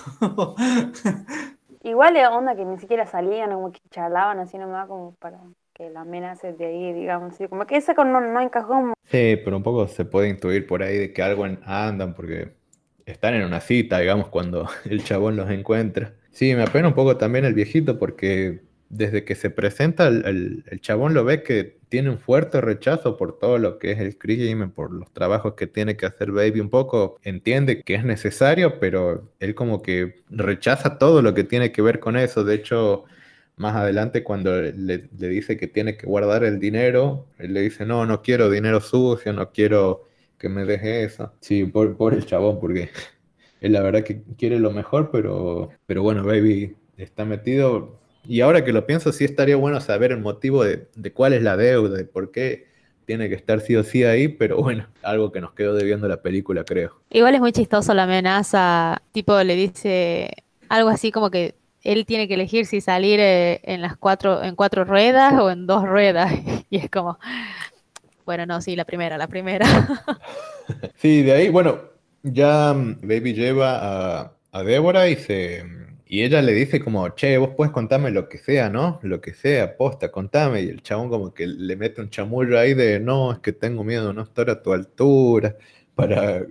[1.83, 5.39] Igual era onda que ni siquiera salían, como que charlaban así nomás como para
[5.75, 9.57] que la amenace de ahí, digamos, así, como que esa no, no encajó Sí, pero
[9.57, 12.55] un poco se puede intuir por ahí de que algo andan porque
[13.07, 16.15] están en una cita, digamos, cuando el chabón los encuentra.
[16.37, 18.61] Sí, me apena un poco también el viejito porque
[18.91, 23.39] desde que se presenta el, el- chabón lo ve que tiene un fuerte rechazo por
[23.39, 26.69] todo lo que es el crimen, por los trabajos que tiene que hacer Baby un
[26.71, 27.19] poco.
[27.23, 32.01] Entiende que es necesario, pero él como que rechaza todo lo que tiene que ver
[32.01, 32.45] con eso.
[32.45, 33.05] De hecho,
[33.57, 37.87] más adelante cuando le, le dice que tiene que guardar el dinero, él le dice,
[37.87, 40.05] no, no quiero dinero sucio, no quiero
[40.39, 41.33] que me deje eso.
[41.41, 42.91] Sí, por, por el chabón, porque
[43.61, 47.99] él la verdad que quiere lo mejor, pero, pero bueno, Baby está metido.
[48.25, 51.43] Y ahora que lo pienso, sí estaría bueno saber el motivo de, de cuál es
[51.43, 52.67] la deuda, de por qué
[53.07, 56.21] tiene que estar sí o sí ahí, pero bueno, algo que nos quedó debiendo la
[56.21, 57.01] película, creo.
[57.11, 60.31] Igual es muy chistoso la amenaza, tipo le dice
[60.69, 64.57] algo así como que él tiene que elegir si salir eh, en las cuatro, en
[64.57, 66.33] cuatro ruedas o en dos ruedas.
[66.69, 67.17] Y es como,
[68.25, 69.67] bueno, no, sí, la primera, la primera.
[70.97, 71.79] Sí, de ahí, bueno,
[72.33, 75.65] ya mm, Baby lleva a, a Débora y se
[76.09, 79.01] y ella le dice como, che, vos puedes contarme lo que sea, ¿no?
[79.03, 80.63] Lo que sea, posta, contame.
[80.63, 83.83] Y el chabón como que le mete un chamullo ahí de, no, es que tengo
[83.83, 85.57] miedo no estar a tu altura,
[85.97, 86.47] para,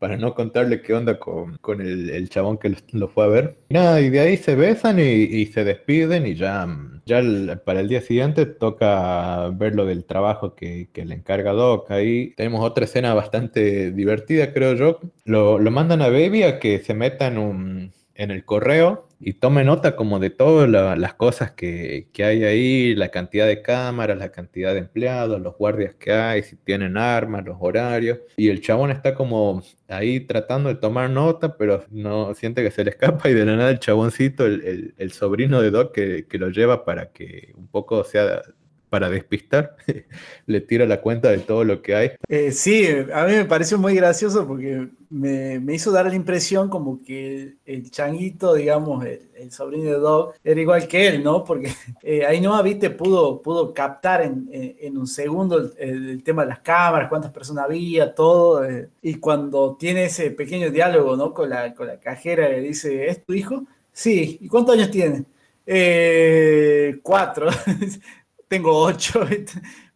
[0.00, 3.58] para no contarle qué onda con, con el, chabón que lo, fue a ver.
[3.68, 6.66] Y nada, y de ahí se besan y, se despiden y ya,
[7.04, 7.22] ya
[7.66, 11.90] para el día siguiente toca ver lo del trabajo que, que le encarga Doc.
[11.90, 15.00] Ahí tenemos otra escena bastante divertida, creo yo.
[15.24, 19.34] Lo, lo mandan a Baby a que se meta en un, en el correo y
[19.34, 23.60] tome nota como de todas la- las cosas que, que hay ahí, la cantidad de
[23.62, 28.18] cámaras, la cantidad de empleados, los guardias que hay, si tienen armas, los horarios.
[28.36, 32.82] Y el chabón está como ahí tratando de tomar nota, pero no siente que se
[32.84, 36.26] le escapa y de la nada el chaboncito, el, el- el sobrino de Doc que,
[36.26, 38.42] que lo lleva para que un poco sea
[38.90, 39.76] para despistar,
[40.46, 42.10] le tira la cuenta de todo lo que hay.
[42.28, 46.68] Eh, sí, a mí me pareció muy gracioso porque me, me hizo dar la impresión
[46.68, 51.44] como que el, changuito, digamos, el, el, sobrino de Doc, era igual que él, ¿no?
[51.44, 51.72] Porque
[52.02, 56.48] eh, ahí no, viste, pudo, pudo captar en, en, un segundo el, el, tema de
[56.48, 58.64] las cámaras, cuántas personas había, todo.
[58.64, 61.32] Eh, y cuando tiene ese pequeño diálogo, ¿no?
[61.32, 63.64] Con la, con la cajera, le dice, ¿es tu hijo?
[63.92, 65.24] Sí, ¿y cuántos años tiene?
[65.66, 67.48] Eh, cuatro.
[68.50, 69.20] tengo ocho.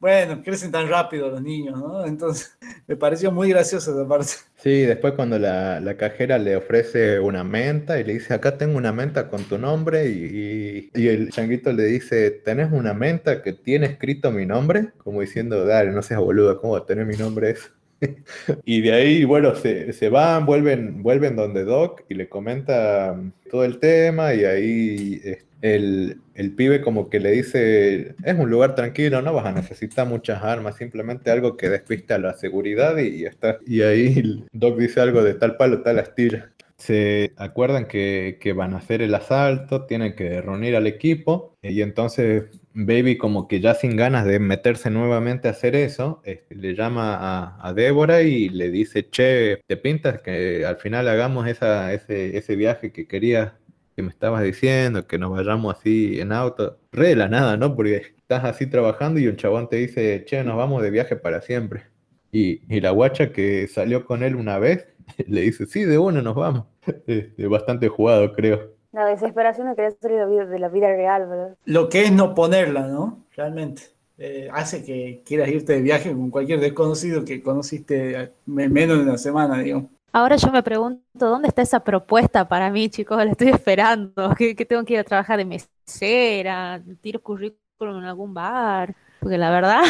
[0.00, 2.04] Bueno, crecen tan rápido los niños, ¿no?
[2.04, 4.32] Entonces, me pareció muy gracioso esa parte.
[4.56, 8.76] Sí, después cuando la, la, cajera le ofrece una menta y le dice, acá tengo
[8.76, 13.54] una menta con tu nombre, y, y, el changuito le dice, ¿tenés una menta que
[13.54, 14.90] tiene escrito mi nombre?
[14.98, 17.70] Como diciendo, dale, no seas boludo, ¿cómo va a tener mi nombre eso?
[18.64, 23.18] y de ahí, bueno, se, se, van, vuelven, vuelven donde Doc y le comenta
[23.50, 25.20] todo el tema y ahí
[25.64, 30.06] el, el, pibe como que le dice, es un lugar tranquilo, no vas a necesitar
[30.06, 33.58] muchas armas, simplemente algo que despiste a la seguridad y, está.
[33.66, 36.50] Y ahí Doc dice algo de tal palo, tal astilla.
[36.76, 41.80] Se acuerdan que, que van a hacer el asalto, tienen que reunir al equipo y
[41.80, 42.44] entonces
[42.74, 47.14] Baby como que ya sin ganas de meterse nuevamente a hacer eso, este, le llama
[47.14, 52.36] a, a, Débora y le dice, che, ¿te pintas que al final hagamos esa, ese,
[52.36, 53.52] ese viaje que querías,
[53.94, 56.80] que me estabas diciendo, que nos vayamos así en auto?
[56.90, 57.76] Re de la nada, ¿no?
[57.76, 61.42] Porque estás así trabajando y un chabón te dice, che, nos vamos de viaje para
[61.42, 61.84] siempre.
[62.32, 64.88] Y, y la guacha que salió con él una vez,
[65.28, 66.66] le dice, sí, de uno nos vamos.
[67.06, 68.73] Este, bastante jugado, creo.
[68.94, 71.56] La desesperación de querer salir de la vida real, ¿verdad?
[71.64, 73.24] Lo que es no ponerla, ¿no?
[73.36, 73.82] Realmente.
[74.18, 79.18] Eh, hace que quieras irte de viaje con cualquier desconocido que conociste menos de una
[79.18, 79.90] semana, digamos.
[80.12, 83.16] Ahora yo me pregunto, ¿dónde está esa propuesta para mí, chicos?
[83.16, 84.32] La estoy esperando.
[84.38, 86.80] ¿Que, que tengo que ir a trabajar de mesera?
[87.00, 88.94] ¿Tiro currículum en algún bar?
[89.18, 89.82] Porque la verdad,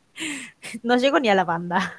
[0.82, 1.92] no llego ni a la banda.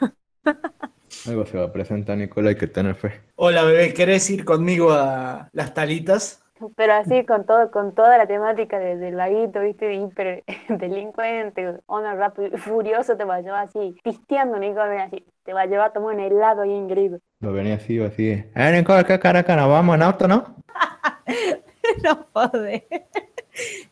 [1.25, 3.21] Algo se va a presentar, Nicola, hay que tener fe.
[3.35, 6.43] Hola, bebé, ¿querés ir conmigo a las talitas?
[6.75, 11.79] Pero así, con todo, con toda la temática del de vaguito, viste, de hiper delincuente,
[11.85, 15.89] onda rápido, furioso, te va a llevar así, pisteando, Nicola, así, te va a llevar
[15.89, 17.19] a tomar un helado ahí en griego.
[17.39, 18.29] Lo venía así, así.
[18.29, 20.55] Eh, Nicola, ¿qué caraca nos vamos en auto, no?
[22.03, 22.83] no podés.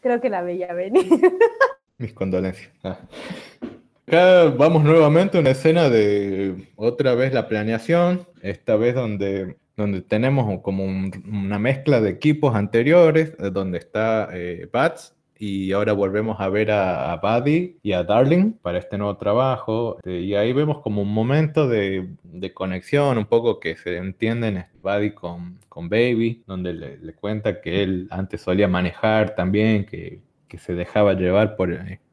[0.02, 1.06] Creo que la veía venir.
[1.98, 2.72] Mis condolencias.
[2.84, 2.98] Ah.
[4.12, 10.02] Acá vamos nuevamente a una escena de otra vez la planeación, esta vez donde, donde
[10.02, 16.42] tenemos como un, una mezcla de equipos anteriores, donde está eh, Bats, y ahora volvemos
[16.42, 19.98] a ver a, a, Buddy y a Darling para este nuevo trabajo.
[20.04, 25.12] Y ahí vemos como un momento de, de conexión, un poco que se entienden Buddy
[25.12, 30.58] con, con Baby, donde le, le, cuenta que él antes solía manejar también, que, que
[30.58, 31.72] se dejaba llevar por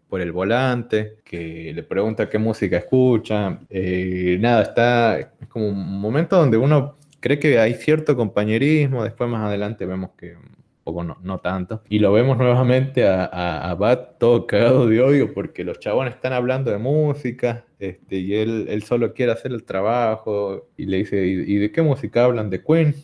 [0.09, 3.61] por el volante, que le pregunta qué música escucha.
[3.69, 9.29] Eh, nada, está es como un momento donde uno cree que hay cierto compañerismo, después
[9.29, 10.37] más adelante vemos que
[10.85, 11.83] poco no, no tanto.
[11.91, 16.15] Y lo vemos nuevamente a, a, a, Bat todo cagado de odio porque los chabones
[16.15, 20.99] están hablando de música este, y él, él solo quiere hacer el trabajo y le
[20.99, 22.49] dice, ¿y, y de qué música hablan?
[22.49, 22.95] De Queen.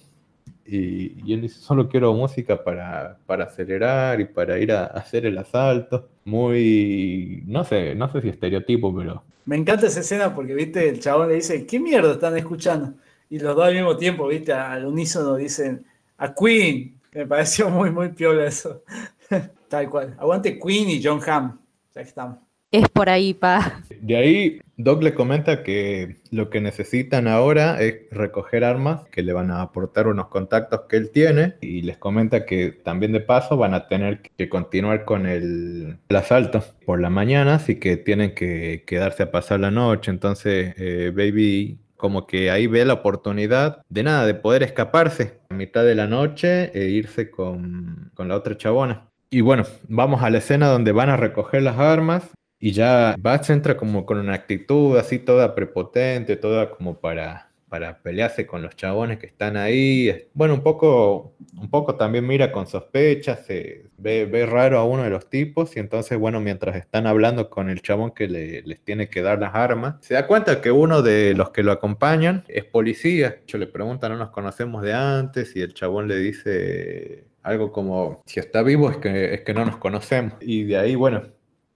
[0.67, 5.27] Y, él dice, solo quiero música para, para acelerar y para ir a, a, hacer
[5.27, 6.09] el asalto.
[6.25, 9.23] Muy, no sé, no sé si estereotipo, pero...
[9.45, 12.95] Me encanta esa escena porque, viste, el chabón le dice, ¿qué mierda están escuchando?
[13.29, 15.85] Y los dos al mismo tiempo, viste, al unísono dicen,
[16.19, 17.01] a Queen.
[17.12, 18.83] Me pareció muy, muy piola eso.
[19.69, 20.15] Tal cual.
[20.19, 21.59] Aguante Queen y John Hamm.
[21.95, 22.39] Ya estamos.
[22.75, 23.83] Es por ahí, pa.
[24.01, 29.33] De ahí, Doc le comenta que lo que necesitan ahora es recoger armas que le
[29.33, 33.57] van a aportar unos contactos que él tiene y les comenta que también de paso
[33.57, 38.83] van a tener que continuar con el, asalto por la mañana, así que tienen que
[38.85, 40.11] quedarse a pasar la noche.
[40.11, 45.55] Entonces, eh, Baby como que ahí ve la oportunidad de nada, de poder escaparse a
[45.55, 49.11] mitad de la noche e irse con, con la otra chabona.
[49.31, 52.33] Y bueno, vamos a la escena donde van a recoger las armas
[52.65, 57.99] y ya Bats entra como con una actitud así toda prepotente, toda como para, para
[58.01, 60.29] pelearse con los chabones que están ahí.
[60.33, 65.03] Bueno, un poco, un poco también mira con sospecha, se ve, ve raro a uno
[65.03, 68.81] de los tipos y entonces, bueno, mientras están hablando con el chabón que le, les
[68.81, 72.45] tiene que dar las armas, se da cuenta que uno de los que lo acompañan
[72.49, 73.43] es policía.
[73.47, 78.23] Yo le preguntan, no nos conocemos de antes y el chabón le dice algo como,
[78.25, 80.33] si está vivo es que, es que no nos conocemos.
[80.41, 81.25] Y de ahí, bueno,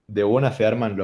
[0.09, 0.97] de una se arman,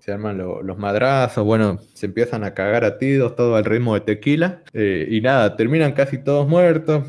[0.00, 3.94] se arman lo, los madrazos, bueno, se empiezan a cagar a tiros, todo al ritmo
[3.94, 7.04] de tequila, eh, y nada, terminan casi todos muertos.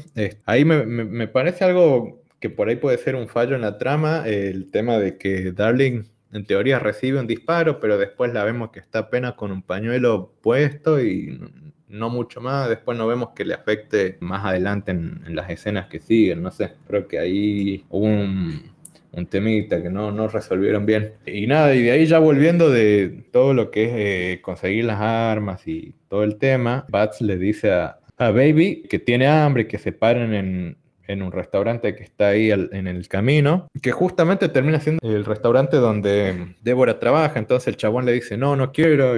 [0.45, 3.78] Ahí me, me, me, parece algo que por ahí puede ser un fallo en la
[3.78, 8.72] trama, el tema de que Darling en teoría recibe un disparo, pero después la vemos
[8.72, 11.39] que está apenas con un pañuelo puesto y
[11.88, 12.68] no mucho más.
[12.70, 16.41] Después no vemos que le afecte más adelante en, en las escenas que siguen.
[16.41, 18.73] No sé, creo que ahí hubo un,
[19.14, 21.14] un temita que no, no resolvieron bien.
[21.26, 24.99] Y nada, y de ahí ya volviendo de todo lo que es eh, conseguir las
[24.99, 29.78] armas y todo el tema, Bats le dice a, a Baby que tiene hambre, que
[29.78, 34.80] se paren en, en un restaurante que está ahí en el camino, que justamente termina
[34.80, 39.16] siendo el restaurante donde Débora trabaja, entonces el chabón le dice, no, no quiero,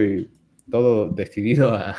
[0.70, 1.96] todo decidido a,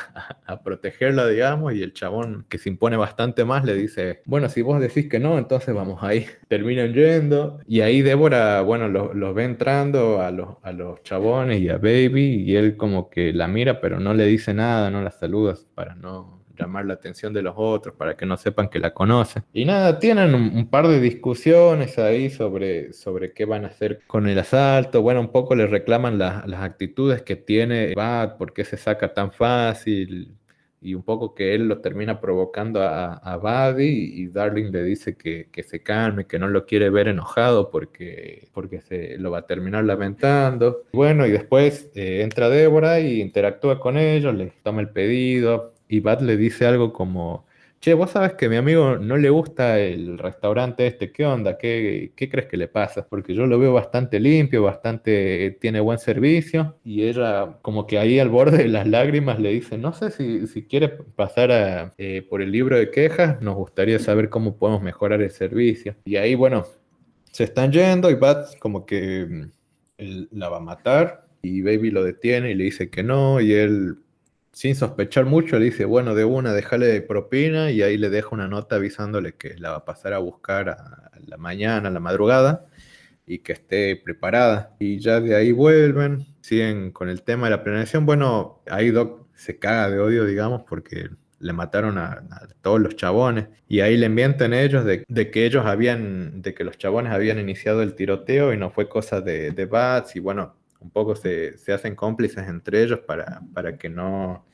[0.63, 4.79] protegerla, digamos, y el chabón que se impone bastante más le dice, bueno, si vos
[4.79, 6.25] decís que no, entonces vamos ahí.
[6.47, 11.61] Terminan yendo, y ahí Débora, bueno, los los ve entrando a los, a los chabones
[11.61, 15.01] y a Baby, y él como que la mira, pero no le dice nada, no
[15.01, 18.79] la saluda para no llamar la atención de los otros, para que no sepan que
[18.79, 19.43] la conocen.
[19.53, 24.01] Y nada, tienen un, un par de discusiones ahí sobre, sobre qué van a hacer
[24.07, 25.01] con el asalto.
[25.01, 29.13] Bueno, un poco le reclaman las- las actitudes que tiene Bat, por qué se saca
[29.13, 30.33] tan fácil.
[30.79, 35.17] Y un poco que él lo termina provocando a, a Buddy y Darling le dice
[35.17, 39.39] que, que se calme, que no lo quiere ver enojado porque, porque se lo va
[39.39, 40.83] a terminar lamentando.
[40.93, 45.99] Bueno, y después eh, entra Débora y interactúa con ellos, les toma el pedido y
[45.99, 47.45] Bud le dice algo como,
[47.79, 51.57] che, vos sabes que a mi amigo no le gusta el restaurante este, ¿qué onda?
[51.57, 53.07] ¿Qué, qué crees que le pasa?
[53.07, 58.19] Porque yo lo veo bastante limpio, bastante, tiene buen servicio y ella como que ahí
[58.19, 62.25] al borde de las lágrimas le dice, no sé si, si quiere pasar a, eh,
[62.27, 65.95] por el libro de quejas, nos gustaría saber cómo podemos mejorar el servicio.
[66.05, 66.65] Y ahí, bueno,
[67.31, 69.25] se están yendo y Bat como que
[69.99, 73.53] mm, la va a matar y Baby lo detiene y le dice que no y
[73.53, 73.97] él
[74.57, 78.29] sin sospechar mucho le dice, bueno, de una, déjale de propina y ahí le deja
[78.31, 81.99] una nota avisándole que la va a pasar a buscar a, la mañana, a la
[81.99, 82.65] madrugada
[83.27, 84.75] y que esté preparada.
[84.79, 88.07] Y ya de ahí vuelven, siguen con el tema de la planeación.
[88.07, 92.23] Bueno, ahí Doc se caga de odio, digamos, porque le mataron a,
[92.63, 96.63] todos los chabones y ahí le mienten ellos de, de que ellos habían, de que
[96.63, 100.55] los chabones habían iniciado el tiroteo y no fue cosa de, de Bats y bueno,
[100.87, 104.45] un poco se, se hacen cómplices entre ellos para, para que no,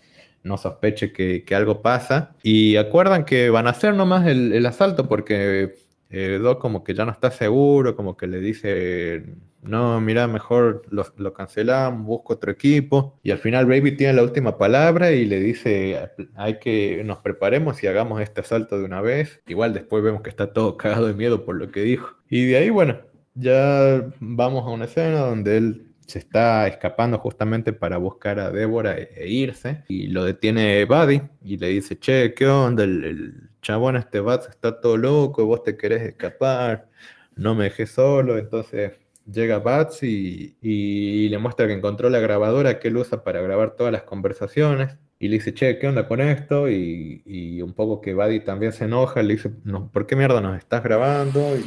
[0.42, 2.36] no sospeche que, que algo pasa.
[2.42, 5.76] Y acuerdan que van a hacer nomás el, el asalto porque
[6.10, 9.26] eh, Doc como que ya no está seguro, como que le dice,
[9.62, 13.20] no, mira, mejor lo, lo cancelamos, busco otro equipo.
[13.22, 17.84] Y al final Baby tiene la última palabra y le dice, hay que nos preparemos
[17.84, 19.42] y hagamos este asalto de una vez.
[19.46, 22.16] Igual después vemos que está todo cagado de miedo por lo que dijo.
[22.28, 22.98] Y de ahí, bueno,
[23.36, 28.98] ya vamos a una escena donde él se está escapando justamente para buscar a Débora
[28.98, 29.84] e, e irse.
[29.88, 32.84] Y lo detiene Buddy y le dice, che, ¿qué onda?
[32.84, 36.90] El, chabón este Bats está todo loco, vos te querés escapar,
[37.36, 38.38] no me dejes solo.
[38.38, 38.94] Entonces
[39.26, 43.76] llega Bats y, y le muestra que encontró la grabadora que él usa para grabar
[43.76, 44.98] todas las conversaciones.
[45.24, 46.70] Y le dice, che, ¿qué onda con esto?
[46.70, 50.42] Y, y un poco que Buddy también se enoja, le dice, no, ¿por qué mierda
[50.42, 51.56] nos estás grabando?
[51.58, 51.64] Y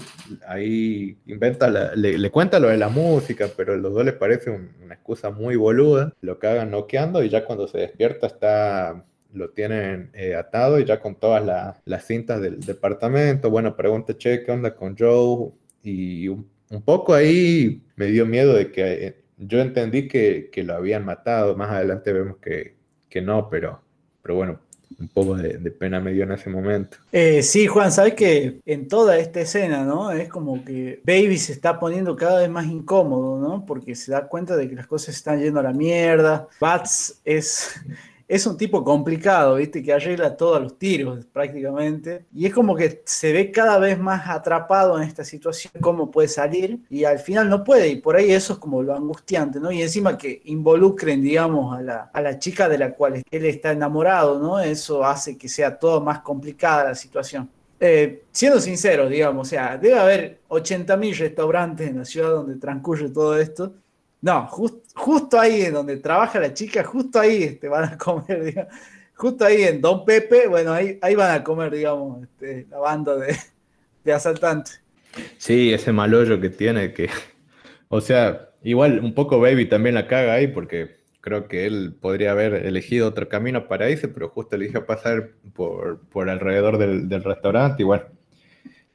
[0.46, 4.50] ahí inventa, la- le, cuenta lo de la música, pero a los dos les parece
[4.50, 6.12] un- una excusa muy boluda.
[6.20, 11.00] Lo cagan noqueando y ya cuando se despierta está, lo tienen eh, atado y ya
[11.00, 13.48] con todas la- las cintas del departamento.
[13.50, 15.52] Bueno, pregunta, che, ¿qué onda con Joe?
[15.82, 20.62] Y un, un poco ahí me dio miedo de que eh, yo entendí que, que
[20.64, 21.56] lo habían matado.
[21.56, 22.76] Más adelante vemos que,
[23.08, 23.80] que no, pero,
[24.22, 24.58] pero bueno,
[24.98, 26.98] un poco de, pena me dio en ese momento.
[27.12, 30.10] Eh, sí, Juan, sabes que en toda esta escena, ¿no?
[30.12, 33.66] Es como que Baby se está poniendo cada vez más incómodo, ¿no?
[33.66, 36.48] Porque se da cuenta de que las cosas están yendo a la mierda.
[36.60, 37.80] Bats es,
[38.28, 39.82] es un tipo complicado, ¿viste?
[39.82, 42.26] Que arregla todos los tiros prácticamente.
[42.34, 46.28] Y es como que se ve cada vez más atrapado en esta situación, cómo puede
[46.28, 46.80] salir.
[46.90, 47.88] Y al final no puede.
[47.88, 49.70] Y por ahí eso es como lo angustiante, ¿no?
[49.70, 53.72] Y encima que involucren, digamos, a la, a la chica de la cual él está
[53.72, 54.58] enamorado, ¿no?
[54.58, 57.48] Eso hace que sea todo más complicada la situación.
[57.78, 63.10] Eh, siendo sincero, digamos, o sea, debe haber 80.000 restaurantes en la ciudad donde transcurre
[63.10, 63.74] todo esto.
[64.20, 68.44] No, jus- justo ahí en donde trabaja la chica, justo ahí este, van a comer,
[68.44, 68.74] digamos.
[69.14, 73.16] Justo ahí en Don Pepe, bueno, ahí, ahí van a comer, digamos, este, la banda
[73.16, 73.36] de,
[74.12, 74.82] asaltantes.
[75.38, 77.08] Sí, ese mal hoyo que tiene que,
[77.88, 82.32] o sea, igual un poco Baby también la caga ahí porque creo que él podría
[82.32, 87.24] haber elegido otro camino para irse, pero justo eligió pasar por, por alrededor del, del
[87.24, 88.06] restaurante y bueno,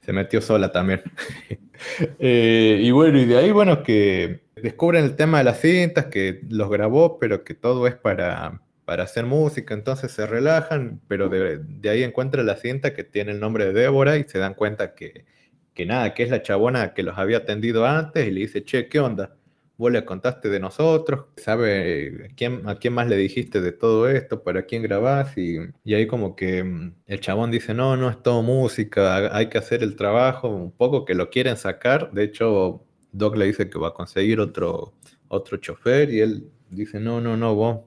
[0.02, 1.02] se metió sola también.
[2.20, 6.41] Eh, y bueno, y de ahí, bueno, que descubren el tema de las cintas, que
[6.47, 11.58] los grabó, pero que todo es para, para hacer música, entonces se relajan, pero de,
[11.58, 14.93] de ahí encuentran la cinta que tiene el nombre de Débora y se dan cuenta
[14.93, 15.26] que,
[15.74, 18.88] que nada, que es la chabona que los había atendido antes y le dice, che,
[18.88, 19.36] ¿qué onda?
[19.82, 24.07] Vos le contaste de nosotros, sabe a quién, a quién más le dijiste de todo
[24.07, 28.07] esto, para quién grabás, y, y ahí como que mm, el chabón dice, no, no
[28.11, 32.25] es todo música, hay que hacer el trabajo, un poco que lo quieren sacar, de
[32.25, 34.93] hecho Doc le dice que va a conseguir otro,
[35.29, 37.79] otro chofer y él dice, no, no, no, vos,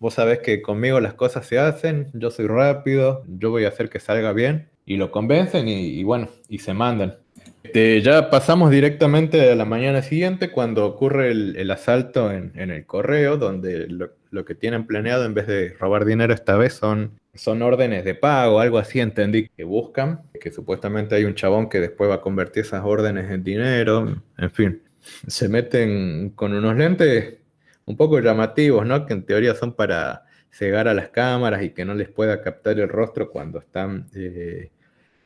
[0.00, 3.88] vos sabés que conmigo las cosas se hacen, yo soy rápido, yo voy a hacer
[3.90, 7.18] que salga bien, y lo convencen y bueno, y se mandan.
[7.62, 13.36] Este, ya pasamos directamente a la mañana siguiente cuando ocurre el, asalto en, el correo,
[13.36, 17.62] donde lo, lo, que tienen planeado en vez de robar dinero esta vez son, son
[17.62, 22.08] órdenes de pago, algo así entendí que buscan, que supuestamente hay un chabón que después
[22.08, 24.82] va a convertir esas órdenes en dinero, en fin,
[25.26, 27.38] se meten con unos lentes
[27.86, 29.06] un poco llamativos, ¿no?
[29.06, 32.78] Que en teoría son para cegar a las cámaras y que no les pueda captar
[32.78, 34.06] el rostro cuando están...
[34.14, 34.70] Eh,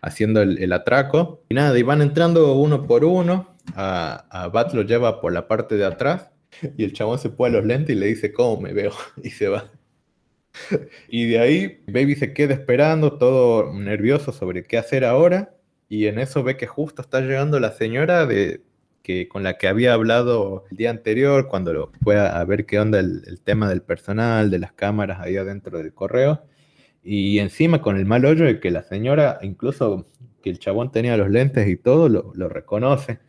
[0.03, 1.45] haciendo el, atraco.
[1.49, 3.57] Y nada, y van entrando uno por uno.
[3.75, 6.31] A, a, Bat lo lleva por la parte de atrás.
[6.77, 8.93] Y el chabón se pone los lentes y le dice, ¿cómo me veo?
[9.23, 9.71] Y se va.
[11.09, 15.55] Y de ahí, Baby se queda esperando, todo nervioso sobre qué hacer ahora.
[15.89, 18.63] Y en eso ve que justo está llegando la señora de,
[19.03, 22.67] que, con la que había hablado el día anterior, cuando lo fue a, a ver
[22.67, 26.43] qué onda el, el tema del personal, de las cámaras ahí adentro del correo.
[27.03, 30.07] Y encima con el mal hoyo de que la señora, incluso
[30.43, 33.21] que el chabón tenía los lentes y todo, lo, lo reconoce.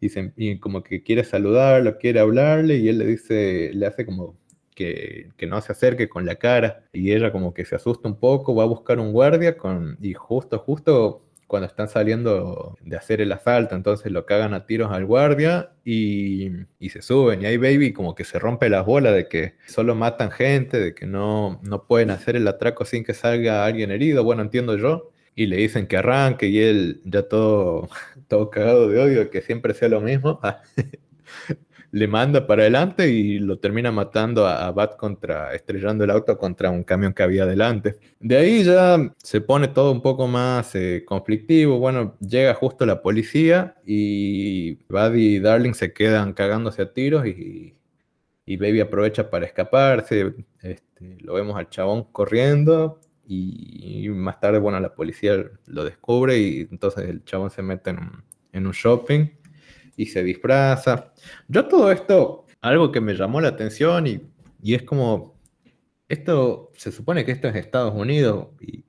[0.00, 4.04] Y, se, y, como que quiere saludarlo, quiere hablarle, y él le dice, le hace
[4.04, 4.36] como
[4.74, 6.88] que, que, no se acerque con la cara.
[6.92, 10.14] Y ella como que se asusta un poco, va a buscar un guardia con, y
[10.14, 11.22] justo, justo
[11.52, 16.48] cuando están saliendo de hacer el asalto, entonces lo cagan a tiros al guardia y,
[16.78, 17.42] y, se suben.
[17.42, 20.94] Y ahí Baby como que se rompe las bolas de que solo matan gente, de
[20.94, 24.24] que no, no pueden hacer el atraco sin que salga alguien herido.
[24.24, 25.10] Bueno, entiendo yo.
[25.34, 27.90] Y le dicen que arranque y él ya todo,
[28.28, 30.40] todo cagado de odio, que siempre sea lo mismo.
[31.92, 36.38] le manda para adelante y lo termina matando a, a, Bat contra, estrellando el auto
[36.38, 37.96] contra un camión que había adelante.
[38.18, 41.78] De ahí ya se pone todo un poco más eh, conflictivo.
[41.78, 47.76] Bueno, llega justo la policía y Bud y Darling se quedan cagándose a tiros y,
[48.46, 50.34] y Baby aprovecha para escaparse.
[50.62, 56.60] Este, lo vemos al chabón corriendo y, más tarde, bueno, la policía lo descubre y
[56.70, 57.94] entonces el chabón se mete
[58.52, 59.26] en un shopping
[59.96, 61.12] y se disfraza.
[61.48, 64.22] Yo todo esto, algo que me llamó la atención y,
[64.62, 65.38] y, es como,
[66.08, 68.84] esto, se supone que esto es Estados Unidos y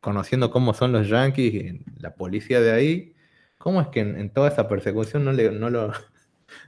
[0.00, 3.14] conociendo cómo son los yankees la policía de ahí,
[3.58, 5.92] ¿cómo es que en, en toda esa persecución no le, no, lo,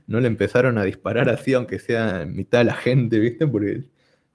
[0.07, 3.47] no le empezaron a disparar así, aunque sea mitad de la gente, ¿viste?
[3.47, 3.83] Porque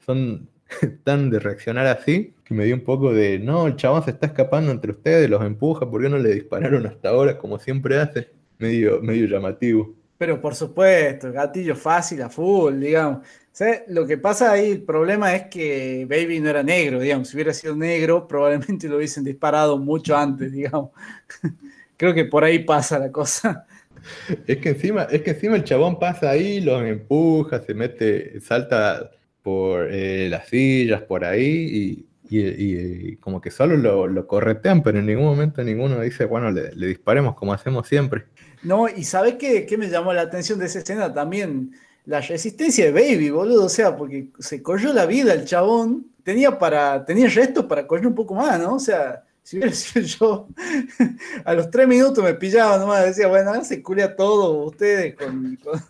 [0.04, 0.48] son
[1.04, 4.26] tan de reaccionar así que me dio un poco de, no, el chabón se está
[4.26, 8.30] escapando entre ustedes, los empuja, ¿por qué no le dispararon hasta ahora como siempre hace?
[8.58, 9.94] Medio, medio llamativo.
[10.18, 13.26] Pero por supuesto, gatillo fácil a full, digamos.
[13.52, 13.82] ¿Sabes?
[13.88, 17.28] Lo que pasa ahí, el problema es que Baby no era negro, digamos.
[17.28, 20.90] Si hubiera sido negro, probablemente lo hubiesen disparado mucho antes, digamos.
[21.96, 23.66] Creo que por ahí pasa la cosa.
[24.46, 29.10] Es que encima, es que encima el chabón pasa ahí, los empuja, se mete, salta
[29.42, 32.06] por eh, las sillas, por ahí, y,
[32.40, 36.50] y, y, como que solo lo, lo, corretean, pero en ningún momento ninguno dice, bueno,
[36.50, 38.24] le, le disparemos como hacemos siempre.
[38.62, 41.72] No, y ¿sabes qué, qué me llamó la atención de esa escena también?
[42.06, 46.58] La resistencia de Baby, boludo, o sea, porque se corrió la vida el chabón, tenía
[46.58, 48.74] para, tenía restos para correr un poco más, ¿no?
[48.74, 50.48] O sea, si hubiera sido yo,
[51.44, 55.80] a los tres minutos me pillaba nomás, decía, bueno, se culea todo ustedes con, con,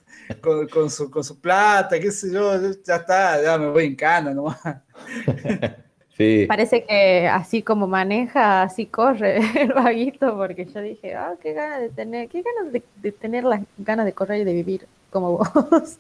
[0.41, 3.97] con, con, su, con su plata, qué sé yo, ya está, ya me voy en
[3.97, 4.59] cana nomás.
[6.17, 6.47] Sí.
[6.47, 11.81] Parece que así como maneja, así corre el vaguito, porque yo dije, ah, qué ganas
[11.81, 15.39] de tener, qué ganas de, de, tener las ganas de correr y de vivir como
[15.71, 15.99] vos.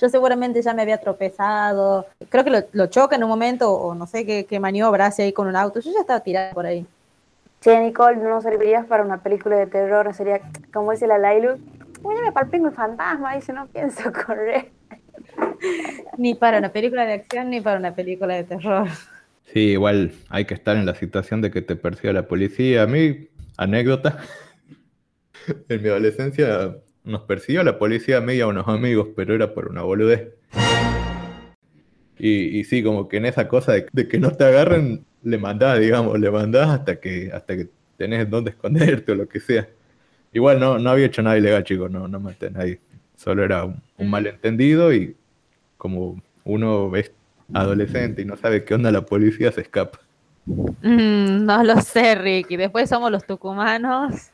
[0.00, 3.94] yo seguramente ya me había tropezado, creo que lo, lo choca en un momento, o
[3.94, 6.64] no sé qué, qué, maniobra hace ahí con un auto, yo ya estaba tirada por
[6.64, 6.86] ahí.
[7.60, 10.40] Che, Nicole, no servirías para una película de terror, sería,
[10.72, 11.58] como dice la Lailu,
[12.02, 14.70] me palpingo el fantasma, y si no pienso correr.
[16.16, 18.88] ni para una película de acción, ni para una película de terror.
[19.44, 22.84] Sí, igual hay que estar en la situación de que te persiga la policía.
[22.84, 24.22] A mí, anécdota,
[25.68, 29.52] en mi adolescencia nos persiguió la policía a mí y a unos amigos, pero era
[29.54, 30.28] por una boludez.
[32.18, 35.38] Y, y sí, como que en esa cosa de, de, que no te agarren, le
[35.38, 39.68] mandás, digamos, le mandás hasta que, hasta que tenés dónde esconderte o lo que sea.
[40.32, 42.80] Igual no, no había hecho nada ilegal, chicos, no, no maté a nadie.
[43.16, 45.16] Solo era un, un malentendido y
[45.76, 47.10] como uno ve
[47.52, 50.00] adolescente y no sabe qué onda la policía, se escapa.
[50.46, 52.56] Mm, no lo sé, Ricky.
[52.56, 54.30] Después somos los tucumanos.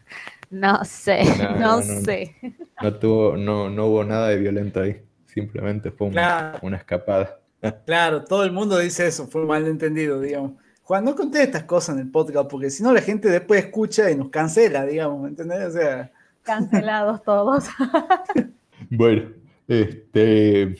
[0.50, 1.82] No sé, No, no, no, no.
[1.82, 2.34] sé.
[2.82, 5.00] No, tuvo, no, no hubo nada de violento ahí.
[5.26, 6.58] Simplemente fue un- Claro.
[6.62, 7.38] una escapada.
[7.86, 10.52] Claro, todo el mundo dice eso, fue malentendido, digamos.
[10.84, 14.10] Juan, no conté estas cosas en el podcast, porque si no la gente después escucha
[14.10, 15.66] y nos cancela, digamos, ¿me entendés?
[15.66, 16.10] O sea,
[16.44, 17.64] Cancelados todos.
[18.90, 19.28] Bueno,
[19.66, 20.76] este,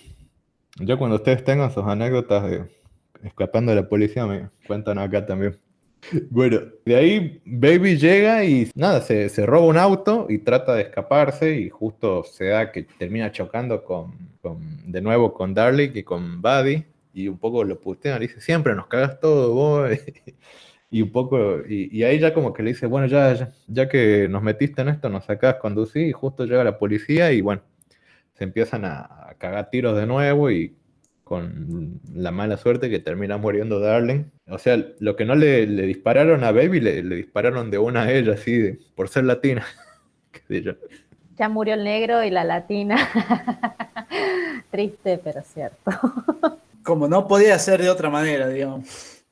[0.81, 2.65] ya cuando ustedes tengan sus anécdotas de
[3.23, 5.59] escapando de la policía, me cuentan acá también.
[6.31, 10.83] Bueno, de ahí Baby llega y nada, se, se roba un auto y trata de
[10.83, 16.05] escaparse y justo se da que termina chocando con, con- de nuevo con Darling y
[16.05, 19.91] con Buddy y un poco lo putean, le dice, siempre nos cagas todo vos.
[20.91, 24.43] Y un poco, y, ahí ya como que le dice, bueno, ya, ya, que nos
[24.43, 27.61] metiste en esto, nos sacás conducir y justo llega la policía y bueno,
[28.33, 30.75] se empiezan a, a cagar tiros de nuevo y
[31.25, 34.25] con la mala suerte que termina muriendo Darling.
[34.49, 38.03] O sea, lo que no le, le dispararon a Baby, le, le dispararon de una
[38.03, 39.65] a ella, así, de- por ser latina.
[41.39, 42.97] Ya murió el negro y la latina.
[44.71, 45.91] Triste, pero cierto.
[46.83, 49.23] como no podía ser de otra manera, digamos.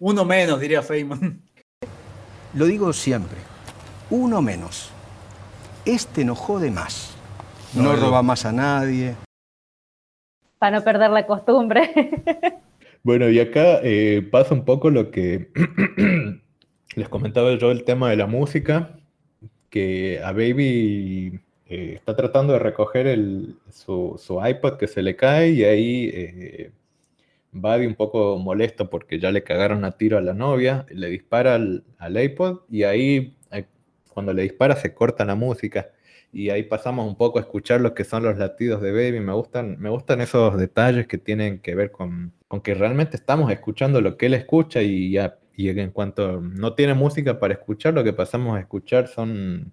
[0.00, 1.40] Uno menos, diría Feynman.
[2.54, 3.38] Lo digo siempre.
[4.10, 4.90] Uno menos.
[5.84, 7.14] Este no jode más.
[7.74, 9.14] No, No, roba más a nadie.
[10.62, 11.90] Para no perder la costumbre.
[13.04, 15.50] Bueno, y acá eh, pasa un poco lo que
[16.94, 18.96] les comentaba yo el tema de la música,
[19.70, 25.16] que a Baby eh, está tratando de recoger el, su, su iPod que se le
[25.16, 26.70] cae y ahí eh,
[27.50, 31.56] Buddy un poco molesto porque ya le cagaron a tiro a la novia, le dispara
[31.56, 33.64] al, al iPod y ahí eh,
[34.14, 35.90] cuando le dispara se corta la música.
[36.32, 39.20] Y ahí pasamos un poco a escuchar lo que son los latidos de Baby.
[39.20, 43.52] Me gustan, me gustan esos detalles que tienen que ver con, con que realmente estamos
[43.52, 47.94] escuchando lo que él escucha y, ya, y en cuanto no tiene música para escuchar,
[47.94, 49.72] lo que pasamos a escuchar son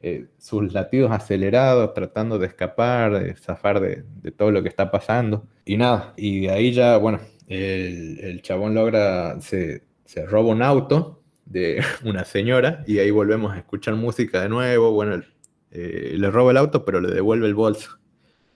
[0.00, 4.90] eh, sus latidos acelerados, tratando de escapar, de zafar de, de todo lo que está
[4.90, 5.46] pasando.
[5.66, 10.62] Y nada, y de ahí ya, bueno, el, el chabón logra, se, se roba un
[10.62, 14.92] auto de una señora y ahí volvemos a escuchar música de nuevo.
[14.92, 15.22] Bueno,
[15.70, 17.98] eh, le roba el auto, pero le devuelve el bolso.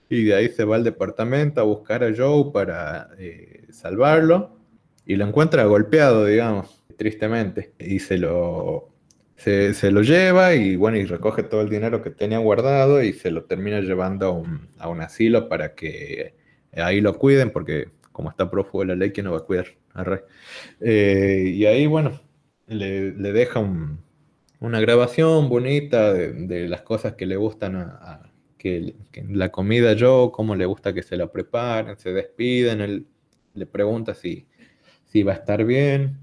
[0.09, 4.57] Y de ahí se va al departamento a buscar a Joe para eh, salvarlo.
[5.05, 7.73] Y lo encuentra golpeado, digamos, tristemente.
[7.79, 8.89] Y se lo,
[9.35, 13.13] se, se lo lleva y bueno, y recoge todo el dinero que tenía guardado y
[13.13, 16.35] se lo termina llevando a un, a un asilo para que
[16.75, 19.67] ahí lo cuiden, porque como está prófugo de la ley, ¿quién no va a cuidar?
[19.93, 20.23] Arre.
[20.79, 22.21] Eh, y ahí, bueno,
[22.67, 24.02] le, le deja un-
[24.63, 28.95] una grabación bonita de, las cosas que le gustan a, que,
[29.29, 33.07] la comida yo, cómo le gusta que se la preparen, se despiden, él
[33.53, 34.47] le pregunta si,
[35.11, 36.17] si va a estar bien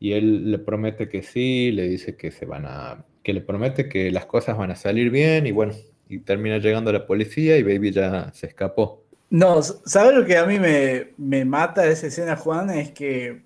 [0.00, 3.90] y él le promete que sí, le dice que se van a, que le promete
[3.90, 5.74] que las cosas van a salir bien y bueno,
[6.08, 9.04] y termina llegando la policía y Baby ya se escapó.
[9.28, 12.70] No, ¿sabes lo que a mí me, me mata esa escena, Juan?
[12.70, 13.42] Es que,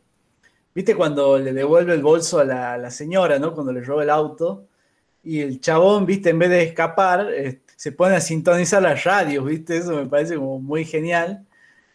[0.77, 3.55] viste cuando le devuelve el bolso a la, la señora, ¿no?
[3.55, 4.69] Cuando le roba el auto.
[5.25, 9.45] Y el chabón, viste, en vez de escapar, eh, se pone a sintonizar las radios,
[9.47, 9.79] viste.
[9.79, 11.47] Eso me parece como muy genial.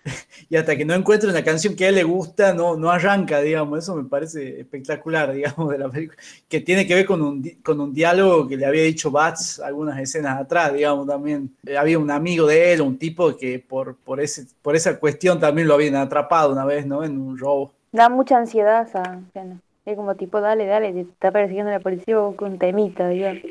[0.49, 3.39] Y hasta que no encuentre una canción que a él le gusta, no, no arranca,
[3.41, 3.79] digamos.
[3.79, 6.17] Eso me parece espectacular, digamos, de la película.
[6.49, 9.99] Que tiene que ver con un, con un diálogo que le había dicho Bats algunas
[9.99, 11.55] escenas atrás, digamos, también.
[11.67, 15.39] Eh, Había un amigo de él, un tipo que por, por, ese, por esa cuestión
[15.39, 17.03] también lo habían atrapado una vez, ¿no?
[17.03, 17.75] En un robo.
[17.91, 19.59] Da mucha ansiedad esa escena.
[19.85, 23.41] Es como tipo, dale, dale, te está persiguiendo la policía vos con temita, digamos.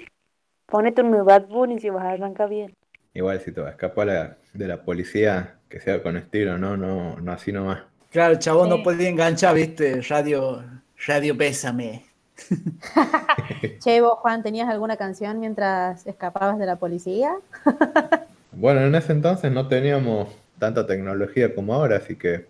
[0.66, 2.74] Ponete un Bad Bunny si vas a arrancar bien.
[3.12, 6.76] Igual si te vas a escapar la- de la policía, que sea con estilo, no,
[6.76, 7.82] no, no así nomás.
[8.10, 8.82] Claro, el chabón no Sí.
[8.82, 10.62] podía enganchar, viste, radio,
[11.06, 12.04] radio Pésame.
[13.80, 17.34] Che, vos, Juan, ¿tenías alguna canción mientras escapabas de la policía?
[18.52, 22.46] Bueno, en ese entonces no teníamos tanta tecnología como ahora, así que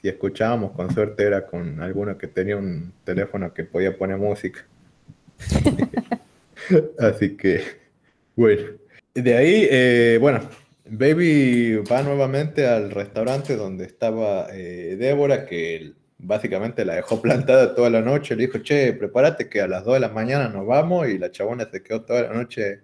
[0.00, 4.66] si escuchábamos, con suerte era con alguno que tenía un teléfono que podía poner música.
[6.98, 7.62] Así que,
[8.36, 8.62] bueno.
[9.14, 10.40] De ahí, eh, bueno,
[10.86, 17.90] Baby va nuevamente al restaurante donde estaba eh, Débora, que básicamente la dejó plantada toda
[17.90, 18.36] la noche.
[18.36, 21.08] Le dijo, che, prepárate que a las 2 de la mañana nos vamos.
[21.08, 22.80] Y la chabona se quedó toda la noche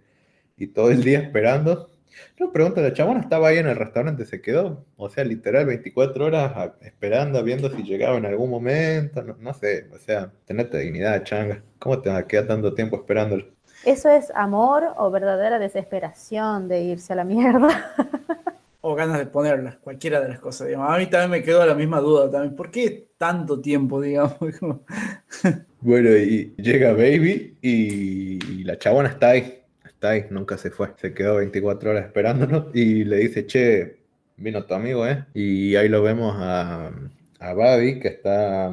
[0.57, 1.91] y todo el día esperando.
[2.39, 6.27] No, pregunto, la chabona estaba ahí en el restaurante, se quedó, o sea, literal 24
[6.27, 10.79] horas a- esperando, viendo si llegaba en algún momento, no, no sé, o sea, tenete
[10.79, 11.63] dignidad, changa.
[11.79, 13.47] ¿Cómo te vas a quedar tanto tiempo esperándolo?
[13.85, 17.95] ¿Eso es amor o verdadera desesperación de irse a la mierda?
[18.89, 20.69] o ganas de ponerla, cualquiera de las cosas.
[20.69, 20.89] Digamos.
[20.93, 22.55] A mí también me quedó la misma duda también.
[22.55, 24.37] ¿Por qué tanto tiempo, digamos?
[25.81, 29.61] bueno, y llega Baby y, la chabona está ahí.
[29.97, 30.93] Está nunca se fue.
[30.99, 33.97] Se quedó 24 horas esperándonos y le dice, che,
[34.37, 35.25] vino tu amigo, ¿eh?
[35.33, 36.93] Y ahí lo vemos a,
[37.41, 38.71] a Buddy, que está,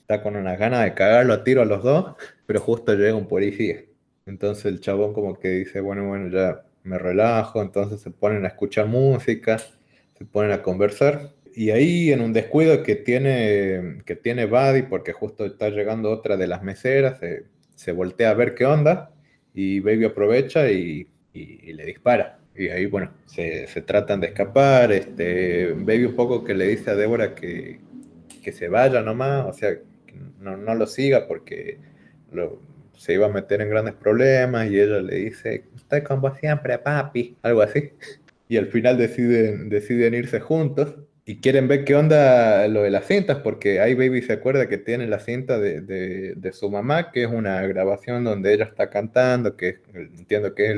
[0.00, 2.14] está con unas ganas de cagarlo a tiro a los dos,
[2.44, 3.84] pero justo llega un policía.
[4.26, 8.48] Entonces el chabón como que dice, bueno, bueno, ya me relajo, entonces se ponen a
[8.48, 11.32] escuchar música, se ponen a conversar.
[11.54, 16.36] Y ahí en un descuido que tiene, que tiene Buddy, porque justo está llegando otra
[16.36, 17.18] de las meseras,
[17.74, 19.10] se, voltea a ver qué onda
[19.54, 22.38] y Baby aprovecha y, le dispara.
[22.54, 24.92] Y ahí, bueno, se, tratan de escapar.
[24.92, 27.80] Este, Baby un poco que le dice a Débora que,
[28.42, 29.70] que se vaya nomás, o sea,
[30.40, 31.78] no, no lo siga porque
[32.32, 32.60] lo,
[32.96, 36.78] se iba a meter en grandes problemas y ella le dice, estoy con vos siempre,
[36.78, 37.92] papi, algo así.
[38.48, 40.96] Y al final deciden, deciden irse juntos
[41.30, 44.78] y quieren ver qué onda lo de las cintas, porque ahí Baby se acuerda que
[44.78, 49.56] tiene la cinta de, de, su mamá, que es una grabación donde ella está cantando,
[49.56, 50.76] que entiendo que es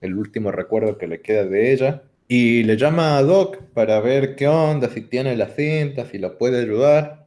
[0.00, 2.02] el, último recuerdo que le queda de ella.
[2.28, 6.38] Y le llama a Doc para ver qué onda, si tiene la cinta, si lo
[6.38, 7.26] puede ayudar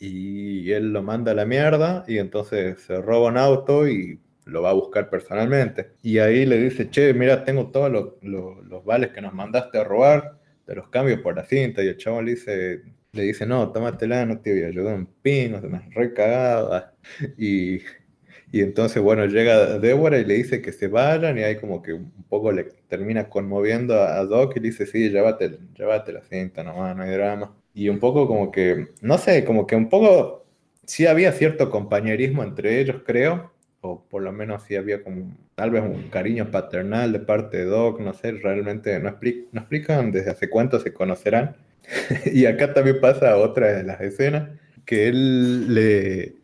[0.00, 4.62] y él lo manda a la mierda y entonces se roba un auto y lo
[4.62, 5.90] va a buscar personalmente.
[6.02, 10.38] Y ahí le dice, che, mira, tengo todos los vales que nos mandaste a robar,
[10.68, 11.82] te los cambio por la cinta.
[11.82, 12.82] Y el chavo le dice,
[13.12, 16.94] le dice no, tómatela, no te voy a ayudar un pino, se me recagada.
[17.38, 17.78] Y,
[18.52, 21.94] y entonces, bueno, llega Débora y le dice que se vayan y ahí como que
[21.94, 26.62] un poco le termina conmoviendo a, Doc y le dice, sí, llévate, llévate la cinta
[26.62, 30.44] nomás, no hay drama y un poco como que, no sé, como que un poco
[30.84, 35.70] sí había cierto compañerismo entre ellos, creo, o por lo menos sí había como tal
[35.70, 39.10] vez un cariño paternal de parte de Doc, no sé, realmente no,
[39.52, 41.56] no explican desde hace cuánto se conocerán.
[42.32, 44.50] y acá también pasa otra de las escenas,
[44.84, 46.34] que él le,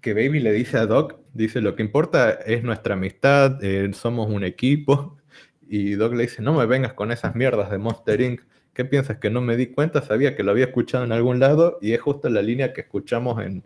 [0.00, 4.30] que Baby le dice a Doc, dice, lo que importa es nuestra amistad, eh, somos
[4.30, 5.18] un equipo,
[5.68, 8.40] y Doc le dice, no me vengas con esas mierdas de Monster Inc.
[8.72, 9.16] ¿Qué piensas?
[9.16, 12.00] Que no me di cuenta, sabía que lo había escuchado en algún lado y es
[12.00, 13.64] justo la línea que escuchamos en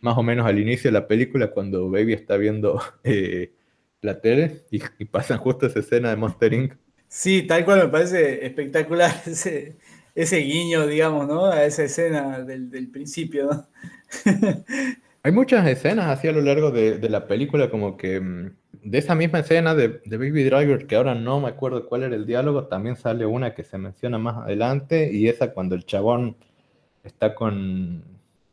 [0.00, 3.52] más o menos al inicio de la película cuando Baby está viendo eh,
[4.00, 6.74] la tele y, pasan justo esa escena de Monster Inc.
[7.08, 9.76] Sí, tal cual me parece espectacular ese,
[10.14, 11.46] ese guiño, digamos, ¿no?
[11.46, 13.68] A esa escena del, principio, ¿no?
[15.22, 18.50] Hay muchas escenas así a lo largo de, de la película como que mm,
[18.82, 22.26] de esa misma escena de, Baby Driver, que ahora no me acuerdo cuál era el
[22.26, 26.36] diálogo, también sale una que se menciona más adelante, y esa cuando el chabón
[27.04, 28.04] está con,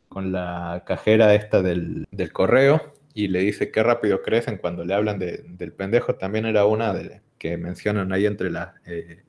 [0.08, 5.18] con la cajera esta del, correo y le dice qué rápido crecen cuando le hablan
[5.18, 8.74] del pendejo, también era una de, que mencionan ahí entre las...
[8.86, 9.22] Eh,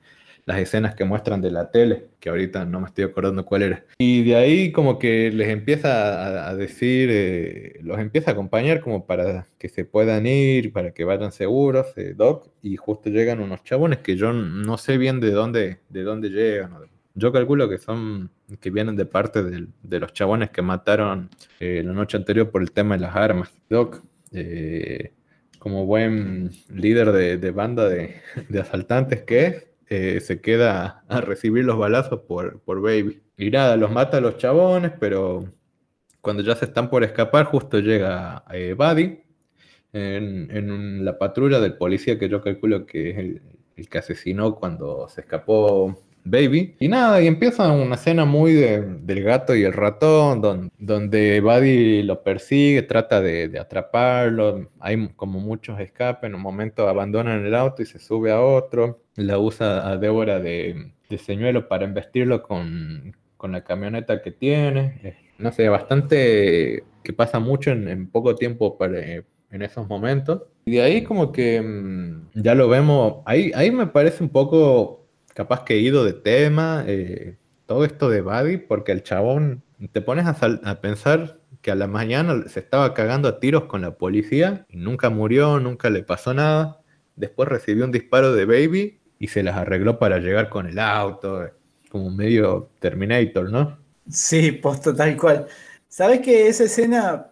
[0.50, 3.84] las escenas que muestran de la tele, que ahorita no me estoy acordando cuál era.
[3.98, 9.06] Y de ahí como que les empieza a, decir, eh, los empieza a acompañar como
[9.06, 13.62] para que se puedan ir, para que vayan seguros, eh, Doc, y justo llegan unos
[13.62, 16.74] chabones que yo no sé bien de dónde, de dónde llegan.
[17.14, 18.30] Yo calculo que son,
[18.60, 21.28] que vienen de parte de, los chabones que mataron
[21.58, 23.50] eh, la noche anterior por el tema de las armas.
[23.68, 24.02] Doc,
[25.58, 31.64] como buen líder de, banda de, de asaltantes que es, eh, se queda a recibir
[31.64, 33.22] los balazos por, por Baby.
[33.36, 35.52] Y nada, los mata a los chabones, pero
[36.20, 39.20] cuando ya se están por escapar, justo llega eh, Buddy
[39.92, 43.42] en, la patrulla del policía que yo calculo que es el,
[43.76, 46.76] el que asesinó cuando se escapó Baby.
[46.78, 52.22] Y nada, y empieza una escena muy del gato y el ratón, donde Buddy lo
[52.22, 54.70] persigue, trata de, atraparlo.
[54.80, 59.02] Hay como muchos escapes, en un momento abandonan el auto y se sube a otro.
[59.16, 65.16] La usa a Débora de, señuelo para investirlo con, la camioneta que tiene.
[65.38, 68.76] No sé, bastante que pasa mucho en, poco tiempo
[69.50, 70.42] en esos momentos.
[70.64, 74.99] Y de ahí como que mm, ya lo vemos, ahí, ahí me parece un poco
[75.40, 80.02] capaz que he ido de tema, eh, todo esto de Buddy, porque el chabón, te
[80.02, 84.66] pones a, pensar que a la mañana se estaba cagando a tiros con la policía
[84.68, 86.82] y nunca murió, nunca le pasó nada.
[87.16, 91.48] Después recibió un disparo de Baby y se las arregló para llegar con el auto,
[91.88, 93.78] como medio Terminator, ¿no?
[94.10, 95.46] Sí, posto tal cual.
[95.88, 97.30] ¿Sabes que esa escena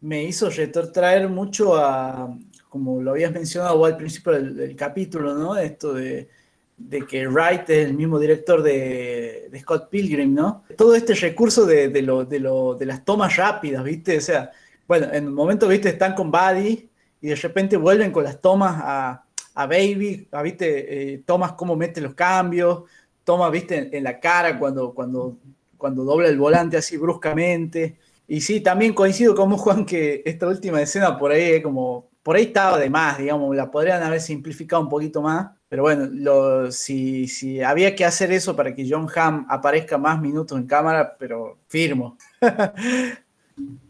[0.00, 2.34] me hizo retrotraer mucho a,
[2.70, 5.58] como lo habías mencionado al principio del capítulo, ¿no?
[5.58, 6.37] Esto de
[6.78, 10.64] de que Wright es el mismo director de, Scott Pilgrim, ¿no?
[10.76, 14.16] Todo este recurso de, de, las tomas rápidas, ¿viste?
[14.16, 14.52] O sea,
[14.86, 15.88] bueno, en un momento, ¿viste?
[15.88, 16.88] Están con Buddy
[17.20, 19.24] y de repente vuelven con las tomas a,
[19.54, 21.14] a Baby, a, ¿viste?
[21.14, 22.84] Eh, tomas cómo mete los cambios,
[23.24, 23.90] toma, ¿viste?
[23.96, 25.36] En, la cara cuando, cuando,
[25.76, 27.98] cuando dobla el volante así bruscamente.
[28.28, 32.44] Y sí, también coincido con Juan, que esta última escena por ahí, como, por ahí
[32.44, 35.57] estaba de más, digamos, la podrían haber simplificado un poquito más.
[35.68, 40.20] Pero bueno, lo, si, si había que hacer eso para que John Hamm aparezca más
[40.20, 42.16] minutos en cámara, pero firmo.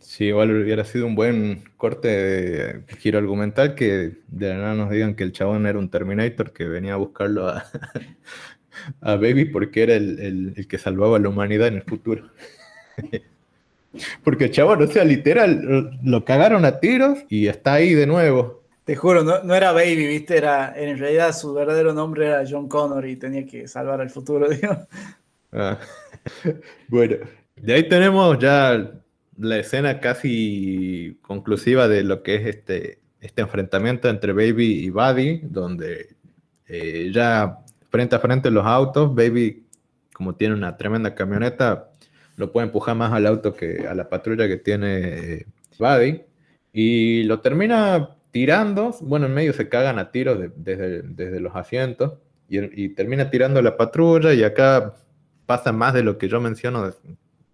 [0.01, 4.91] Sí, igual hubiera sido un buen corte de giro argumental que de la nada nos
[4.91, 7.67] digan que el chabón era un Terminator que venía a buscarlo a,
[9.01, 12.31] a Baby porque era el, el, que salvaba a la humanidad en el futuro.
[14.25, 18.58] porque el chabón, o sea, literal, lo cagaron a tiros y está ahí de nuevo.
[18.89, 22.71] Te juro, no, no, era Baby, viste, era, en realidad su verdadero nombre era John
[22.71, 24.79] Connor y tenía que salvar al futuro, digo.
[25.53, 25.79] Ah.
[26.89, 27.17] Bueno,
[27.57, 28.91] de ahí tenemos ya
[29.37, 35.41] la escena casi conclusiva de lo que es este, este enfrentamiento entre Baby y Buddy,
[35.43, 36.17] donde
[36.67, 37.59] eh, ya
[37.91, 39.67] frente a frente los autos, Baby,
[40.15, 41.91] como tiene una tremenda camioneta,
[42.37, 45.47] lo puede empujar más al auto que a la patrulla que tiene eh,
[45.79, 46.23] Buddy,
[46.73, 52.19] y lo termina tirando, bueno, en medio se cagan a tiros desde, los asientos,
[52.49, 54.95] y, termina tirando la patrulla, y acá
[55.47, 56.93] pasa más de lo que yo menciono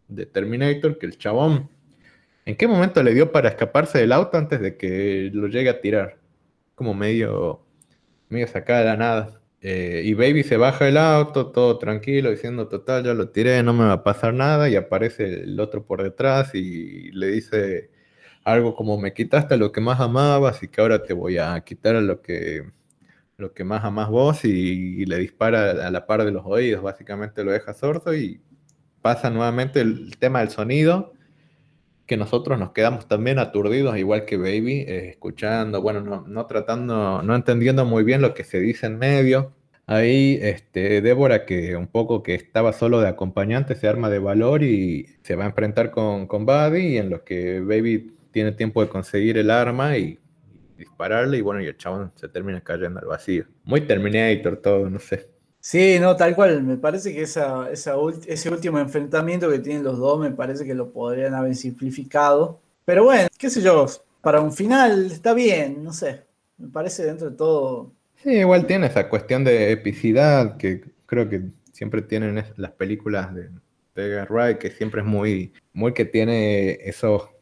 [0.08, 1.68] de Terminator, que el chabón
[2.46, 5.80] ¿En qué momento le dio para escaparse del auto antes de que lo llegue a
[5.80, 6.18] tirar?
[6.74, 7.64] Como medio,
[8.28, 9.40] medio sacada de la nada.
[9.62, 13.72] Eh, y Baby se baja del auto, todo tranquilo, diciendo, total, ya lo tiré, no
[13.72, 14.68] me va a pasar nada.
[14.68, 17.90] Y aparece el otro por detrás y le dice
[18.44, 21.96] algo como, me quitaste lo que más amabas y que ahora te voy a quitar
[21.96, 22.70] a lo que,
[23.38, 24.44] lo que más amas vos.
[24.44, 28.40] Y, le dispara a la par de los oídos, básicamente lo deja sordo y
[29.02, 31.14] pasa nuevamente el tema del sonido
[32.06, 37.34] que nosotros nos quedamos también aturdidos, igual que Baby, eh, escuchando, bueno, no, tratando, no
[37.34, 39.52] entendiendo muy bien lo que se dice en medio.
[39.86, 44.62] Ahí, este, Débora, que un poco que estaba solo de acompañante, se arma de valor
[44.62, 48.82] y se va a enfrentar con, con Buddy, y en lo que Baby tiene tiempo
[48.82, 50.18] de conseguir el arma y,
[50.76, 53.46] dispararle, y bueno, y el chabón se termina cayendo al vacío.
[53.62, 55.30] Muy Terminator todo, no sé.
[55.60, 56.62] Sí, no, tal cual.
[56.64, 60.92] Me parece que esa, ese último enfrentamiento que tienen los dos, me parece que lo
[60.92, 62.60] podrían haber simplificado.
[62.84, 63.86] Pero bueno, qué sé yo,
[64.20, 66.24] para un final está bien, no sé.
[66.58, 67.92] Me parece dentro de todo.
[68.16, 71.42] Sí, igual tiene esa cuestión de epicidad que creo que
[71.72, 73.48] siempre tienen las películas de,
[73.94, 77.33] de Wright, que siempre es muy, muy que tiene esos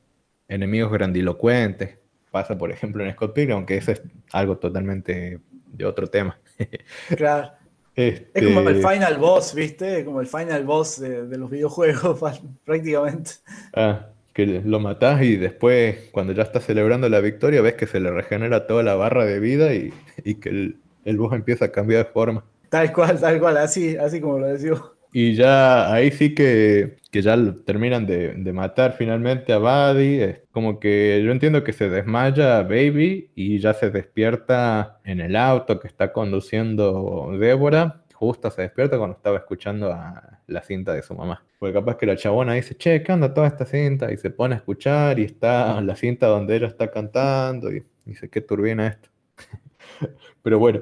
[0.53, 1.99] enemigos grandilocuentes.
[2.31, 4.03] Pasa, por ejemplo, en Scott Pilgrim, aunque eso es
[4.33, 6.39] algo totalmente de otro tema.
[7.17, 7.51] Claro.
[7.95, 10.03] Es como el este final boss, ¿viste?
[10.05, 13.33] Como el final boss de, los videojuegos, prácticamente.
[13.75, 18.01] Ah, que lo matás y después, cuando ya estás celebrando la victoria, ves que se
[18.01, 19.93] le regenera toda la barra de vida y,
[20.37, 22.45] que el, el, boss empieza a cambiar de forma.
[22.71, 24.73] Tal cual, tal cual, así, así como lo decía.
[25.13, 27.37] Y ya ahí sí que, que ya
[27.67, 30.23] terminan de, de, matar finalmente a Buddy.
[30.23, 35.37] Es como que yo entiendo que se desmaya Baby y ya se despierta en el
[35.37, 38.03] auto que está conduciendo Débora.
[38.15, 41.45] Justo se despierta cuando estaba escuchando a la cinta de su mamá.
[41.59, 44.13] Porque capaz que la chabona dice, che, ¿qué onda toda esta cinta?
[44.13, 48.31] Y se pone a escuchar y está la cinta donde ella está cantando y dice,
[48.31, 49.11] qué turbina esto.
[50.43, 50.81] Pero bueno,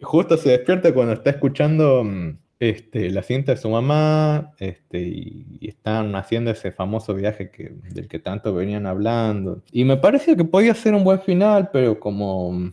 [0.00, 5.58] justo se despierta cuando está escuchando mm, este, la cinta de su mamá, este, y,
[5.62, 9.64] están haciendo ese famoso viaje que, del que tanto venían hablando.
[9.72, 12.70] Y me parecía que podía ser un buen final, pero como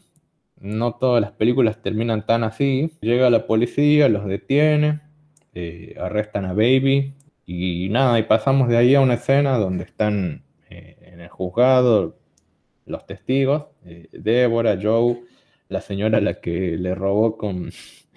[0.60, 5.02] no todas las películas terminan tan así, llega la policía, los detiene,
[5.56, 7.16] eh, arrestan a Baby,
[7.48, 12.16] y nada, y pasamos de ahí a una escena donde están eh, en el juzgado
[12.86, 15.24] los testigos, eh, Débora, Joe,
[15.68, 17.72] la señora a la que le robó con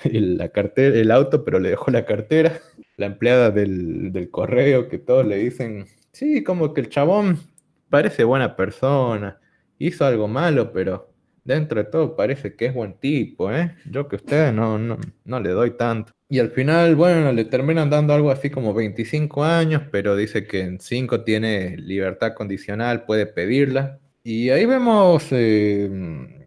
[0.13, 2.61] el, la cartera, el auto, pero le dejó la cartera.
[2.97, 7.41] La empleada del, correo, que todos le dicen, sí, como que el chabón
[7.89, 9.41] parece buena persona,
[9.79, 11.11] hizo algo malo, pero
[11.45, 13.75] dentro de todo parece que es buen tipo, ¿eh?
[13.91, 16.13] Yo que ustedes no, no, no le doy tanto.
[16.29, 20.61] Y al final, bueno, le terminan dando algo así como 25 años, pero dice que
[20.61, 23.99] en 5 tiene libertad condicional, puede pedirla.
[24.25, 26.47] Y ahí vemos eh,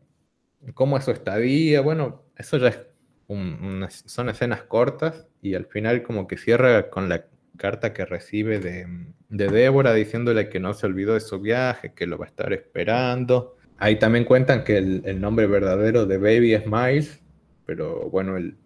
[0.74, 1.82] cómo es su estadía.
[1.82, 2.80] Bueno, eso ya es
[3.28, 7.26] son escenas cortas y al final como que cierra con la
[7.58, 8.88] carta que recibe de,
[9.30, 12.54] de, Débora diciéndole que no se olvidó de su viaje, que lo va a estar
[12.54, 13.56] esperando.
[13.78, 17.22] Ahí también cuentan que el, nombre verdadero de Baby es Miles,
[17.66, 18.58] pero bueno, él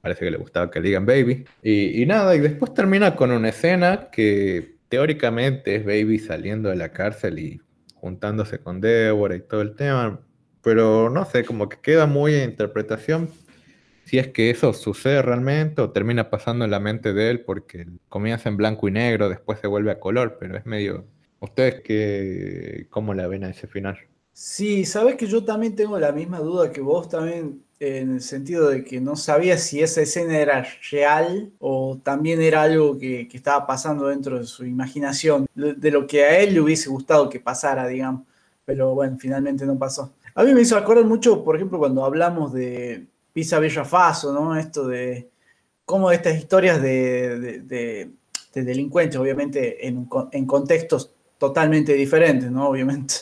[0.00, 1.44] parece que le gustaba que le digan Baby.
[1.62, 6.76] Y, y nada, y después termina con una escena que teóricamente es Baby saliendo de
[6.76, 7.60] la cárcel y
[7.94, 10.20] juntándose con Débora y todo el tema
[10.66, 13.30] pero no sé, como que queda muy en interpretación
[14.06, 17.88] si es que eso sucede realmente o termina pasando en la mente de él porque
[18.08, 21.04] comienza en blanco y negro, después se vuelve a color, pero es medio...
[21.38, 23.98] ¿Ustedes qué, cómo la ven a ese final?
[24.32, 28.70] Sí, sabes que yo también tengo la misma duda que vos también, en el sentido
[28.70, 33.36] de que no sabía si esa escena era real o también era algo que, que
[33.36, 37.40] estaba pasando dentro de su imaginación, de lo que a él le hubiese gustado que
[37.40, 38.22] pasara, digamos.
[38.64, 40.14] Pero bueno, finalmente no pasó.
[40.34, 43.06] A mí me hizo acordar mucho, por ejemplo, cuando hablamos de,
[43.36, 44.56] Pisa Bella Faso, ¿no?
[44.56, 45.28] Esto de
[45.84, 48.10] cómo estas historias de,
[48.54, 50.06] delincuentes, obviamente en,
[50.46, 52.70] contextos totalmente diferentes, ¿no?
[52.70, 53.16] Obviamente,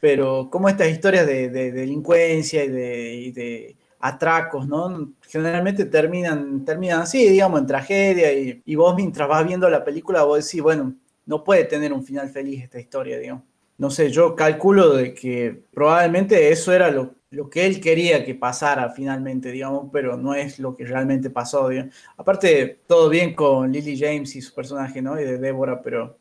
[0.00, 5.12] pero cómo estas historias de, delincuencia y de, atracos, ¿no?
[5.20, 10.22] Generalmente terminan, terminan así, digamos, en tragedia y, y, vos mientras vas viendo la película
[10.22, 10.94] vos decís, bueno,
[11.26, 13.44] no puede tener un final feliz esta historia, digamos.
[13.76, 18.34] No sé, yo calculo de que probablemente eso era lo, lo que él quería que
[18.34, 21.70] pasara finalmente, digamos, pero no es lo que realmente pasó.
[22.18, 25.18] Aparte, todo bien con Lily James y su personaje, ¿no?
[25.18, 26.18] Y de Débora, pero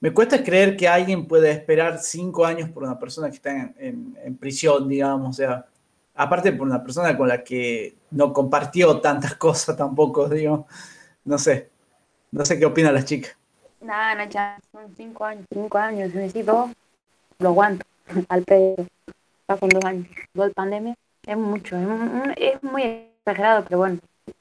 [0.00, 4.36] me cuesta creer que alguien pueda esperar cinco años por una persona que está en,
[4.40, 5.66] prisión, digamos, o sea,
[6.14, 10.66] aparte por una persona con la que no compartió tantas cosas tampoco, digo,
[11.26, 11.68] no sé,
[12.32, 13.28] no sé qué opina la chica.
[13.82, 14.30] Nada, no,
[14.72, 16.70] son cinco años, cinco años, necesito,
[17.38, 17.84] lo aguanto
[18.30, 18.86] al pedo
[19.46, 20.94] con dos años, dos pandemia,
[21.26, 21.76] es mucho,
[22.36, 22.82] es, muy
[23.18, 23.98] exagerado, pero bueno,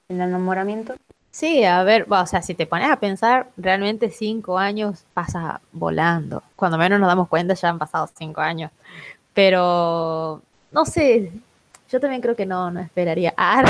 [0.07, 0.95] el enamoramiento.
[1.29, 6.43] Sí, a ver, o sea, si te pones a pensar, realmente cinco años pasa volando.
[6.55, 8.71] Cuando menos nos damos cuenta ya han pasado cinco años.
[9.33, 11.31] Pero, no sé,
[11.89, 13.33] yo también creo que no, no esperaría.
[13.37, 13.63] Ah,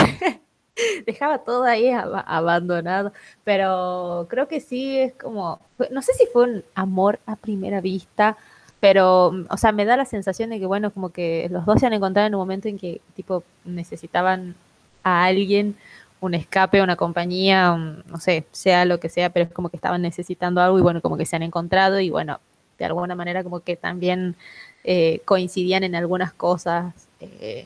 [1.06, 5.60] dejaba todo ahí abandonado, pero creo que sí es como,
[5.92, 8.38] no sé si fue un amor a primera vista
[8.84, 11.88] pero, o sea, me da la sensación de que, bueno, como que los dos se
[11.88, 14.56] han encontrado en un momento en que, tipo, necesitaban
[15.04, 15.78] a alguien,
[16.20, 20.02] un escape, una compañía, no sé, sea lo que sea, pero es como que estaban
[20.02, 22.42] necesitando algo y, bueno, como que se han encontrado y, bueno,
[22.78, 24.36] de alguna manera como que también
[24.84, 27.66] eh, coincidían en algunas cosas, eh,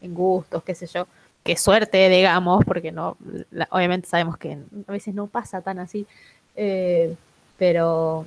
[0.00, 1.06] en gustos, qué sé yo.
[1.44, 3.18] Qué suerte, digamos, porque no,
[3.68, 4.56] obviamente sabemos que
[4.88, 6.06] a veces no pasa tan así,
[6.56, 7.14] eh,
[7.58, 8.24] pero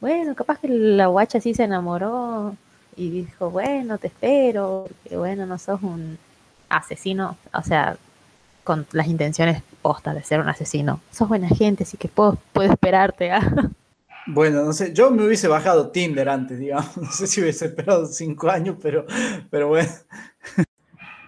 [0.00, 2.56] bueno, capaz que la guacha sí se enamoró
[2.96, 6.18] y dijo, bueno, te espero, que bueno, no sos un
[6.68, 7.96] asesino, o sea,
[8.64, 11.00] con las intenciones postas de ser un asesino.
[11.10, 13.30] Sos buena gente, así que puedo, puedo esperarte.
[13.32, 13.70] ¿ah?
[14.26, 16.96] Bueno, no sé, yo me hubiese bajado Tinder antes, digamos.
[16.98, 19.06] No sé si hubiese esperado cinco años, pero,
[19.50, 19.88] pero bueno.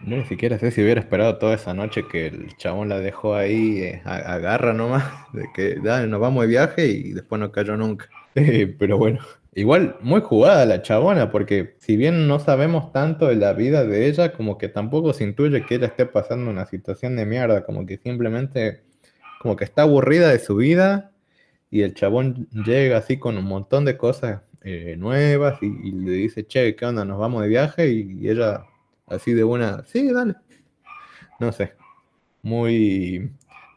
[0.03, 3.35] No, ni siquiera sé si hubiera esperado toda esa noche que el chabón la dejó
[3.35, 7.77] ahí, eh, agarra nomás, de que dale, nos vamos de viaje y después no cayó
[7.77, 8.09] nunca.
[8.78, 9.20] pero bueno,
[9.55, 14.07] igual muy jugada la chabona, porque si bien no sabemos tanto de la vida de
[14.07, 17.86] ella, como que tampoco se intuye que ella esté pasando una situación de mierda, como
[17.86, 18.82] que simplemente,
[19.40, 21.12] como que está aburrida de su vida
[21.70, 26.47] y el chabón llega así con un montón de cosas eh, nuevas y, le dice,
[26.47, 27.05] che, ¿qué onda?
[27.05, 28.66] Nos vamos de viaje y ella
[29.07, 30.35] así de buena, sí, dale.
[31.40, 31.74] No sé,
[32.43, 33.32] muy...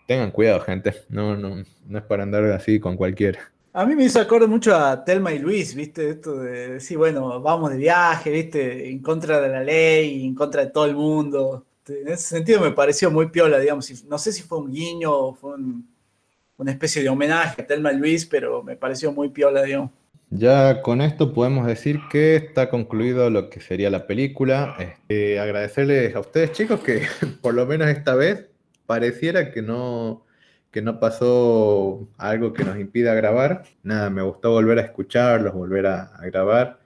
[0.08, 0.94] Tengan cuidado, gente.
[1.10, 3.53] No, no, no es para andar así con cualquiera.
[3.76, 6.08] A mí me hizo acordar mucho a Telma y Luis, ¿viste?
[6.12, 8.88] Esto de decir, bueno, vamos de viaje, ¿viste?
[8.88, 11.66] En contra de la ley, en contra de todo el mundo.
[11.88, 14.06] En ese sentido me pareció muy piola, digamos.
[14.06, 15.56] No sé si fue un guiño o fue
[16.58, 19.90] una especie de homenaje a Telma y Luis, pero me pareció muy piola, digamos.
[20.30, 24.76] Ya con esto podemos decir que está concluido lo que sería la película.
[24.78, 27.08] Este, agradecerles a ustedes chicos que
[27.42, 28.50] por lo menos esta vez
[28.86, 30.24] pareciera que no,
[30.74, 33.64] que no pasó algo que nos impida grabar.
[33.84, 36.80] Nada, me gustó volver a escucharlos, volver a, grabar.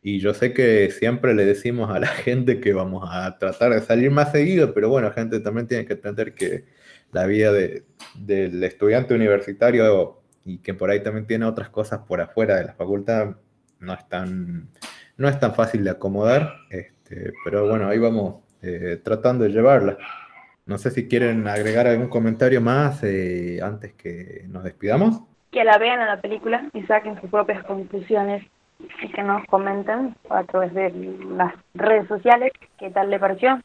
[0.00, 3.80] Y yo sé que siempre le decimos a la gente que vamos a tratar de
[3.80, 6.66] salir más seguido, pero bueno, gente también tiene que entender que
[7.10, 12.56] la vida del estudiante universitario y que por ahí también tiene otras cosas por afuera
[12.56, 13.36] de la facultad,
[13.80, 14.68] no es tan,
[15.16, 19.98] no es tan fácil de acomodar, este, pero bueno, ahí vamos eh, tratando de llevarla.
[20.68, 25.22] No sé si quieren agregar algún comentario más eh, antes que nos despidamos.
[25.50, 28.44] Que la vean a la película y saquen sus propias conclusiones
[28.78, 30.92] y que nos comenten a través de
[31.34, 33.58] las redes sociales qué tal le pareció,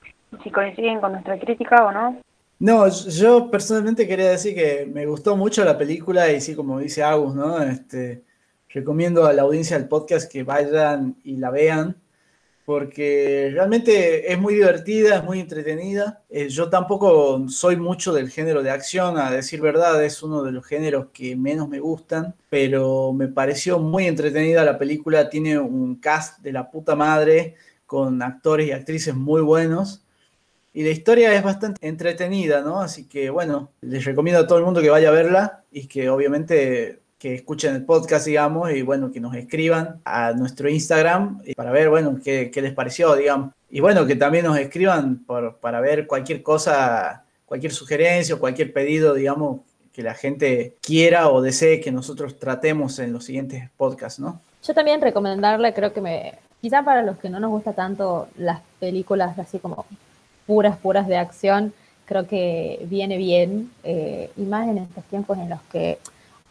[0.43, 2.21] si coinciden con nuestra crítica o no.
[2.59, 7.03] No, yo personalmente quería decir que me gustó mucho la película y sí, como dice
[7.03, 7.61] Agus, ¿no?
[7.61, 8.23] Este,
[8.69, 11.97] recomiendo a la audiencia del podcast que vayan y la vean
[12.65, 16.23] porque realmente es muy divertida, es muy entretenida.
[16.29, 20.53] Eh, yo tampoco soy mucho del género de acción, a decir verdad, es uno de
[20.53, 25.95] los géneros que menos me gustan, pero me pareció muy entretenida la película, tiene un
[25.95, 30.05] cast de la puta madre con actores y actrices muy buenos.
[30.73, 32.81] Y la historia es bastante entretenida, ¿no?
[32.81, 36.09] Así que bueno, les recomiendo a todo el mundo que vaya a verla y que
[36.09, 41.71] obviamente que escuchen el podcast, digamos, y bueno, que nos escriban a nuestro Instagram para
[41.71, 43.53] ver, bueno, qué, qué les pareció, digamos.
[43.71, 48.73] Y bueno, que también nos escriban por, para ver cualquier cosa, cualquier sugerencia o cualquier
[48.73, 49.61] pedido, digamos,
[49.93, 54.41] que la gente quiera o desee que nosotros tratemos en los siguientes podcasts, ¿no?
[54.61, 58.59] Yo también recomendarle, creo que me, quizá para los que no nos gusta tanto las
[58.81, 59.85] películas así como
[60.45, 61.73] puras, puras de acción,
[62.03, 65.99] creo que viene bien, eh, y más en estos tiempos en los que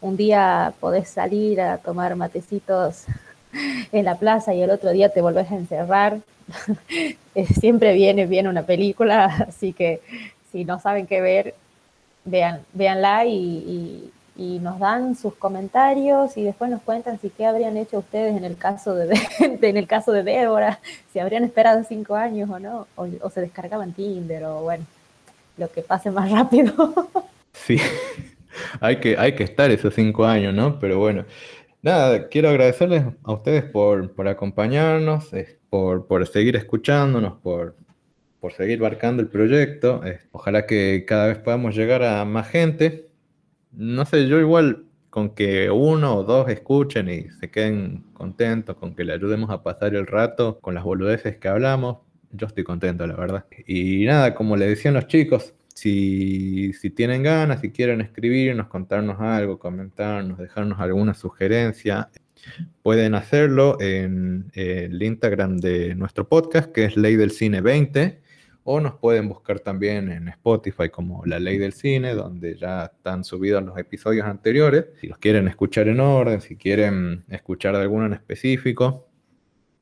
[0.03, 3.05] un día podés salir a tomar matecitos
[3.91, 6.19] en la plaza y el otro día te volvés a encerrar.
[7.35, 10.01] Eh, siempre viene bien una película, así que
[10.51, 11.55] si no saben qué ver,
[12.25, 14.11] vean, véanla y,
[14.61, 18.55] nos dan sus comentarios y después nos cuentan si qué habrían hecho ustedes en el
[18.55, 20.79] caso de, en el caso de Débora,
[21.11, 24.85] si habrían esperado cinco años o no, o, o se descargaban Tinder o bueno,
[25.57, 26.93] lo que pase más rápido.
[27.53, 27.79] Sí,
[28.79, 30.79] hay que, hay que estar esos cinco años, ¿no?
[30.79, 31.25] Pero bueno,
[31.81, 35.31] nada, quiero agradecerles a ustedes por, por acompañarnos,
[35.69, 37.75] por, por seguir escuchándonos, por,
[38.39, 40.01] por seguir barcando el proyecto.
[40.31, 43.09] Ojalá que cada vez podamos llegar a más gente.
[43.71, 48.95] No sé, yo igual con que uno o dos escuchen y se queden contentos, con
[48.95, 51.97] que le ayudemos a pasar el rato con las boludeces que hablamos,
[52.31, 53.45] yo estoy contento, la verdad.
[53.67, 59.59] Y nada, como le decían los chicos, si, tienen ganas, si quieren escribirnos, contarnos algo,
[59.59, 62.09] comentarnos, dejarnos alguna sugerencia,
[62.81, 68.21] pueden hacerlo en el Instagram de nuestro podcast, que es Ley del Cine 20,
[68.65, 73.23] o nos pueden buscar también en Spotify como La Ley del Cine, donde ya están
[73.23, 74.85] subidos los episodios anteriores.
[75.01, 79.09] Si los quieren escuchar en orden, si quieren escuchar de alguno en específico.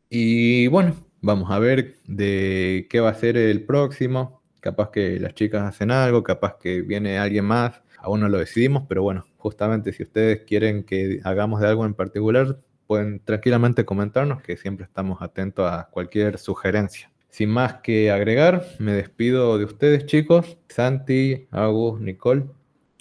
[0.09, 5.33] Y bueno, vamos a ver de qué va a ser el próximo capaz que las
[5.33, 9.91] chicas hacen algo, capaz que viene alguien más, aún no lo decidimos, pero bueno, justamente
[9.91, 15.21] si ustedes quieren que hagamos de algo en particular, pueden tranquilamente comentarnos que siempre estamos
[15.21, 17.11] atentos a cualquier sugerencia.
[17.29, 22.43] Sin más que agregar, me despido de ustedes chicos, Santi, Agus, Nicole,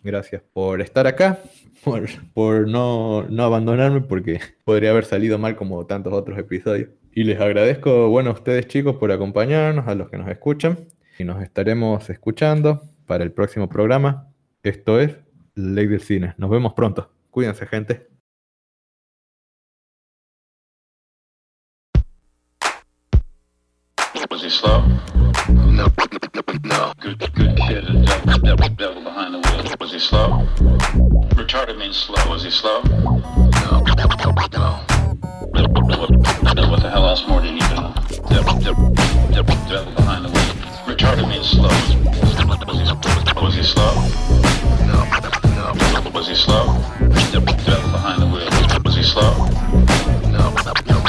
[0.03, 1.41] gracias por estar acá,
[2.35, 6.91] por, no, no abandonarme porque podría haber salido mal como tantos otros episodios.
[7.12, 10.78] Y les agradezco, bueno, a ustedes chicos por acompañarnos, a los que nos escuchan
[11.21, 14.29] y nos estaremos escuchando para el próximo programa.
[14.63, 15.19] Esto es
[15.55, 16.35] Ley del Cine.
[16.39, 17.13] Nos vemos pronto.
[17.31, 18.09] Cuídense, gente.
[24.15, 24.83] He he he.
[36.71, 37.41] What the hell else more
[39.31, 40.40] devil, devil behind the wheel.
[41.01, 41.70] Retarded means slow.
[43.40, 43.94] Was he slow?
[44.85, 45.01] No.
[45.56, 46.10] No.
[46.10, 46.77] Was he slow?
[47.32, 48.44] Devil behind the wheel.
[48.85, 49.32] Was he slow?
[50.28, 50.52] No.
[50.85, 51.01] No.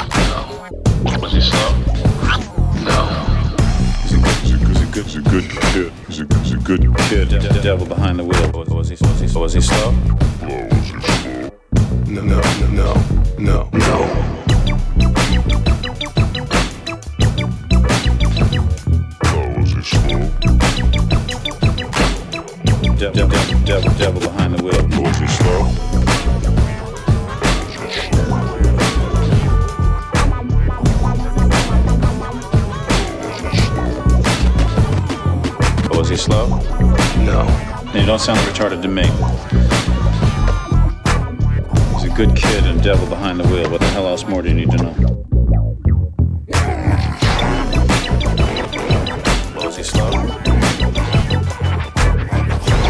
[1.19, 1.75] Was he slow?
[2.87, 2.99] No.
[4.03, 5.91] He's a good, he's a good kid.
[6.07, 7.27] He's a, he's a good kid.
[7.27, 8.63] De- devil behind the wheel.
[8.73, 9.91] Was he, was he, was he slow?
[12.07, 12.95] No, no, no,
[13.37, 14.31] no, no, no.
[19.81, 20.29] Devil,
[22.99, 24.79] devil, devil, devil behind the wheel.
[25.01, 25.61] Was he slow?
[35.97, 36.47] Was he slow?
[37.25, 37.41] No.
[37.95, 39.05] You don't sound retarded to me.
[41.95, 43.67] He's a good kid and devil behind the wheel.
[43.71, 45.20] What the hell else more do you need to know?
[49.81, 50.11] Was he slow?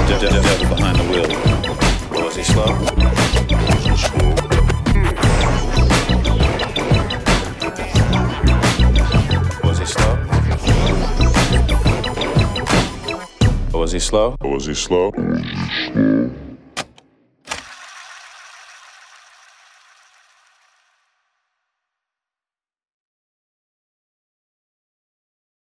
[0.07, 1.29] De- de- devil behind the wheel.
[2.21, 2.65] Was he slow?
[9.63, 10.15] Was he slow?
[13.73, 14.35] Was he slow?
[14.41, 16.20] Was he slow?